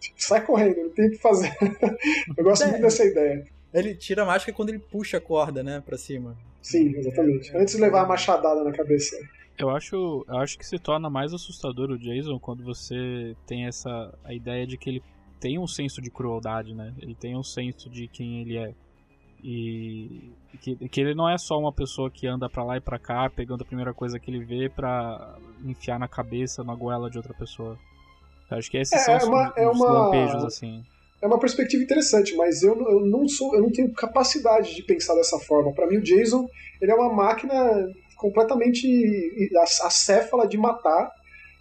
[0.00, 1.56] Tipo, sai correndo, não tem o que fazer.
[2.36, 3.44] eu gosto é, muito dessa ideia.
[3.72, 6.36] Ele tira a máscara quando ele puxa a corda, né, pra cima.
[6.60, 7.56] Sim, exatamente.
[7.56, 9.16] Antes de levar a machadada na cabeça.
[9.56, 14.12] Eu acho, eu acho que se torna mais assustador o Jason quando você tem essa
[14.24, 15.02] a ideia de que ele
[15.44, 16.94] tem um senso de crueldade, né?
[16.98, 18.72] Ele tem um senso de quem ele é.
[19.42, 22.98] E que, que ele não é só uma pessoa que anda para lá e para
[22.98, 27.18] cá, pegando a primeira coisa que ele vê para enfiar na cabeça, na goela de
[27.18, 27.78] outra pessoa.
[28.50, 30.82] Eu acho que esses é, são uma, os, é uma, lampejos, assim.
[31.20, 35.14] É uma perspectiva interessante, mas eu, eu não sou, eu não tenho capacidade de pensar
[35.14, 35.74] dessa forma.
[35.74, 36.48] Para mim, o Jason,
[36.80, 37.54] ele é uma máquina
[38.16, 38.88] completamente
[39.82, 41.12] acéfala de matar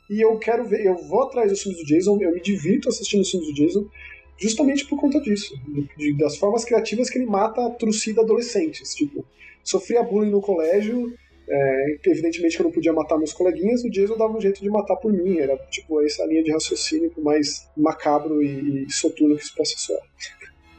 [0.10, 3.22] e eu quero ver, eu vou atrás dos filmes do Jason, eu me divirto assistindo
[3.22, 3.90] os filmes do Jason,
[4.38, 5.56] justamente por conta disso,
[5.98, 9.26] de, das formas criativas que ele mata, trucida adolescentes, tipo,
[9.64, 11.14] sofria bullying no colégio,
[11.48, 14.70] é, evidentemente que eu não podia matar meus coleguinhas, o Jason dava um jeito de
[14.70, 19.46] matar por mim, era tipo essa linha de raciocínio mais macabro e, e soturno que
[19.46, 20.02] se possa soar.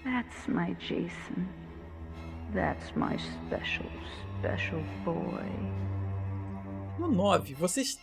[0.05, 1.47] That's my Jason.
[2.55, 3.87] That's my special,
[4.39, 5.45] special boy.
[6.99, 7.99] No 9, vocês.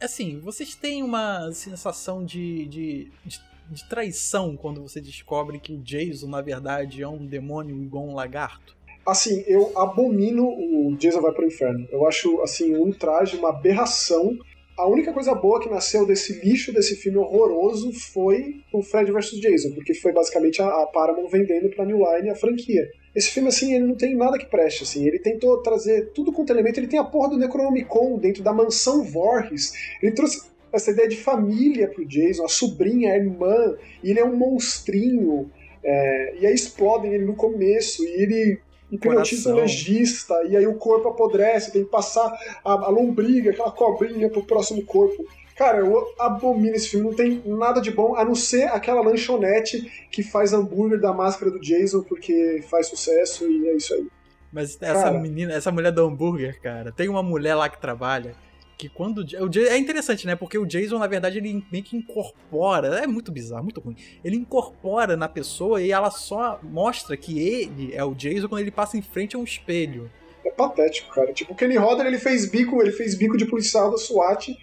[0.00, 3.40] Assim, vocês têm uma sensação de, de, de,
[3.70, 8.14] de traição quando você descobre que o Jason, na verdade, é um demônio igual um
[8.14, 8.76] lagarto?
[9.06, 11.88] Assim, eu abomino o Jason Vai pro Inferno.
[11.90, 14.36] Eu acho, assim, um traje, uma aberração.
[14.76, 19.40] A única coisa boa que nasceu desse lixo, desse filme horroroso, foi o Fred vs.
[19.40, 22.86] Jason, porque foi basicamente a, a Paramount vendendo pra New Line a franquia.
[23.14, 25.06] Esse filme, assim, ele não tem nada que preste, assim.
[25.06, 26.78] Ele tentou trazer tudo quanto elemento.
[26.78, 29.72] Ele tem a porra do Necronomicon dentro da mansão Voorhees.
[30.02, 30.42] Ele trouxe
[30.72, 35.50] essa ideia de família pro Jason, a sobrinha, a irmã, e ele é um monstrinho.
[35.82, 40.76] É, e aí explodem ele no começo, e ele hipnotiza o legista, e aí o
[40.76, 42.32] corpo apodrece, tem que passar
[42.64, 45.26] a, a lombriga, aquela cobrinha pro próximo corpo.
[45.58, 50.06] Cara, eu abomino esse filme, não tem nada de bom, a não ser aquela lanchonete
[50.08, 54.06] que faz hambúrguer da máscara do Jason porque faz sucesso e é isso aí.
[54.52, 58.36] Mas essa cara, menina, essa mulher do hambúrguer, cara, tem uma mulher lá que trabalha
[58.78, 60.36] que quando o é interessante, né?
[60.36, 63.96] Porque o Jason, na verdade, ele meio que incorpora, é muito bizarro, muito ruim.
[64.24, 68.70] Ele incorpora na pessoa e ela só mostra que ele é o Jason quando ele
[68.70, 70.08] passa em frente a um espelho.
[70.46, 71.32] É patético, cara.
[71.32, 74.56] Tipo, o Kenny Rodder, ele fez bico, ele fez bico de policial da SWAT,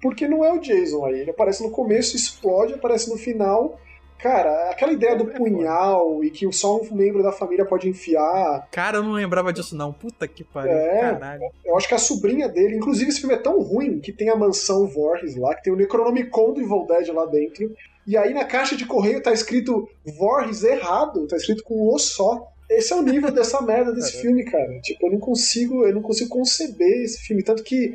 [0.00, 1.20] porque não é o Jason aí.
[1.20, 3.78] Ele aparece no começo, explode, aparece no final
[4.22, 8.68] Cara, aquela ideia do punhal e que só um membro da família pode enfiar.
[8.70, 9.92] Cara, eu não lembrava disso, não.
[9.92, 10.72] Puta que pariu.
[10.72, 11.42] É, caralho.
[11.64, 14.36] Eu acho que a sobrinha dele, inclusive esse filme é tão ruim que tem a
[14.36, 17.74] mansão Voorhees lá, que tem o Necronomicon do Evil Dead lá dentro.
[18.06, 19.88] E aí na caixa de correio tá escrito
[20.18, 22.46] Voorhees errado, tá escrito com o só.
[22.70, 24.80] Esse é o nível dessa merda desse filme, cara.
[24.80, 27.42] Tipo, eu não consigo, eu não consigo conceber esse filme.
[27.42, 27.94] Tanto que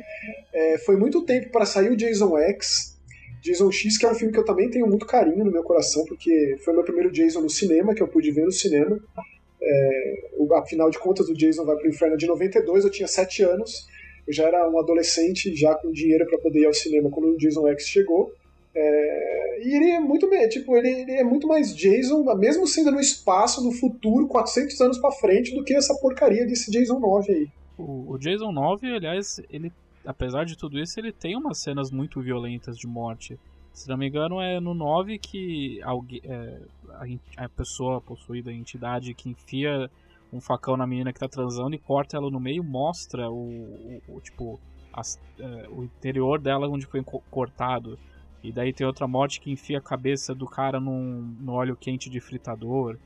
[0.52, 2.96] é, foi muito tempo para sair o Jason X
[3.46, 6.04] Jason X, que é um filme que eu também tenho muito carinho no meu coração,
[6.04, 8.98] porque foi meu primeiro Jason no cinema, que eu pude ver no cinema.
[9.62, 13.42] É, o, afinal de contas, o Jason vai pro inferno de 92, eu tinha 7
[13.44, 13.86] anos,
[14.26, 17.36] eu já era um adolescente, já com dinheiro para poder ir ao cinema quando o
[17.36, 18.32] Jason X chegou.
[18.78, 23.00] É, e ele é muito tipo, ele, ele, é muito mais Jason, mesmo sendo no
[23.00, 27.48] espaço, no futuro, 400 anos para frente, do que essa porcaria desse Jason 9 aí.
[27.78, 29.72] O, o Jason 9, aliás, ele
[30.06, 33.38] apesar de tudo isso, ele tem umas cenas muito violentas de morte.
[33.72, 36.60] Se não me engano, é no 9 que alguém, é,
[37.36, 39.90] a, a, pessoa possuída, a entidade que enfia
[40.32, 44.02] um facão na menina que tá transando e corta ela no meio, mostra o, o,
[44.08, 44.58] o tipo,
[44.92, 47.98] as, é, o interior dela onde foi cortado.
[48.46, 52.08] E daí tem outra morte que enfia a cabeça do cara num, no óleo quente
[52.08, 52.96] de fritador.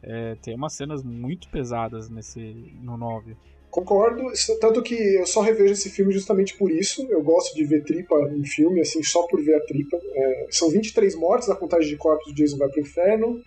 [0.00, 2.40] É, tem umas cenas muito pesadas nesse
[2.80, 3.36] no 9.
[3.70, 4.22] Concordo,
[4.60, 7.04] tanto que eu só revejo esse filme justamente por isso.
[7.10, 9.96] Eu gosto de ver tripa em filme, assim, só por ver a tripa.
[9.96, 13.42] É, são 23 mortes, a contagem de corpos do Jason vai pro inferno.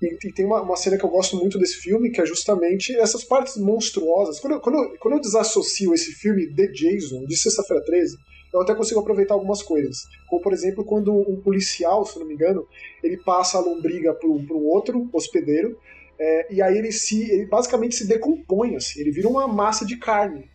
[0.00, 2.94] E, e tem uma, uma, cena que eu gosto muito desse filme, que é justamente
[2.98, 4.38] essas partes monstruosas.
[4.38, 8.16] Quando eu, quando eu, quando eu desassocio esse filme de Jason, de Sexta-feira 13,
[8.54, 10.06] eu até consigo aproveitar algumas coisas.
[10.28, 12.66] Como, por exemplo, quando um policial, se não me engano,
[13.02, 15.76] ele passa a lombriga para um outro hospedeiro,
[16.16, 19.96] é, e aí ele se ele basicamente se decompõe, assim, ele vira uma massa de
[19.96, 20.48] carne.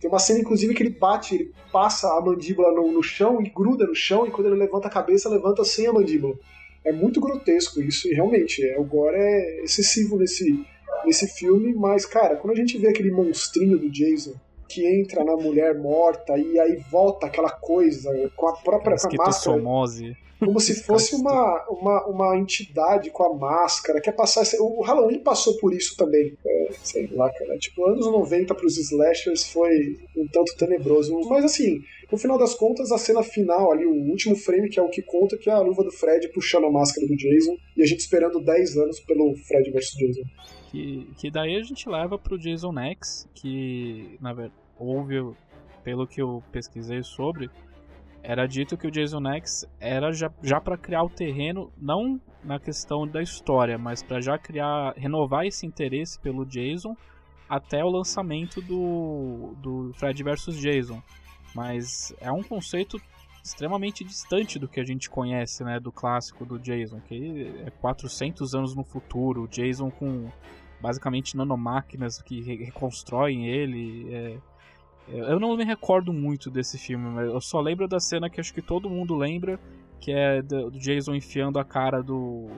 [0.00, 3.48] Tem uma cena, inclusive, que ele bate, ele passa a mandíbula no, no chão e
[3.48, 6.34] gruda no chão, e quando ele levanta a cabeça, levanta sem a mandíbula.
[6.84, 10.62] É muito grotesco isso, e realmente, é, o gore é excessivo nesse,
[11.06, 14.34] nesse filme, mas, cara, quando a gente vê aquele monstrinho do Jason
[14.74, 19.26] que entra na mulher morta e aí volta aquela coisa com a própria com a
[19.26, 19.62] máscara.
[20.40, 24.00] Como se fosse uma, uma, uma entidade com a máscara.
[24.00, 24.42] Quer passar.
[24.58, 26.36] O Halloween passou por isso também.
[26.44, 27.56] É, sei lá, cara.
[27.56, 31.18] Tipo, anos 90 pros slashers foi um tanto tenebroso.
[31.28, 34.82] Mas assim, no final das contas, a cena final ali, o último frame, que é
[34.82, 37.56] o que conta, que é a luva do Fred puxando a máscara do Jason.
[37.76, 40.22] E a gente esperando 10 anos pelo Fred versus Jason.
[40.70, 45.34] Que, que daí a gente leva pro Jason X, que na verdade houve,
[45.82, 47.50] pelo que eu pesquisei sobre,
[48.22, 52.58] era dito que o Jason X era já, já para criar o terreno, não na
[52.58, 56.96] questão da história, mas para já criar, renovar esse interesse pelo Jason
[57.48, 61.02] até o lançamento do, do Fred vs Jason.
[61.54, 63.00] Mas é um conceito
[63.42, 68.54] extremamente distante do que a gente conhece, né, do clássico do Jason, que é 400
[68.54, 70.30] anos no futuro, o Jason com
[70.80, 74.38] basicamente nanomáquinas que reconstroem ele, é,
[75.08, 78.54] Eu não me recordo muito desse filme, mas eu só lembro da cena que acho
[78.54, 79.60] que todo mundo lembra,
[80.00, 82.48] que é do Jason enfiando a cara do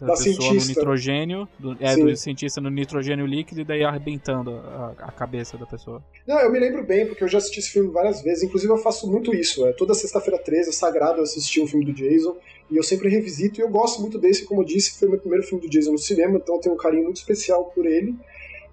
[0.00, 0.54] da, da pessoa cientista.
[0.54, 2.04] no nitrogênio, do, é, Sim.
[2.04, 6.02] do cientista no nitrogênio líquido e daí arrebentando a, a, cabeça da pessoa.
[6.26, 8.78] Não, eu me lembro bem, porque eu já assisti esse filme várias vezes, inclusive eu
[8.78, 9.66] faço muito isso.
[9.66, 12.36] É, toda sexta-feira 13 é sagrado assistir um filme do Jason,
[12.70, 15.44] e eu sempre revisito, e eu gosto muito desse, como eu disse, foi meu primeiro
[15.44, 18.16] filme do Jason no cinema, então eu tenho um carinho muito especial por ele,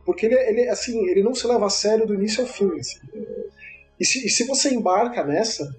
[0.07, 2.71] porque ele, ele assim, ele não se leva a sério do início ao fim.
[2.79, 2.97] Assim.
[3.99, 5.69] E, se, e se você embarca nessa,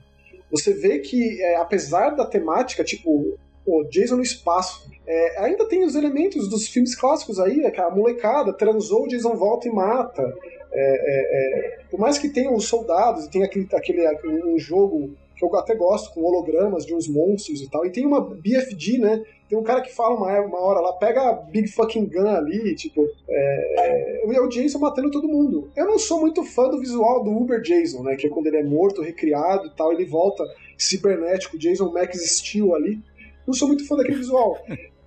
[0.51, 5.83] você vê que, é, apesar da temática, tipo, o Jason no espaço, é, ainda tem
[5.83, 10.23] os elementos dos filmes clássicos aí, é a molecada transou, Jason volta e mata.
[10.71, 13.67] É, é, é, por mais que tenha os soldados e tenha aquele,
[14.07, 17.91] aquele um jogo que eu até gosto, com hologramas de uns monstros e tal, e
[17.91, 19.23] tem uma BFG, né?
[19.49, 22.75] Tem um cara que fala uma, uma hora lá, pega a Big Fucking Gun ali,
[22.75, 25.70] tipo, é, é o Jason matando todo mundo.
[25.75, 28.15] Eu não sou muito fã do visual do Uber Jason, né?
[28.15, 30.45] Que é quando ele é morto, recriado e tal, ele volta
[30.77, 33.01] cibernético, Jason Max Steel ali.
[33.47, 34.59] Não sou muito fã daquele visual.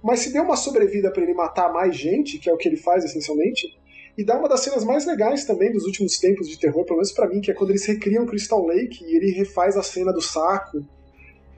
[0.02, 2.78] Mas se deu uma sobrevida para ele matar mais gente, que é o que ele
[2.78, 3.80] faz essencialmente,
[4.18, 7.12] e dá uma das cenas mais legais também dos últimos tempos de terror, pelo menos
[7.12, 10.22] para mim, que é quando eles recriam Crystal Lake e ele refaz a cena do
[10.22, 10.84] saco.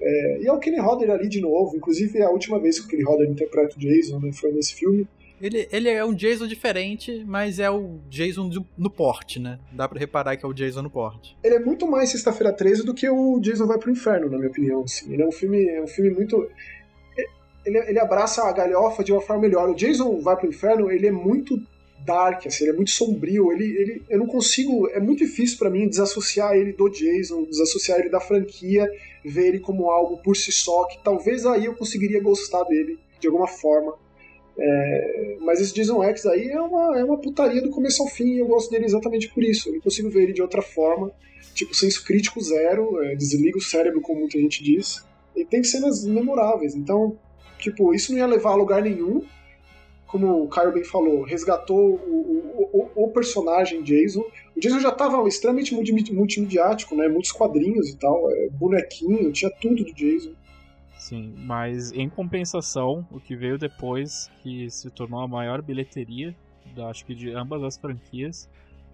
[0.05, 2.85] É, e é o Kenny Hodder ali de novo, inclusive é a última vez que
[2.85, 5.07] o Kenny Hodder interpreta o Jason, né, foi nesse filme.
[5.41, 9.59] Ele, ele é um Jason diferente, mas é o Jason no porte, né?
[9.73, 11.37] Dá para reparar que é o Jason no porte.
[11.43, 14.49] Ele é muito mais Sexta-feira 13 do que o Jason Vai pro Inferno, na minha
[14.49, 14.83] opinião.
[14.83, 15.11] Assim.
[15.11, 16.47] Ele é um filme, é um filme muito
[17.65, 19.69] ele, ele abraça a galhofa de uma forma melhor.
[19.69, 21.57] O Jason vai pro inferno, ele é muito
[22.05, 23.51] dark, assim, ele é muito sombrio.
[23.51, 27.99] Ele, ele, eu não consigo, é muito difícil para mim desassociar ele do Jason, desassociar
[27.99, 28.89] ele da franquia,
[29.23, 33.27] ver ele como algo por si só, que talvez aí eu conseguiria gostar dele de
[33.27, 33.95] alguma forma.
[34.57, 38.35] É, mas esse Jason X aí é uma, é uma putaria do começo ao fim
[38.35, 39.69] e eu gosto dele exatamente por isso.
[39.69, 41.11] Eu não consigo ver ele de outra forma.
[41.53, 45.03] Tipo, senso crítico zero, é, desliga o cérebro, como muita gente diz.
[45.35, 46.75] E tem cenas memoráveis.
[46.75, 47.17] Então,
[47.63, 49.23] Tipo, isso não ia levar a lugar nenhum.
[50.13, 54.23] Como o Caio bem falou, resgatou o, o, o personagem Jason.
[54.55, 55.73] O Jason já estava extremamente
[56.13, 57.07] multimediático, né?
[57.07, 60.33] Muitos quadrinhos e tal, é, bonequinho, tinha tudo do Jason.
[60.99, 66.35] Sim, mas em compensação, o que veio depois, que se tornou a maior bilheteria,
[66.75, 68.47] da, acho que de ambas as franquias,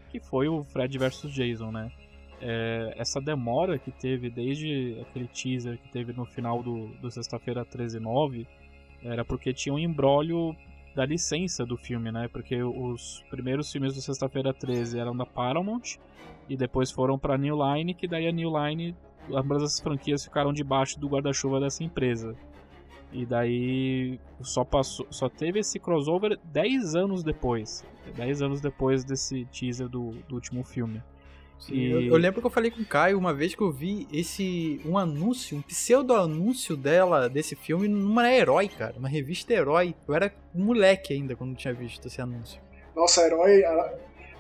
[0.10, 1.92] que foi o Fred vs Jason, né?
[2.40, 7.66] É, essa demora que teve desde aquele teaser que teve no final do, do Sexta-feira
[7.66, 8.48] 13/9
[9.04, 10.56] era porque tinha um embrólio
[10.96, 12.28] da licença do filme, né?
[12.28, 15.98] Porque os primeiros filmes do Sexta-feira 13 eram da Paramount
[16.48, 18.96] e depois foram para New Line, que daí a New Line,
[19.32, 22.36] ambas as franquias ficaram debaixo do guarda-chuva dessa empresa.
[23.12, 27.84] E daí só passou, só teve esse crossover 10 anos depois,
[28.16, 31.02] 10 anos depois desse teaser do, do último filme.
[31.68, 31.92] E...
[31.92, 34.80] Eu, eu, lembro que eu falei com o Caio uma vez que eu vi esse
[34.86, 39.94] um anúncio, um pseudo anúncio dela desse filme numa herói, cara, uma revista herói.
[40.08, 42.62] Eu era um moleque ainda quando tinha visto esse anúncio.
[42.96, 43.94] Nossa, a herói, a,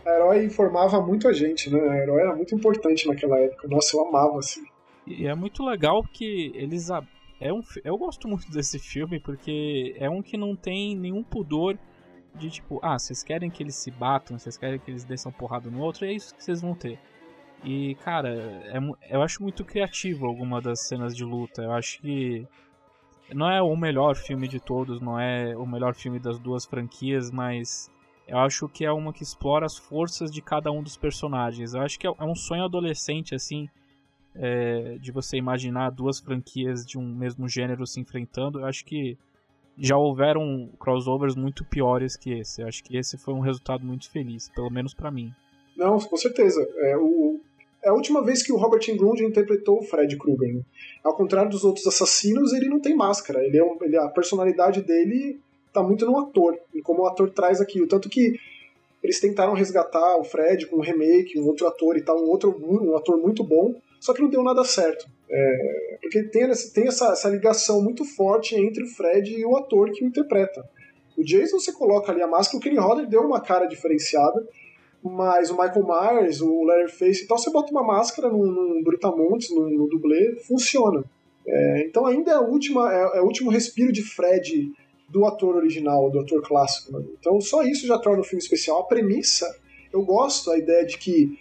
[0.05, 1.79] a herói informava muito a gente, né?
[1.79, 3.67] A herói era muito importante naquela época.
[3.67, 4.63] Nossa, eu amava assim.
[5.05, 6.89] E é muito legal que eles
[7.39, 11.77] é um eu gosto muito desse filme porque é um que não tem nenhum pudor
[12.35, 15.69] de tipo, ah, vocês querem que eles se batam, vocês querem que eles desçam porrada
[15.69, 16.99] no outro, é isso que vocês vão ter.
[17.63, 18.79] E, cara, é,
[19.09, 21.61] eu acho muito criativo alguma das cenas de luta.
[21.61, 22.47] Eu acho que
[23.33, 27.29] não é o melhor filme de todos, não é o melhor filme das duas franquias,
[27.29, 27.91] mas
[28.27, 31.73] eu acho que é uma que explora as forças de cada um dos personagens.
[31.73, 33.67] Eu acho que é, é um sonho adolescente, assim,
[34.35, 38.59] é, de você imaginar duas franquias de um mesmo gênero se enfrentando.
[38.59, 39.17] Eu acho que
[39.79, 42.61] já houveram crossovers muito piores que esse.
[42.61, 45.31] Eu acho que esse foi um resultado muito feliz, pelo menos para mim.
[45.75, 46.61] Não, com certeza.
[46.77, 47.39] É, o,
[47.81, 50.55] é a última vez que o Robert Englund interpretou o Fred Krueger.
[50.55, 50.61] Né?
[51.03, 53.43] Ao contrário dos outros assassinos, ele não tem máscara.
[53.43, 55.39] Ele é um, ele, a personalidade dele
[55.71, 57.87] tá muito no ator, e como o ator traz aquilo.
[57.87, 58.39] Tanto que
[59.03, 62.53] eles tentaram resgatar o Fred com um remake, um outro ator e tal, um outro
[62.59, 65.07] um ator muito bom, só que não deu nada certo.
[65.31, 69.91] É, porque tem, tem essa, essa ligação muito forte entre o Fred e o ator
[69.91, 70.67] que o interpreta.
[71.17, 74.47] O Jason, você coloca ali a máscara, o Kenny Hodder deu uma cara diferenciada,
[75.03, 79.53] mas o Michael Myers, o Leatherface e tal, você bota uma máscara num, num Brutamontes,
[79.53, 81.03] num, no dublê, funciona.
[81.45, 84.71] É, então ainda é, a última, é, é, o último respiro de Fred
[85.07, 86.91] do ator original, do ator clássico.
[86.91, 87.03] Né?
[87.19, 88.81] Então só isso já torna o filme especial.
[88.81, 89.45] A premissa,
[89.91, 91.37] eu gosto da ideia de que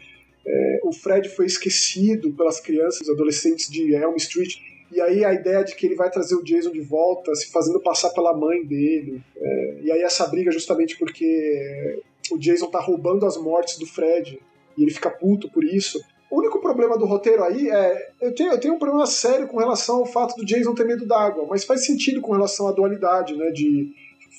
[0.48, 4.56] é, o Fred foi esquecido pelas crianças, adolescentes de Elm Street,
[4.90, 7.78] e aí a ideia de que ele vai trazer o Jason de volta, se fazendo
[7.78, 9.20] passar pela mãe dele.
[9.36, 12.00] É, e aí essa briga justamente porque
[12.30, 14.40] o Jason tá roubando as mortes do Fred.
[14.76, 16.00] e ele fica puto por isso.
[16.30, 18.10] O único problema do roteiro aí é.
[18.20, 21.06] Eu tenho, eu tenho um problema sério com relação ao fato do Jason ter medo
[21.06, 23.50] d'água, mas faz sentido com relação à dualidade, né?
[23.50, 23.92] De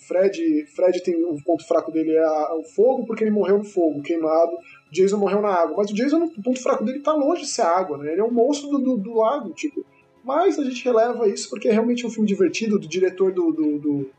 [0.08, 4.02] Fred, Fred tem um ponto fraco dele é o fogo, porque ele morreu no fogo,
[4.02, 4.52] queimado.
[4.92, 5.78] Jason morreu na água.
[5.78, 8.12] Mas o Jason, o ponto fraco dele tá longe de ser água, né?
[8.12, 9.86] Ele é um monstro do, do, do lago, tipo.
[10.24, 13.80] Mas a gente releva isso porque é realmente um filme divertido, do diretor do, do,
[13.80, 14.10] do,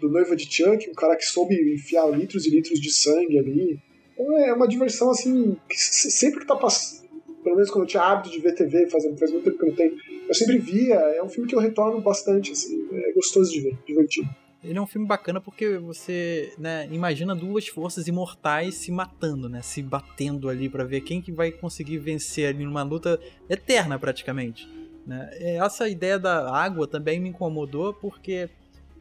[0.00, 3.78] do Noiva de Chuck, um cara que soube enfiar litros e litros de sangue ali.
[4.12, 7.04] Então é uma diversão, assim, que sempre que tá passando
[7.44, 9.68] pelo menos quando eu tinha hábito de ver TV, faz, faz muito tempo que eu
[9.68, 9.94] não tenho,
[10.26, 13.78] eu sempre via, é um filme que eu retorno bastante, assim, é gostoso de ver,
[13.86, 14.28] divertido.
[14.64, 19.60] Ele é um filme bacana porque você né, imagina duas forças imortais se matando, né?
[19.60, 24.66] Se batendo ali para ver quem que vai conseguir vencer ali numa luta eterna praticamente.
[25.06, 25.30] Né?
[25.38, 28.48] Essa ideia da água também me incomodou porque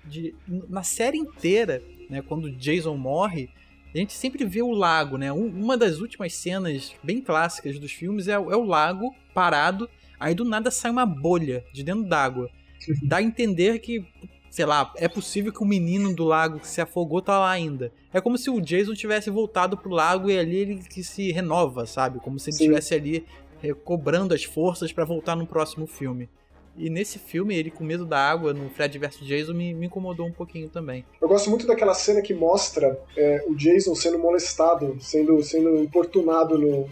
[0.06, 3.50] de, na série inteira, né, quando Jason morre,
[3.94, 5.32] a gente sempre vê o lago, né?
[5.32, 10.44] uma das últimas cenas bem clássicas dos filmes é, é o lago parado, aí do
[10.44, 12.50] nada sai uma bolha de dentro d'água.
[13.04, 14.06] Dá a entender que,
[14.54, 17.92] sei lá, é possível que o menino do lago que se afogou tá lá ainda.
[18.14, 21.88] É como se o Jason tivesse voltado pro lago e ali ele que se renova,
[21.88, 22.20] sabe?
[22.20, 23.26] Como se ele estivesse ali
[23.60, 26.30] recobrando as forças para voltar no próximo filme.
[26.78, 30.28] E nesse filme, ele com medo da água, no Fred vs Jason, me, me, incomodou
[30.28, 31.04] um pouquinho também.
[31.20, 36.60] Eu gosto muito daquela cena que mostra é, o Jason sendo molestado, sendo, sendo importunado
[36.60, 36.88] no,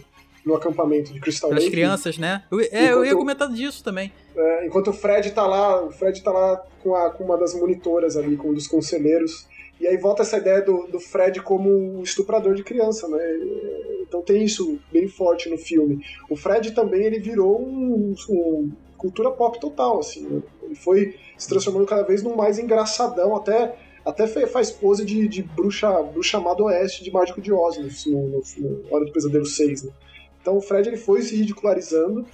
[0.46, 1.76] no acampamento de Crystal Pelas Lake.
[1.76, 2.44] crianças, né?
[2.52, 4.12] Eu, é, enquanto, eu ia comentar disso também.
[4.36, 7.54] É, enquanto o Fred tá lá, o Fred tá lá com, a, com uma das
[7.54, 9.48] monitoras ali, com um dos conselheiros.
[9.80, 13.20] E aí volta essa ideia do, do Fred como estuprador de criança, né?
[14.02, 16.04] Então tem isso bem forte no filme.
[16.30, 20.28] O Fred também ele virou um, um cultura pop total, assim.
[20.28, 20.42] Né?
[20.64, 25.44] Ele foi se transformando cada vez num mais engraçadão, até até faz pose de, de
[25.44, 29.84] bruxa, bruxa amado oeste de Mágico de Oz no, no, no, Hora do Pesadelo 6.
[29.84, 29.92] Né?
[30.42, 32.26] Então o Fred ele foi se ridicularizando.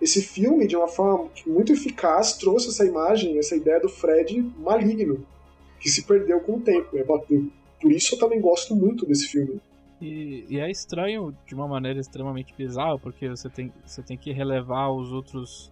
[0.00, 5.26] Esse filme, de uma forma muito eficaz, trouxe essa imagem, essa ideia do Fred maligno,
[5.78, 6.88] que se perdeu com o tempo.
[7.80, 9.60] Por isso eu também gosto muito desse filme.
[10.00, 14.32] E, e, é estranho de uma maneira extremamente bizarra, porque você tem, você tem que
[14.32, 15.70] relevar os outros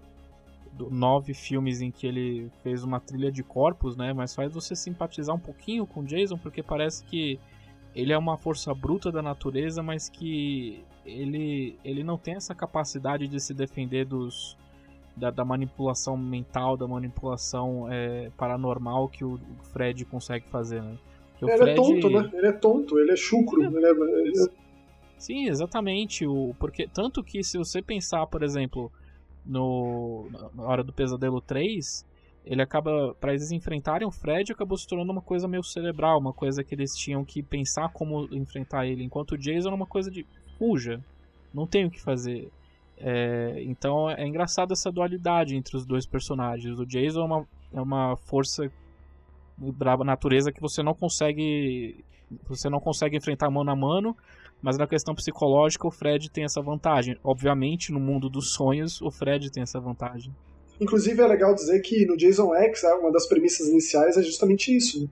[0.90, 4.12] nove filmes em que ele fez uma trilha de corpos, né?
[4.12, 7.40] Mas faz você simpatizar um pouquinho com Jason, porque parece que
[7.94, 13.26] ele é uma força bruta da natureza, mas que ele, ele não tem essa capacidade
[13.26, 14.56] de se defender dos,
[15.16, 19.38] da, da manipulação mental, da manipulação é, paranormal que o
[19.72, 20.96] Fred consegue fazer, né?
[21.42, 21.70] ele Fred...
[21.70, 22.30] é tonto, né?
[22.32, 23.62] Ele é tonto, ele é chucro.
[23.62, 23.66] É.
[23.66, 23.90] Ele é...
[23.90, 24.68] Ele é...
[25.16, 26.26] Sim, exatamente.
[26.26, 28.90] O, porque, tanto que se você pensar, por exemplo,
[29.44, 32.06] no na hora do Pesadelo 3,
[32.48, 36.32] ele acaba para eles enfrentarem o Fred acabou se tornando uma coisa meio cerebral, uma
[36.32, 40.10] coisa que eles tinham que pensar como enfrentar ele, enquanto o Jason é uma coisa
[40.10, 40.26] de
[40.58, 40.98] fuja,
[41.52, 42.50] não tem o que fazer.
[42.96, 46.78] É, então é engraçado essa dualidade entre os dois personagens.
[46.78, 48.72] O Jason é uma, é uma força
[49.58, 52.02] da natureza que você não consegue
[52.46, 54.16] você não consegue enfrentar mano a mano
[54.60, 57.16] mas na questão psicológica, o Fred tem essa vantagem.
[57.22, 60.34] Obviamente, no mundo dos sonhos, o Fred tem essa vantagem.
[60.80, 64.74] Inclusive, é legal dizer que no Jason X, né, uma das premissas iniciais é justamente
[64.76, 65.02] isso.
[65.02, 65.08] Né?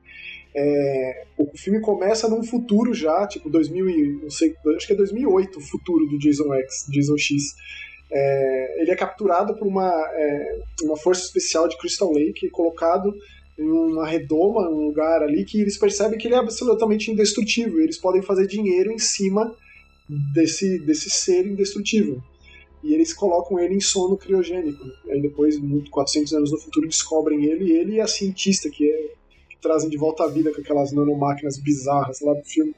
[0.59, 5.59] É, o filme começa num futuro já, tipo 2000 não sei, acho que é 2008
[5.59, 7.55] o futuro do Jason X, Jason X.
[8.11, 13.15] É, ele é capturado por uma, é, uma força especial de Crystal Lake, colocado
[13.59, 17.81] em uma redoma, um lugar ali que eles percebem que ele é absolutamente indestrutível.
[17.81, 19.55] E eles podem fazer dinheiro em cima
[20.09, 22.23] desse, desse ser indestrutível.
[22.83, 24.85] E eles colocam ele em sono criogênico.
[25.09, 25.57] Aí depois,
[25.91, 29.15] 400 anos no futuro, descobrem ele ele e a cientista que, é,
[29.49, 32.75] que trazem de volta à vida com aquelas nanomáquinas bizarras lá do filme.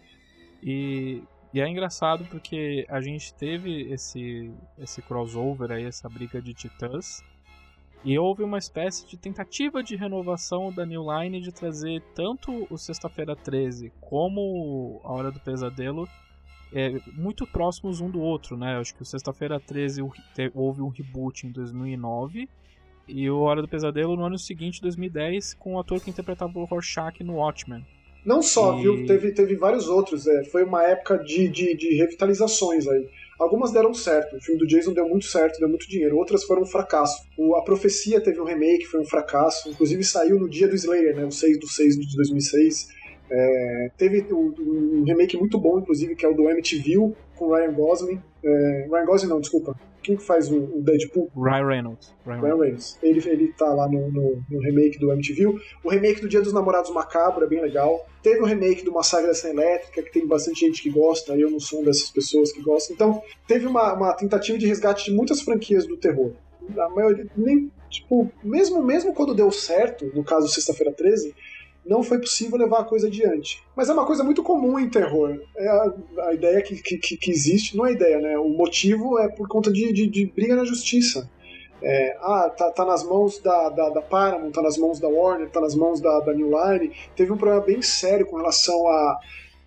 [0.62, 1.22] E,
[1.52, 7.22] e é engraçado porque a gente teve esse, esse crossover aí, essa briga de titãs
[8.04, 12.78] e houve uma espécie de tentativa de renovação da New Line de trazer tanto o
[12.78, 16.08] Sexta-feira 13 como a Hora do Pesadelo
[16.72, 18.78] é, muito próximos um do outro, né?
[18.78, 20.02] Acho que o Sexta-feira 13
[20.54, 22.48] houve um reboot em 2009
[23.06, 26.64] e o Hora do Pesadelo no ano seguinte, 2010, com o ator que interpretava o
[26.64, 27.84] Rorschach no Watchmen.
[28.24, 28.82] Não só, e...
[28.82, 29.06] viu?
[29.06, 30.26] Teve, teve vários outros.
[30.26, 33.08] É, foi uma época de, de, de revitalizações aí.
[33.38, 36.62] Algumas deram certo, o filme do Jason deu muito certo, deu muito dinheiro, outras foram
[36.62, 37.24] um fracasso.
[37.38, 41.14] O, a Profecia teve um remake, foi um fracasso, inclusive saiu no dia do Slayer,
[41.14, 42.88] né, o 6 do 6 de 2006.
[43.30, 47.72] É, teve um, um, remake muito bom, inclusive, que é o do Amityville, com Ryan
[47.72, 48.22] Gosling.
[48.42, 49.78] É, Ryan Gosling não, desculpa.
[50.02, 51.30] quem que faz o, o Deadpool?
[51.36, 52.14] Ryan Reynolds.
[52.24, 52.98] Ryan Ryan Reynolds.
[53.02, 55.60] Ele, ele tá lá no, no, no remake do MTV.
[55.84, 58.06] O remake do Dia dos Namorados Macabro é bem legal.
[58.22, 61.50] Teve o remake do Massacre da Serra Elétrica, que tem bastante gente que gosta, eu
[61.50, 62.94] não sou uma dessas pessoas que gostam.
[62.94, 66.32] Então, teve uma, uma tentativa de resgate de muitas franquias do terror.
[66.78, 71.34] A maioria, nem, tipo, mesmo, mesmo quando deu certo, no caso Sexta-feira 13,
[71.88, 73.62] não foi possível levar a coisa adiante.
[73.74, 75.40] Mas é uma coisa muito comum em terror.
[75.56, 75.94] É a,
[76.28, 78.38] a ideia que, que, que, existe, não é ideia, né?
[78.38, 81.28] O motivo é por conta de, de, de briga na justiça.
[81.80, 85.48] É, ah, tá, tá, nas mãos da, da, da, Paramount, tá nas mãos da Warner,
[85.48, 86.92] tá nas mãos da, da New Line.
[87.16, 89.18] Teve um problema bem sério com relação a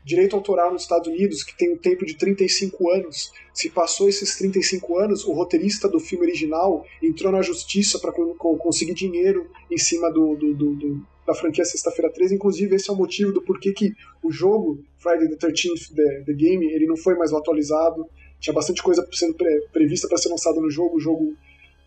[0.04, 3.32] direito autoral nos Estados Unidos, que tem um tempo de 35 anos.
[3.54, 8.94] Se passou esses 35 anos, o roteirista do filme original entrou na justiça para conseguir
[8.94, 12.36] dinheiro em cima do, do, do, do da franquia Sexta-feira 13.
[12.36, 16.34] Inclusive, esse é o motivo do porquê que o jogo Friday the 13th, the, the
[16.34, 18.06] Game, ele não foi mais atualizado.
[18.40, 20.98] Tinha bastante coisa sendo pre prevista para ser lançada no jogo.
[20.98, 21.34] O jogo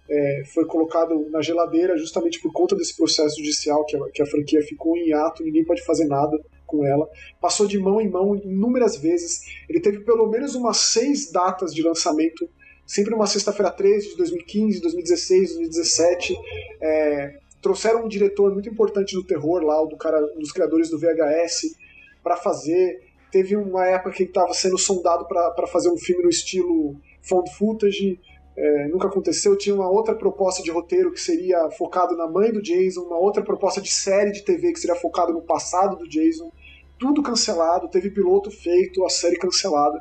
[0.09, 4.27] é, foi colocado na geladeira justamente por conta desse processo judicial que a, que a
[4.27, 7.09] franquia ficou em ato, ninguém pode fazer nada com ela.
[7.41, 9.43] Passou de mão em mão inúmeras vezes.
[9.69, 12.49] Ele teve pelo menos umas seis datas de lançamento
[12.87, 16.37] sempre uma sexta-feira 13 de 2015, 2016, 2017.
[16.81, 20.99] É, trouxeram um diretor muito importante do terror lá, do cara, um dos criadores do
[20.99, 21.75] VHS,
[22.23, 23.01] para fazer.
[23.33, 27.51] Teve uma época que ele estava sendo sondado para fazer um filme no estilo found
[27.57, 28.21] footage.
[28.55, 29.57] É, nunca aconteceu.
[29.57, 33.43] Tinha uma outra proposta de roteiro que seria focado na mãe do Jason, uma outra
[33.43, 36.53] proposta de série de TV que seria focado no passado do Jason.
[36.99, 39.99] Tudo cancelado, teve piloto feito, a série cancelada.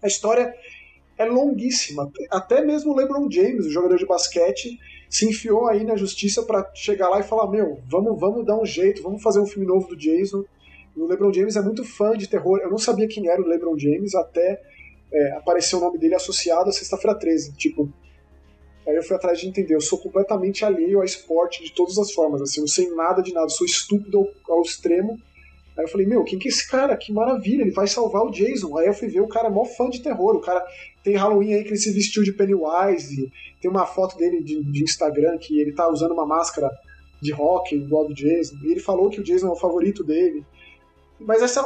[0.00, 0.54] A história
[1.18, 2.08] é longuíssima.
[2.30, 4.78] Até mesmo o LeBron James, o jogador de basquete,
[5.08, 8.66] se enfiou aí na justiça para chegar lá e falar: Meu, vamos, vamos dar um
[8.66, 10.44] jeito, vamos fazer um filme novo do Jason.
[10.96, 12.58] o LeBron James é muito fã de terror.
[12.58, 14.60] Eu não sabia quem era o LeBron James até
[15.12, 17.54] é, aparecer o nome dele associado a Sexta-feira 13.
[17.54, 17.90] Tipo,
[18.86, 19.74] aí eu fui atrás de entender.
[19.74, 22.42] Eu sou completamente alheio ao esporte de todas as formas.
[22.42, 25.18] Assim, eu não sei nada de nada, sou estúpido ao, ao extremo.
[25.78, 26.96] Aí eu falei, meu, quem que é esse cara?
[26.96, 28.76] Que maravilha, ele vai salvar o Jason.
[28.76, 30.34] Aí eu fui ver o cara é mó fã de terror.
[30.34, 30.66] O cara
[31.04, 33.30] tem Halloween aí que ele se vestiu de Pennywise.
[33.60, 36.68] Tem uma foto dele de, de Instagram que ele tá usando uma máscara
[37.22, 38.56] de rock igual do Jason.
[38.64, 40.44] E ele falou que o Jason é o favorito dele.
[41.20, 41.64] Mas essa,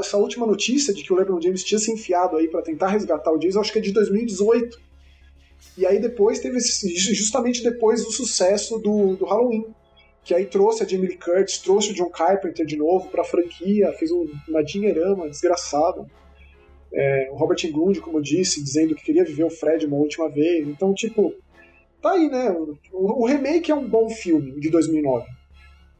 [0.00, 3.32] essa última notícia de que o LeBron James tinha se enfiado aí para tentar resgatar
[3.32, 4.78] o Jason, acho que é de 2018.
[5.78, 9.64] E aí depois teve esse, justamente depois do sucesso do, do Halloween
[10.26, 13.24] que aí trouxe a Jamie Lee Curtis, trouxe o John Carpenter de novo para a
[13.24, 16.04] franquia, fez um, uma dinheirama desgraçada.
[16.92, 20.28] É, o Robert Englund, como eu disse, dizendo que queria viver o Fred uma última
[20.28, 20.66] vez.
[20.66, 21.32] Então, tipo,
[22.02, 22.50] tá aí, né?
[22.92, 25.28] O, o remake é um bom filme de 2009.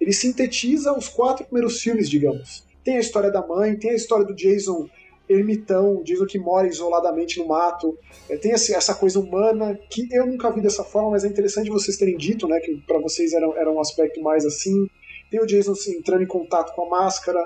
[0.00, 2.66] Ele sintetiza os quatro primeiros filmes, digamos.
[2.82, 4.88] Tem a história da mãe, tem a história do Jason
[5.28, 7.98] ermitão, Jason que mora isoladamente no mato.
[8.28, 11.96] É, tem essa, coisa humana que eu nunca vi dessa forma, mas é interessante vocês
[11.96, 12.60] terem dito, né?
[12.60, 14.88] Que para vocês era, era um aspecto mais assim.
[15.30, 17.40] Tem o Jason entrando em contato com a máscara.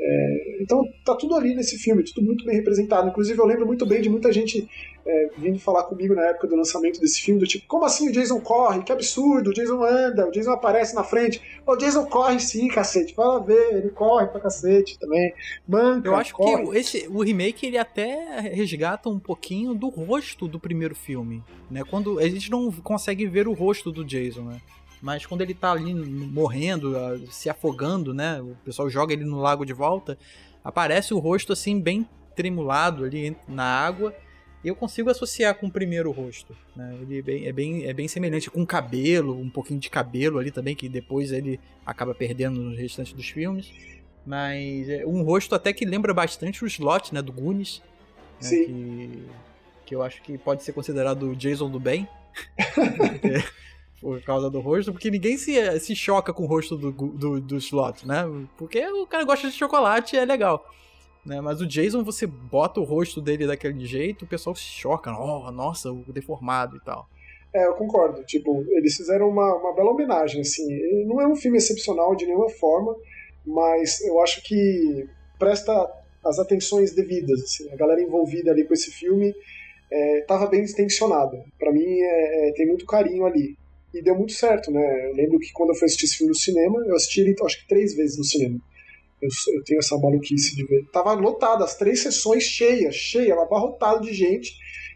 [0.00, 3.08] É, então tá tudo ali nesse filme, tudo muito bem representado.
[3.08, 4.68] Inclusive eu lembro muito bem de muita gente
[5.06, 8.12] é, vindo falar comigo na época do lançamento desse filme, do tipo, como assim o
[8.12, 8.82] Jason corre?
[8.82, 11.40] Que absurdo, o Jason anda, o Jason aparece na frente.
[11.66, 15.32] O Jason corre sim, cacete, fala ver, ele corre pra cacete também.
[15.66, 16.68] Manca, Eu acho corre.
[16.68, 21.82] que esse, o remake ele até resgata um pouquinho do rosto do primeiro filme, né?
[21.88, 24.60] Quando a gente não consegue ver o rosto do Jason, né?
[25.00, 26.92] Mas quando ele tá ali morrendo,
[27.30, 28.40] se afogando, né?
[28.42, 30.18] O pessoal joga ele no lago de volta,
[30.64, 34.14] aparece o rosto assim bem tremulado ali na água
[34.64, 36.56] eu consigo associar com o primeiro rosto.
[36.74, 36.98] Né?
[37.02, 40.50] Ele é bem, é, bem, é bem semelhante com cabelo, um pouquinho de cabelo ali
[40.50, 43.72] também, que depois ele acaba perdendo no restante dos filmes.
[44.26, 47.80] Mas é um rosto até que lembra bastante o slot né, do Goonies.
[48.42, 48.64] Né, Sim.
[48.66, 49.22] Que,
[49.86, 52.08] que eu acho que pode ser considerado o Jason do bem.
[54.00, 57.56] por causa do rosto, porque ninguém se, se choca com o rosto do, do, do
[57.56, 58.24] slot, né?
[58.56, 60.64] Porque o cara gosta de chocolate e é legal.
[61.24, 61.40] Né?
[61.40, 65.10] Mas o Jason, você bota o rosto dele daquele jeito, o pessoal se choca.
[65.12, 67.08] Oh, nossa, o deformado e tal.
[67.54, 68.24] É, eu concordo.
[68.24, 70.66] Tipo, eles fizeram uma, uma bela homenagem, assim.
[71.06, 72.94] Não é um filme excepcional de nenhuma forma,
[73.44, 75.08] mas eu acho que
[75.38, 75.72] presta
[76.24, 77.40] as atenções devidas.
[77.42, 77.70] Assim.
[77.72, 79.34] A galera envolvida ali com esse filme
[80.20, 81.42] estava é, bem intencionada.
[81.58, 83.56] Para mim, é, é, tem muito carinho ali.
[83.92, 85.08] E deu muito certo, né?
[85.08, 87.60] Eu lembro que quando eu fui assistir esse filme no cinema, eu assisti ele acho
[87.60, 88.60] que três vezes no cinema.
[89.20, 90.84] Eu, eu, tenho essa maluquice de ver.
[90.92, 94.52] Tava lotado, as três sessões cheias, cheia, abarrotado de gente.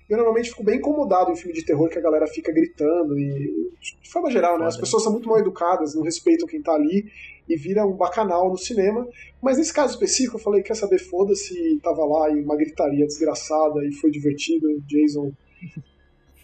[0.09, 3.73] Eu normalmente fico bem incomodado em filme de terror que a galera fica gritando e.
[4.03, 4.67] De forma geral, né?
[4.67, 7.11] As pessoas são muito mal educadas, não respeitam quem tá ali
[7.49, 9.09] e vira um bacanal no cinema.
[9.41, 13.85] Mas nesse caso específico, eu falei: quer saber, foda-se, tava lá e uma gritaria desgraçada
[13.87, 14.69] e foi divertido.
[14.87, 15.33] Jason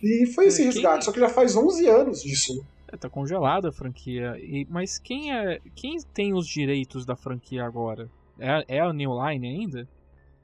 [0.03, 2.65] E foi esse Quem- resgate, só que já faz 11 anos disso.
[2.91, 4.37] É, tá congelada a franquia.
[4.39, 5.61] E, mas quem é.
[5.75, 8.09] Quem tem os direitos da franquia agora?
[8.39, 9.89] É, é a New Line ainda?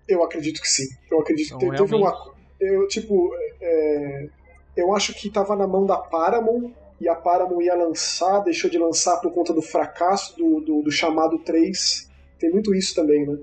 [0.09, 0.86] Eu acredito que sim.
[1.10, 2.35] Eu acredito que Então, teve uma.
[2.60, 4.28] Eu, tipo, é,
[4.76, 6.70] eu acho que tava na mão da Paramount
[7.01, 10.90] e a Paramount ia lançar, deixou de lançar por conta do fracasso do, do, do
[10.90, 12.10] chamado 3.
[12.39, 13.39] Tem muito isso também, né?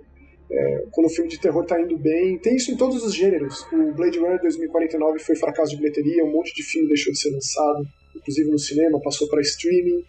[0.53, 2.37] É, quando o filme de terror tá indo bem.
[2.37, 3.65] Tem isso em todos os gêneros.
[3.71, 7.31] O Blade Runner 2049 foi fracasso de bilheteria, um monte de filme deixou de ser
[7.31, 10.03] lançado, inclusive no cinema, passou para streaming.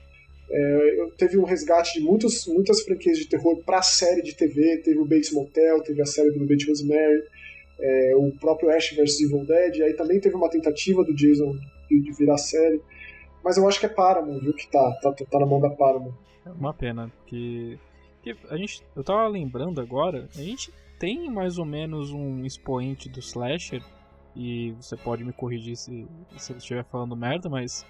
[0.51, 4.79] É, teve um resgate de muitos, muitas franquias de terror pra série de TV.
[4.79, 7.23] Teve o Bates Motel, teve a série do Bates Rosemary,
[7.81, 9.81] é, o próprio Ash vs Evil Dead.
[9.83, 11.57] Aí também teve uma tentativa do Jason
[11.89, 12.81] de, de virar série.
[13.45, 14.53] Mas eu acho que é Paramount, viu?
[14.53, 16.15] Que tá, tá, tá na mão da Paramount.
[16.45, 17.79] É uma pena, porque,
[18.23, 23.09] porque a gente, eu tava lembrando agora, a gente tem mais ou menos um expoente
[23.09, 23.83] do slasher,
[24.37, 27.85] e você pode me corrigir se, se eu estiver falando merda, mas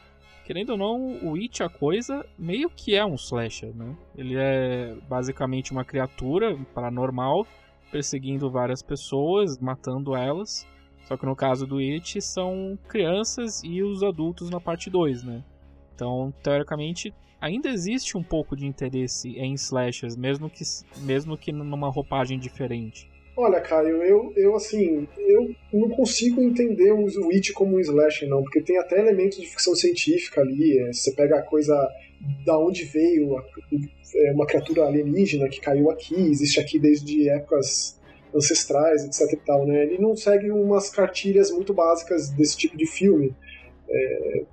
[0.46, 3.94] querendo ou não, o It, a coisa, meio que é um slasher, né?
[4.16, 7.46] Ele é basicamente uma criatura paranormal
[7.92, 10.66] perseguindo várias pessoas, matando elas.
[11.04, 15.44] Só que no caso do It são crianças e os adultos na parte 2, né?
[15.94, 20.62] Então, teoricamente, ainda existe um pouco de interesse em slashers, mesmo que,
[21.04, 23.10] mesmo que numa roupagem diferente.
[23.36, 28.28] Olha, Caio, eu, eu assim, eu não consigo entender o o It como um slasher,
[28.28, 30.78] não, porque tem até elementos de ficção científica ali.
[30.78, 31.74] é, você pega a coisa
[32.44, 33.44] da onde veio a-
[34.14, 37.98] é, uma criatura alienígena que caiu aqui, existe aqui desde épocas
[38.34, 39.82] ancestrais, etc e tal, né?
[39.82, 43.34] Ele não segue umas cartilhas muito básicas desse tipo de filme.
[43.88, 44.44] É,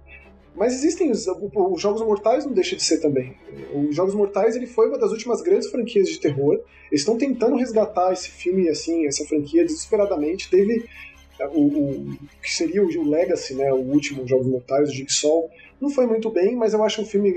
[0.60, 3.34] mas existem os, os Jogos Mortais não deixa de ser também.
[3.74, 6.60] Os Jogos Mortais ele foi uma das últimas grandes franquias de terror.
[6.92, 10.50] Eles estão tentando resgatar esse filme, assim, essa franquia desesperadamente.
[10.50, 10.86] Teve
[11.40, 15.50] é, o, o que seria o, Legacy, né, o último Jogos Mortais, o Jigsaw.
[15.80, 17.34] Não foi muito bem, mas eu acho um filme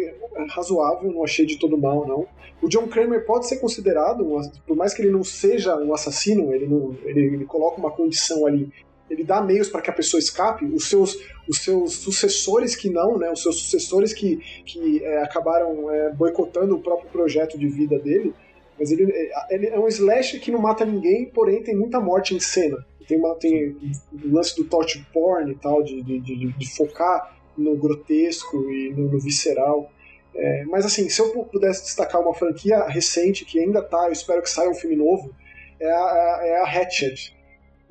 [0.49, 2.27] razoável, não achei de todo mal, não.
[2.61, 4.27] O John Kramer pode ser considerado,
[4.67, 8.47] por mais que ele não seja um assassino, ele, não, ele, ele coloca uma condição
[8.47, 8.69] ali
[9.13, 13.19] ele dá meios para que a pessoa escape, os seus, os seus sucessores que não,
[13.19, 17.99] né, os seus sucessores que, que é, acabaram é, boicotando o próprio projeto de vida
[17.99, 18.35] dele,
[18.79, 22.35] mas ele, é- ele é um slash que não mata ninguém, porém tem muita morte
[22.35, 22.85] em cena.
[23.07, 23.77] Tem, uma, tem
[24.25, 29.11] lance do torture porn e tal, de, de, de, de focar no grotesco e no,
[29.11, 29.91] no visceral.
[30.35, 34.41] É, mas assim, se eu pudesse destacar uma franquia recente que ainda tá, eu espero
[34.41, 35.35] que saia um filme novo,
[35.79, 37.37] é a, é a Hatchet,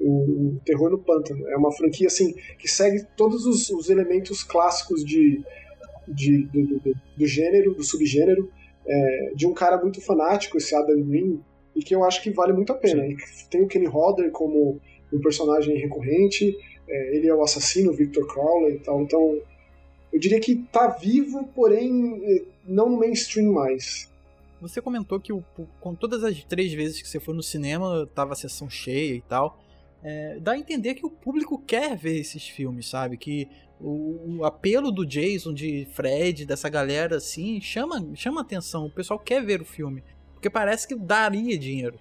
[0.04, 1.48] o, Terror no Pântano.
[1.50, 5.42] É uma franquia assim que segue todos os, os elementos clássicos de,
[6.08, 8.50] de, do, do, do- gênero, do subgênero,
[8.86, 11.40] é, de um cara muito fanático, esse Adam Green,
[11.76, 13.06] e que eu acho que vale muito a pena.
[13.08, 13.16] E
[13.50, 14.80] tem o Kenny Hodder como
[15.14, 16.58] um personagem recorrente,
[16.88, 19.40] é, ele é o assassino, Victor Crowley e tal, então
[20.12, 24.12] eu diria que tá vivo, porém eh, não no mainstream mais.
[24.60, 25.44] Você comentou que o-
[25.80, 29.22] com todas as três vezes que você foi no cinema, tava a sessão cheia e
[29.22, 29.58] tal.
[30.04, 33.18] É, dá a entender que o público quer ver esses filmes, sabe?
[33.18, 33.48] Que
[33.80, 38.86] o, o apelo do Jason, de Fred, dessa galera assim, chama, chama atenção.
[38.86, 40.04] O pessoal quer ver o filme.
[40.34, 42.00] Porque parece que daria dinheiro.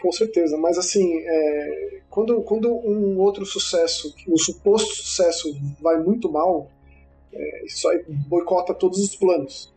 [0.00, 6.30] Com certeza, mas assim, é, quando, quando um outro sucesso, um suposto sucesso vai muito
[6.30, 6.70] mal,
[7.32, 9.72] é, isso aí boicota todos os planos.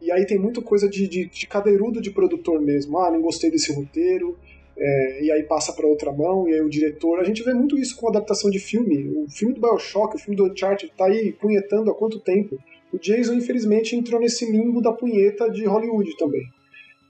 [0.00, 2.98] E aí tem muita coisa de, de, de cadeirudo de produtor mesmo.
[2.98, 4.38] Ah, não gostei desse roteiro,
[4.82, 7.20] é, e aí passa para outra mão, e aí o diretor.
[7.20, 9.08] A gente vê muito isso com adaptação de filme.
[9.08, 12.58] O filme do Bioshock, o filme do Uncharted, tá aí punhetando há quanto tempo?
[12.90, 16.42] O Jason, infelizmente, entrou nesse limbo da punheta de Hollywood também.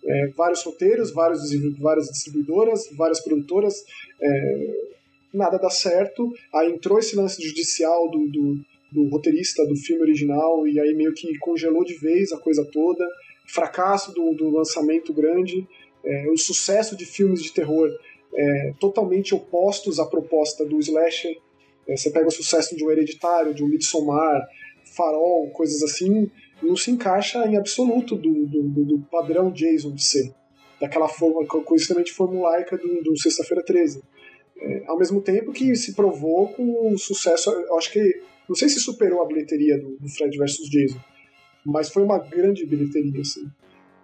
[0.04, 1.42] É, vários roteiros, vários,
[1.78, 3.84] várias distribuidoras, várias produtoras,
[4.20, 4.90] é,
[5.32, 6.32] nada dá certo.
[6.52, 8.60] Aí entrou esse lance judicial do, do,
[8.90, 13.06] do, roteirista do filme original e aí meio que congelou de vez a coisa toda.
[13.46, 15.66] Fracasso do, do lançamento grande,
[16.04, 17.88] é, o sucesso de filmes de terror
[18.34, 21.36] é, totalmente opostos à proposta do slasher.
[21.88, 24.46] É, você pega o sucesso de um Hereditário, de um Midsommar,
[24.96, 26.30] Farol, coisas assim,
[26.62, 30.34] não se encaixa em absoluto do, do, do padrão Jason de ser.
[30.80, 34.02] Daquela forma conhecidamente formulaica do, do Sexta-feira 13.
[34.58, 38.68] É, ao mesmo tempo que se provou com o sucesso, eu acho que, não sei
[38.68, 41.00] se superou a bilheteria do, do Fred vs Jason,
[41.64, 43.46] mas foi uma grande bilheteria, assim.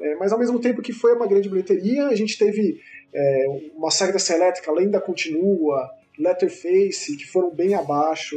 [0.00, 2.80] É, mas ao mesmo tempo que foi uma grande bilheteria, a gente teve
[3.14, 3.44] é,
[3.74, 8.36] uma saga elétrica, Lenda Continua, Letterface, que foram bem abaixo.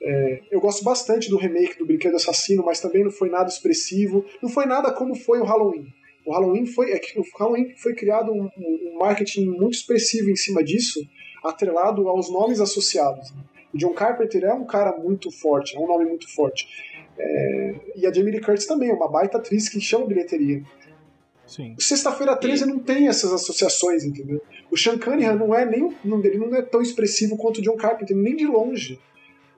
[0.00, 4.24] É, eu gosto bastante do remake do Brinquedo Assassino, mas também não foi nada expressivo.
[4.42, 5.86] Não foi nada como foi o Halloween.
[6.24, 10.62] O Halloween foi, é o Halloween foi criado um, um marketing muito expressivo em cima
[10.62, 11.00] disso,
[11.44, 13.32] atrelado aos nomes associados.
[13.74, 16.66] O John Carpenter é um cara muito forte, é um nome muito forte.
[17.18, 20.62] É, e a Jamie Lee Curtis também, é uma baita atriz que chama bilheteria.
[21.46, 21.74] Sim.
[21.78, 24.40] Sexta-feira 13 não tem essas associações, entendeu?
[24.70, 27.76] O Sean Cunningham não é nem não, ele não é tão expressivo quanto o John
[27.76, 28.98] Carpenter, nem de longe.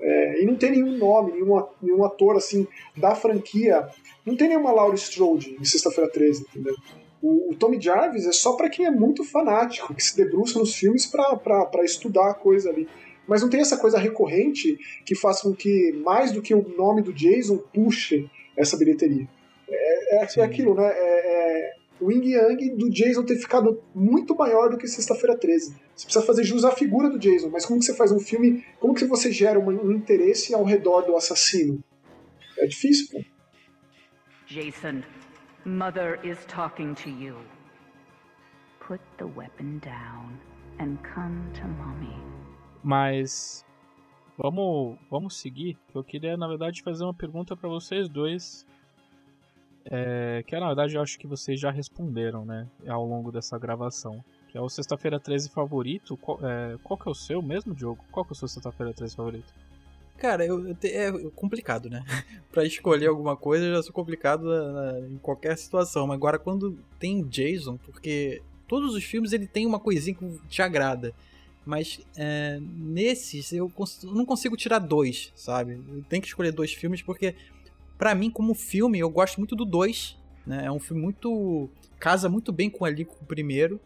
[0.01, 2.66] É, e não tem nenhum nome, nenhum, nenhum ator assim
[2.97, 3.89] da franquia.
[4.27, 6.74] Não tem nenhuma Laurie Strode em Sexta-feira 13, entendeu?
[7.23, 10.74] O, o Tommy Jarvis é só para quem é muito fanático, que se debruça nos
[10.74, 12.86] filmes para estudar a coisa ali.
[13.27, 17.01] Mas não tem essa coisa recorrente que faça com que, mais do que o nome
[17.01, 19.27] do Jason, puxe essa bilheteria.
[19.69, 20.86] É, é, é aquilo, né?
[20.86, 25.74] É, é, o Yin Yang do Jason ter ficado muito maior do que Sexta-feira 13.
[25.95, 28.65] Você precisa fazer jus à figura do Jason, mas como que você faz um filme,
[28.81, 31.82] como que você gera um, um interesse ao redor do assassino?
[32.59, 33.24] É difícil, pô.
[34.47, 35.03] Jason,
[35.65, 37.36] Mother is talking to you.
[38.86, 40.39] Put the weapon down
[40.78, 42.15] and come to mommy.
[42.82, 43.65] Mas
[44.36, 45.78] vamos, vamos seguir.
[45.95, 48.66] Eu queria, na verdade, fazer uma pergunta para vocês dois
[49.86, 54.24] é, que na verdade eu acho que vocês já responderam, né, ao longo dessa gravação.
[54.48, 56.16] Que é o Sexta-feira 13 favorito.
[56.16, 58.05] Qual, é, qual que é o seu mesmo, Diogo?
[58.12, 59.52] Qual que é o seu Sexta-feira 13 favorito?
[60.16, 62.05] Cara, eu, eu te, é complicado, né?
[62.52, 66.06] pra escolher alguma coisa eu já sou complicado na, na, em qualquer situação.
[66.06, 70.62] Mas agora quando tem Jason, porque todos os filmes ele tem uma coisinha que te
[70.62, 71.12] agrada.
[71.66, 75.81] Mas é, nesses eu, cons eu não consigo tirar dois, sabe?
[75.89, 77.35] Eu tenho que escolher dois filmes porque
[78.05, 80.19] para mim, como filme, eu gosto muito do 2.
[80.47, 80.67] Né?
[80.67, 81.71] É um filme muito.
[81.99, 83.81] casa muito bem com ali com o primeiro.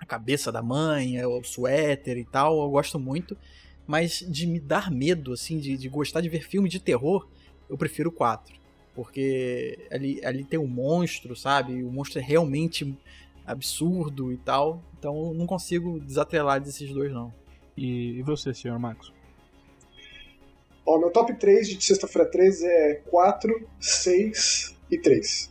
[0.00, 3.38] A cabeça da mãe, é o suéter e tal, eu gosto muito.
[3.86, 7.28] Mas de me dar medo, assim, de, de gostar de ver filme de terror,
[7.68, 8.52] eu prefiro o 4.
[8.96, 11.84] Porque ali, ali tem um monstro, sabe?
[11.84, 12.98] O monstro é realmente
[13.46, 14.82] absurdo e tal.
[14.98, 17.32] Então eu não consigo desatrelar desses dois, não.
[17.76, 19.19] E, e você, senhor Marcos?
[20.86, 25.50] Ó, meu top 3 de sexta-feira 13 é 4, 6 e 3.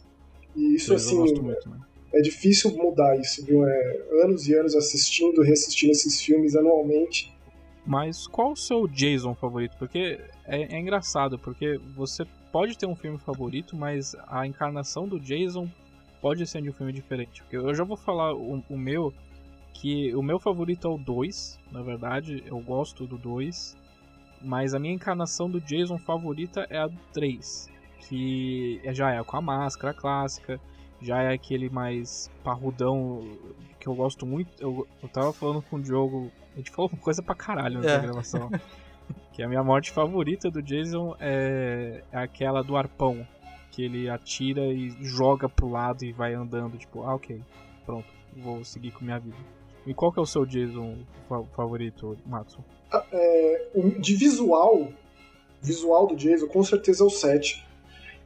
[0.55, 1.79] E isso, assim, muito, né?
[2.13, 3.67] é difícil mudar isso, viu?
[3.67, 7.33] É anos e anos assistindo, reassistindo esses filmes anualmente.
[7.85, 9.75] Mas qual o seu Jason favorito?
[9.77, 15.19] Porque é, é, engraçado, porque você pode ter um filme favorito, mas a encarnação do
[15.19, 15.67] Jason
[16.21, 17.41] pode ser de um filme diferente.
[17.41, 19.13] Porque eu já vou falar o, o meu,
[19.73, 23.77] que o meu favorito é o 2, na verdade, eu gosto do 2.
[24.41, 27.69] Mas a minha encarnação do Jason favorita é a do 3.
[27.99, 30.59] Que é, já é com a máscara clássica,
[31.01, 33.37] já é aquele mais parrudão
[33.79, 34.49] que eu gosto muito.
[34.59, 38.01] Eu, eu tava falando com o Diogo, a gente falou coisa pra caralho nessa é.
[38.01, 38.49] gravação.
[39.33, 43.25] que a minha morte favorita do Jason é, é aquela do arpão.
[43.71, 47.39] Que ele atira e joga pro lado e vai andando, tipo, ah, ok,
[47.85, 49.37] pronto, vou seguir com minha vida.
[49.85, 50.97] E qual que é o seu Jason
[51.55, 52.63] favorito, Matson?
[52.91, 53.67] É,
[53.99, 54.91] de visual,
[55.61, 57.63] visual do Jason, com certeza é o 7.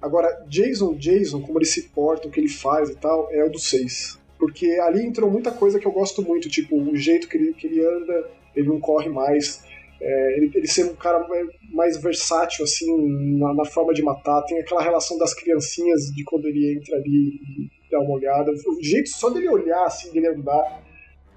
[0.01, 3.49] Agora, Jason, Jason, como ele se porta, o que ele faz e tal, é o
[3.49, 4.19] do 6.
[4.37, 7.67] Porque ali entrou muita coisa que eu gosto muito, tipo, o jeito que ele, que
[7.67, 9.63] ele anda, ele não corre mais,
[10.01, 11.25] é, ele, ele ser um cara
[11.71, 16.45] mais versátil, assim, na, na, forma de matar, tem aquela relação das criancinhas de quando
[16.45, 20.82] ele entra ali e dá uma olhada, o jeito só dele olhar, assim, dele andar,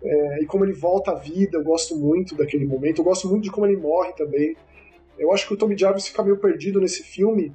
[0.06, 3.00] é, e como ele volta à vida, eu gosto muito daquele momento.
[3.00, 4.56] Eu gosto muito de como ele morre também.
[5.18, 7.52] Eu acho que o Tommy Jarvis fica meio perdido nesse filme.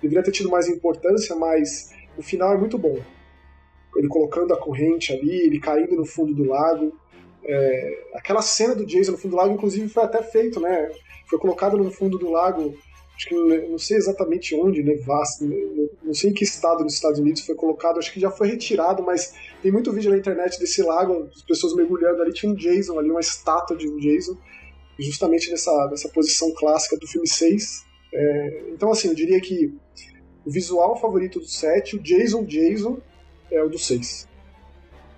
[0.00, 2.98] Deveria ter tido mais importância, mas o final é muito bom.
[3.94, 6.98] Ele colocando a corrente ali, ele caindo no fundo do lago.
[7.44, 10.90] É, aquela cena do Jason no fundo do lago, inclusive, foi até feito, né?
[11.28, 12.74] Foi colocado no fundo do lago
[13.16, 15.56] acho que não sei exatamente onde, Nevasca, né,
[16.02, 19.02] não sei em que estado nos Estados Unidos foi colocado, acho que já foi retirado,
[19.02, 19.34] mas
[19.66, 23.10] tem muito vídeo na internet desse lago, as pessoas mergulhando ali, tinha um Jason ali,
[23.10, 24.38] uma estátua de um Jason,
[24.96, 27.84] justamente nessa, nessa posição clássica do filme 6.
[28.14, 29.74] É, então, assim, eu diria que
[30.44, 33.00] o visual favorito do 7, o Jason Jason,
[33.50, 34.28] é o do 6.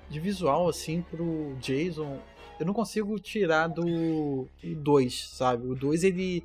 [0.08, 2.18] De visual, assim, pro Jason,
[2.58, 5.66] eu não consigo tirar do 2, sabe?
[5.66, 6.42] O 2 ele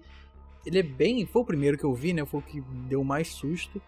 [0.66, 1.26] ele é bem.
[1.26, 2.26] Foi o primeiro que eu vi, né?
[2.26, 2.60] Foi o que
[2.90, 3.82] deu mais susto.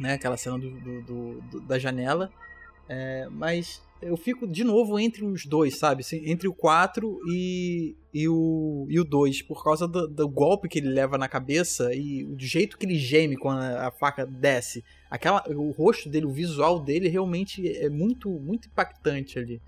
[0.00, 0.14] Né?
[0.14, 2.32] Aquela cena do, do, do da janela.
[2.88, 6.04] É, mas eu fico de novo entre os dois, sabe?
[6.24, 10.80] Entre o 4 e, e o, e o 2, por causa do, do, golpe que
[10.80, 14.84] ele leva na cabeça e o jeito que ele geme quando a, a, faca desce.
[15.08, 19.60] Aquela, o rosto dele, o visual dele realmente é muito, muito impactante ali.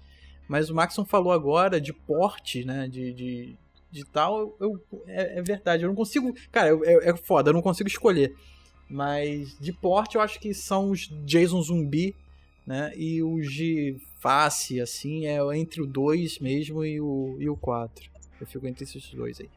[0.48, 2.88] Mas o Maxon falou agora de porte, né?
[2.88, 3.56] De, de,
[3.90, 5.84] de tal, eu, é, é, verdade.
[5.84, 6.34] Eu não consigo.
[6.50, 8.34] Cara, é, é foda, eu não consigo escolher.
[8.90, 12.14] Mas de porte eu acho que são os Jason zumbi,
[12.66, 12.92] né?
[12.96, 18.10] E os de face, assim, é entre o 2 mesmo e o, e o 4.
[18.40, 19.48] Eu fico entre esses dois aí.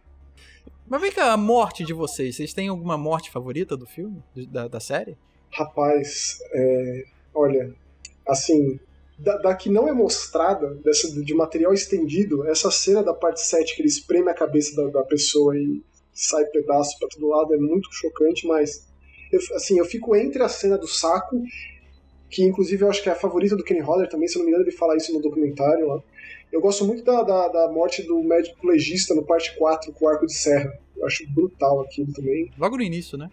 [0.87, 2.35] Mas vem cá, a morte de vocês.
[2.35, 4.23] Vocês têm alguma morte favorita do filme?
[4.49, 5.17] Da, da série?
[5.51, 7.73] Rapaz, é, olha,
[8.27, 8.79] assim,
[9.17, 13.75] da, da, que não é mostrada, dessa, de material estendido, essa cena da parte 7
[13.75, 15.81] que ele espreme a cabeça da, da pessoa e
[16.13, 18.87] sai pedaço para todo lado é muito chocante, mas
[19.31, 21.41] eu, assim, eu fico entre a cena do saco,
[22.29, 24.51] que inclusive eu acho que é a favorita do Kenny Hodder também, se não me
[24.51, 26.01] engano, ele fala isso no documentário lá.
[26.51, 30.07] Eu gosto muito da, da, da morte do médico legista no parte 4 com o
[30.07, 30.71] arco de serra.
[30.95, 32.51] Eu acho brutal aquilo também.
[32.57, 33.29] Logo no início, né?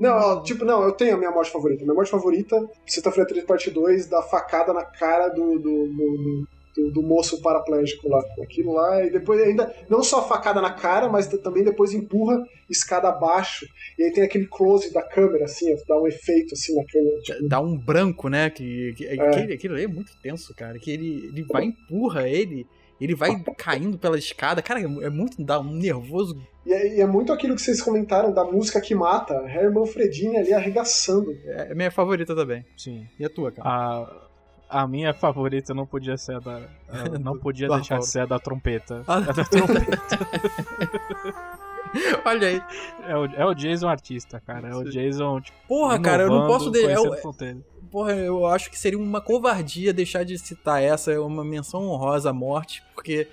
[0.00, 1.82] Não, tipo, não, eu tenho a minha morte favorita.
[1.82, 6.48] Minha morte favorita, sexta-feira 3, parte 2, da facada na cara do, do, do, do,
[6.76, 8.22] do moço paraplégico lá.
[8.42, 12.42] Aquilo lá, e depois ainda, não só a facada na cara, mas também depois empurra
[12.68, 13.66] escada abaixo.
[13.98, 17.20] E aí tem aquele close da câmera, assim, dá um efeito assim na câmera.
[17.20, 17.48] Tipo...
[17.48, 18.50] Dá um branco, né?
[18.50, 19.12] Que, que, é.
[19.12, 20.78] aquele, aquilo aí é muito tenso, cara.
[20.78, 22.66] Que ele, ele vai empurra ele
[23.00, 24.62] ele vai caindo pela escada.
[24.62, 25.42] Cara, é muito.
[25.42, 26.40] dá um nervoso.
[26.64, 29.34] E é, e é, muito aquilo que vocês comentaram da música que mata.
[29.46, 31.32] Herman Fredini ali arregaçando.
[31.44, 32.64] É, é minha favorita também.
[32.76, 33.06] Sim.
[33.18, 33.68] E a tua, cara?
[33.68, 34.23] A.
[34.74, 36.62] A minha favorita não podia ser a da.
[37.20, 39.04] Não podia deixar de ser a da trompeta.
[39.06, 40.18] A da trompeta.
[42.26, 42.62] Olha aí.
[43.06, 44.70] É o, é o Jason artista, cara.
[44.70, 45.40] É o Jason.
[45.40, 46.72] Tipo, Porra, cara, eu não posso.
[46.72, 46.84] De...
[46.84, 46.96] É
[47.88, 52.30] porra, eu acho que seria uma covardia deixar de citar essa, é uma menção honrosa
[52.30, 53.28] à morte, porque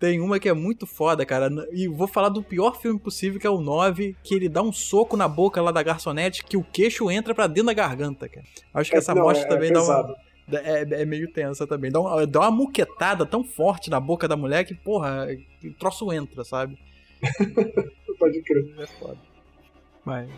[0.00, 1.48] tem uma que é muito foda, cara.
[1.70, 4.72] E vou falar do pior filme possível, que é o 9, que ele dá um
[4.72, 8.44] soco na boca lá da garçonete, que o queixo entra pra dentro da garganta, cara.
[8.74, 10.16] Acho que é, essa não, morte é, também é dá uma.
[10.58, 11.90] É, é, meio tensa também.
[11.90, 15.26] Dá uma, dá uma muquetada tão forte na boca da mulher que, porra,
[15.64, 16.78] o troço entra, sabe?
[18.18, 18.74] Pode crer.
[18.78, 19.18] É foda.
[20.04, 20.30] Mas,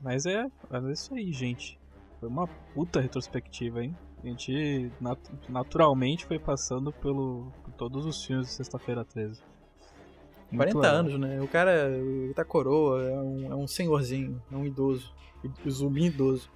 [0.00, 1.78] mas é, é isso aí, gente.
[2.20, 3.96] Foi uma puta retrospectiva, hein?
[4.22, 5.18] A gente nat
[5.48, 9.42] naturalmente foi passando pelo, por todos os filmes de Sexta-feira 13.
[10.50, 10.96] Muito 40 legal.
[10.96, 11.40] anos, né?
[11.42, 11.90] O cara
[12.34, 15.12] tá coroa, é um, é um senhorzinho, é um idoso.
[15.68, 16.50] Zumbi idoso.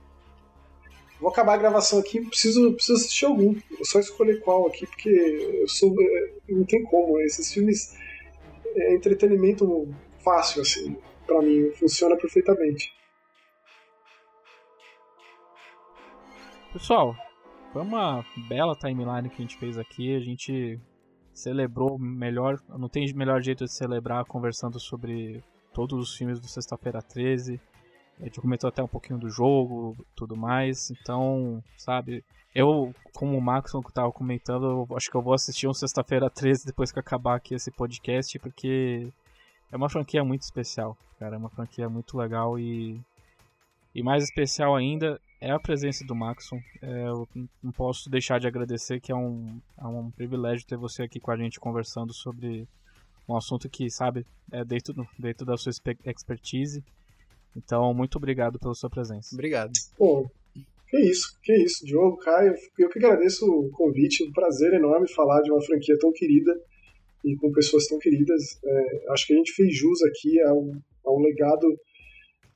[1.20, 3.54] Vou acabar a gravação aqui, preciso, preciso assistir algum.
[3.78, 5.94] Eu só escolher qual aqui, porque eu sou.
[6.00, 7.18] É, não tem como.
[7.20, 7.96] Esses filmes
[8.76, 9.88] é entretenimento
[10.22, 10.96] fácil, assim.
[11.26, 12.92] para mim, funciona perfeitamente.
[16.72, 17.16] Pessoal,
[17.72, 20.14] foi uma bela timeline que a gente fez aqui.
[20.14, 20.80] A gente
[21.32, 22.60] celebrou melhor.
[22.68, 25.42] Não tem melhor jeito de celebrar conversando sobre
[25.72, 27.60] todos os filmes do Sexta-feira 13.
[28.20, 30.90] A gente comentou até um pouquinho do jogo tudo mais.
[30.90, 32.24] Então, sabe,
[32.54, 36.66] eu, como o Maxon que tava comentando, acho que eu vou assistir um Sexta-feira 13
[36.66, 39.12] depois que acabar aqui esse podcast, porque
[39.70, 41.36] é uma franquia muito especial, cara.
[41.36, 43.00] É uma franquia muito legal e.
[43.94, 46.60] E mais especial ainda é a presença do Maxon.
[46.82, 47.28] É, eu
[47.62, 51.30] não posso deixar de agradecer que é um, é um privilégio ter você aqui com
[51.30, 52.68] a gente conversando sobre
[53.28, 55.72] um assunto que, sabe, é dentro, dentro da sua
[56.04, 56.84] expertise.
[57.56, 59.30] Então, muito obrigado pela sua presença.
[59.34, 59.72] Obrigado.
[59.96, 60.30] Pô,
[60.88, 62.54] que isso, que isso, Diogo, Caio.
[62.78, 66.52] Eu que agradeço o convite, um prazer enorme falar de uma franquia tão querida
[67.24, 68.42] e com pessoas tão queridas.
[68.64, 70.72] É, acho que a gente fez jus aqui a um,
[71.04, 71.66] a um legado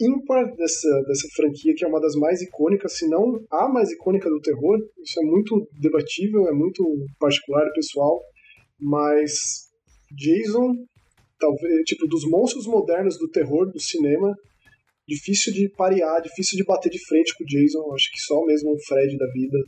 [0.01, 4.28] ímpar dessa, dessa franquia, que é uma das mais icônicas, se não a mais icônica
[4.28, 4.78] do terror.
[5.02, 6.82] Isso é muito debatível, é muito
[7.19, 8.20] particular e pessoal,
[8.81, 9.32] mas
[10.10, 10.74] Jason,
[11.39, 14.35] talvez, tipo, dos monstros modernos do terror do cinema,
[15.15, 18.73] difícil de parear, difícil de bater de frente com o Jason, acho que só mesmo
[18.73, 19.59] o Fred da vida.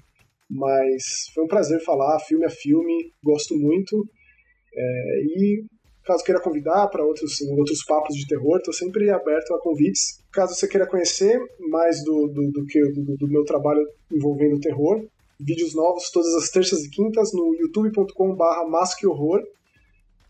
[0.50, 1.02] Mas
[1.34, 4.04] foi um prazer falar, filme a filme, gosto muito.
[4.76, 5.64] É, e
[6.04, 10.22] Caso queira convidar para outros, outros papos de terror, estou sempre aberto a convites.
[10.30, 11.40] Caso você queira conhecer
[11.70, 13.80] mais do, do, do que do, do, meu trabalho
[14.12, 15.02] envolvendo terror,
[15.40, 18.64] vídeos novos todas as terças e quintas no youtube.com/barra
[19.06, 19.42] Horror.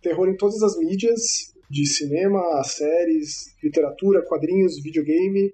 [0.01, 5.53] Terror em todas as mídias, de cinema, séries, literatura, quadrinhos, videogame.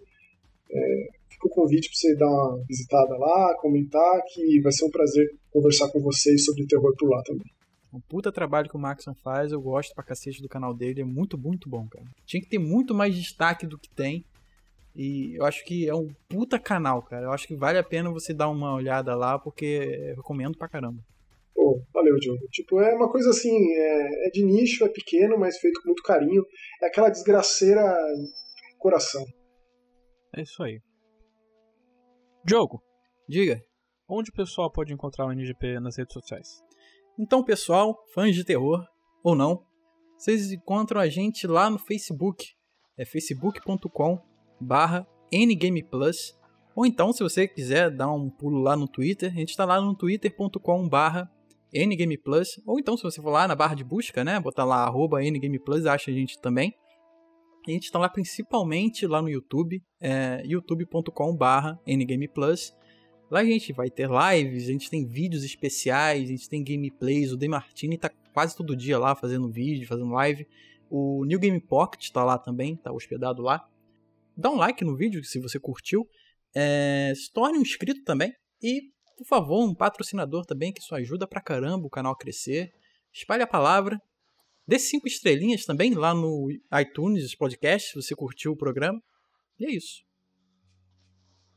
[0.71, 4.91] É, fica o convite para você dar uma visitada lá, comentar, que vai ser um
[4.91, 7.47] prazer conversar com vocês sobre terror por lá também.
[7.93, 11.05] Um puta trabalho que o Maxon faz, eu gosto pra cacete do canal dele, é
[11.05, 12.05] muito, muito bom, cara.
[12.25, 14.25] Tinha que ter muito mais destaque do que tem.
[14.95, 17.27] E eu acho que é um puta canal, cara.
[17.27, 20.69] Eu acho que vale a pena você dar uma olhada lá, porque eu recomendo pra
[20.69, 21.03] caramba.
[21.55, 22.47] Pô, valeu, Diogo.
[22.51, 26.03] Tipo, é uma coisa assim, é, é de nicho, é pequeno, mas feito com muito
[26.03, 26.45] carinho.
[26.83, 27.83] É aquela desgraceira
[28.79, 29.25] coração.
[30.35, 30.81] É isso aí.
[32.45, 32.83] Diogo,
[33.29, 33.63] diga.
[34.09, 36.65] Onde o pessoal pode encontrar o NGP nas redes sociais?
[37.19, 38.85] Então, pessoal, fãs de terror
[39.23, 39.65] ou não,
[40.17, 42.55] vocês encontram a gente lá no Facebook.
[42.97, 44.19] É facebook.com
[44.61, 46.39] barra ngameplus.
[46.75, 49.81] Ou então, se você quiser dar um pulo lá no Twitter, a gente está lá
[49.81, 51.31] no twitter.com barra
[51.73, 54.85] NGame Plus, ou então se você for lá na barra de busca, né, botar lá
[54.85, 56.75] arroba NGame Plus, acha a gente também.
[57.67, 61.79] A gente está lá principalmente lá no YouTube, é, youtube.com barra
[62.35, 62.75] Plus.
[63.31, 67.33] Lá a gente vai ter lives, a gente tem vídeos especiais, a gente tem gameplays,
[67.33, 70.49] o Demartini tá quase todo dia lá fazendo vídeo, fazendo live.
[70.89, 73.65] O New Game Pocket está lá também, tá hospedado lá.
[74.37, 76.09] Dá um like no vídeo se você curtiu.
[76.55, 78.33] É, se torne um inscrito também.
[78.63, 78.91] E,
[79.21, 82.73] por favor, um patrocinador também, que isso ajuda pra caramba o canal a crescer.
[83.13, 84.01] Espalhe a palavra.
[84.67, 86.49] Dê cinco estrelinhas também lá no
[86.81, 88.99] iTunes Podcast, se você curtiu o programa.
[89.59, 90.03] E é isso.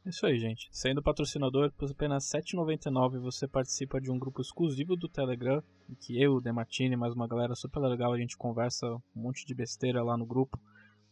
[0.06, 0.68] Isso aí, gente.
[0.74, 5.96] Sendo patrocinador, por apenas R$ 7,99 você participa de um grupo exclusivo do Telegram, em
[5.96, 10.04] que eu, Demartini, mais uma galera super legal, a gente conversa um monte de besteira
[10.04, 10.60] lá no grupo.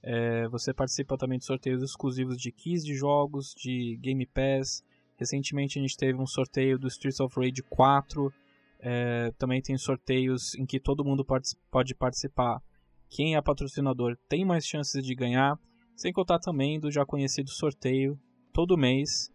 [0.03, 4.83] É, você participa também de sorteios exclusivos de keys de jogos, de Game Pass.
[5.21, 8.33] Recentemente a gente teve um sorteio do Streets of Rage 4.
[8.79, 11.23] É, também tem sorteios em que todo mundo
[11.69, 12.59] pode participar.
[13.07, 15.59] Quem é patrocinador tem mais chances de ganhar.
[15.95, 18.19] Sem contar também do já conhecido sorteio
[18.51, 19.29] todo mês,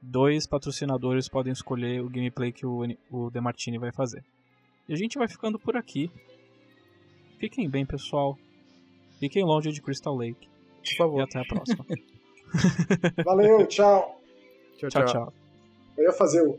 [0.00, 4.24] dois patrocinadores podem escolher o gameplay que o, o Demartini vai fazer.
[4.88, 6.08] E a gente vai ficando por aqui.
[7.40, 8.38] Fiquem bem, pessoal.
[9.18, 10.48] Fiquem longe de Crystal Lake.
[10.84, 11.18] Por favor.
[11.18, 11.84] E até a próxima.
[13.24, 14.21] Valeu, tchau.
[14.88, 15.04] Tchau, tchau.
[15.06, 15.32] tchau.
[15.96, 16.58] Eu ia fazer o.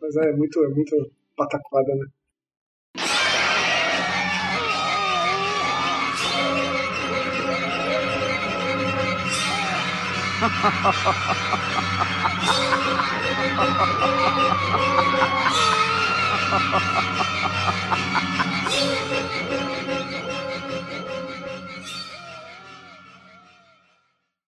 [0.00, 2.06] Mas é muito, é muito pataquada, né?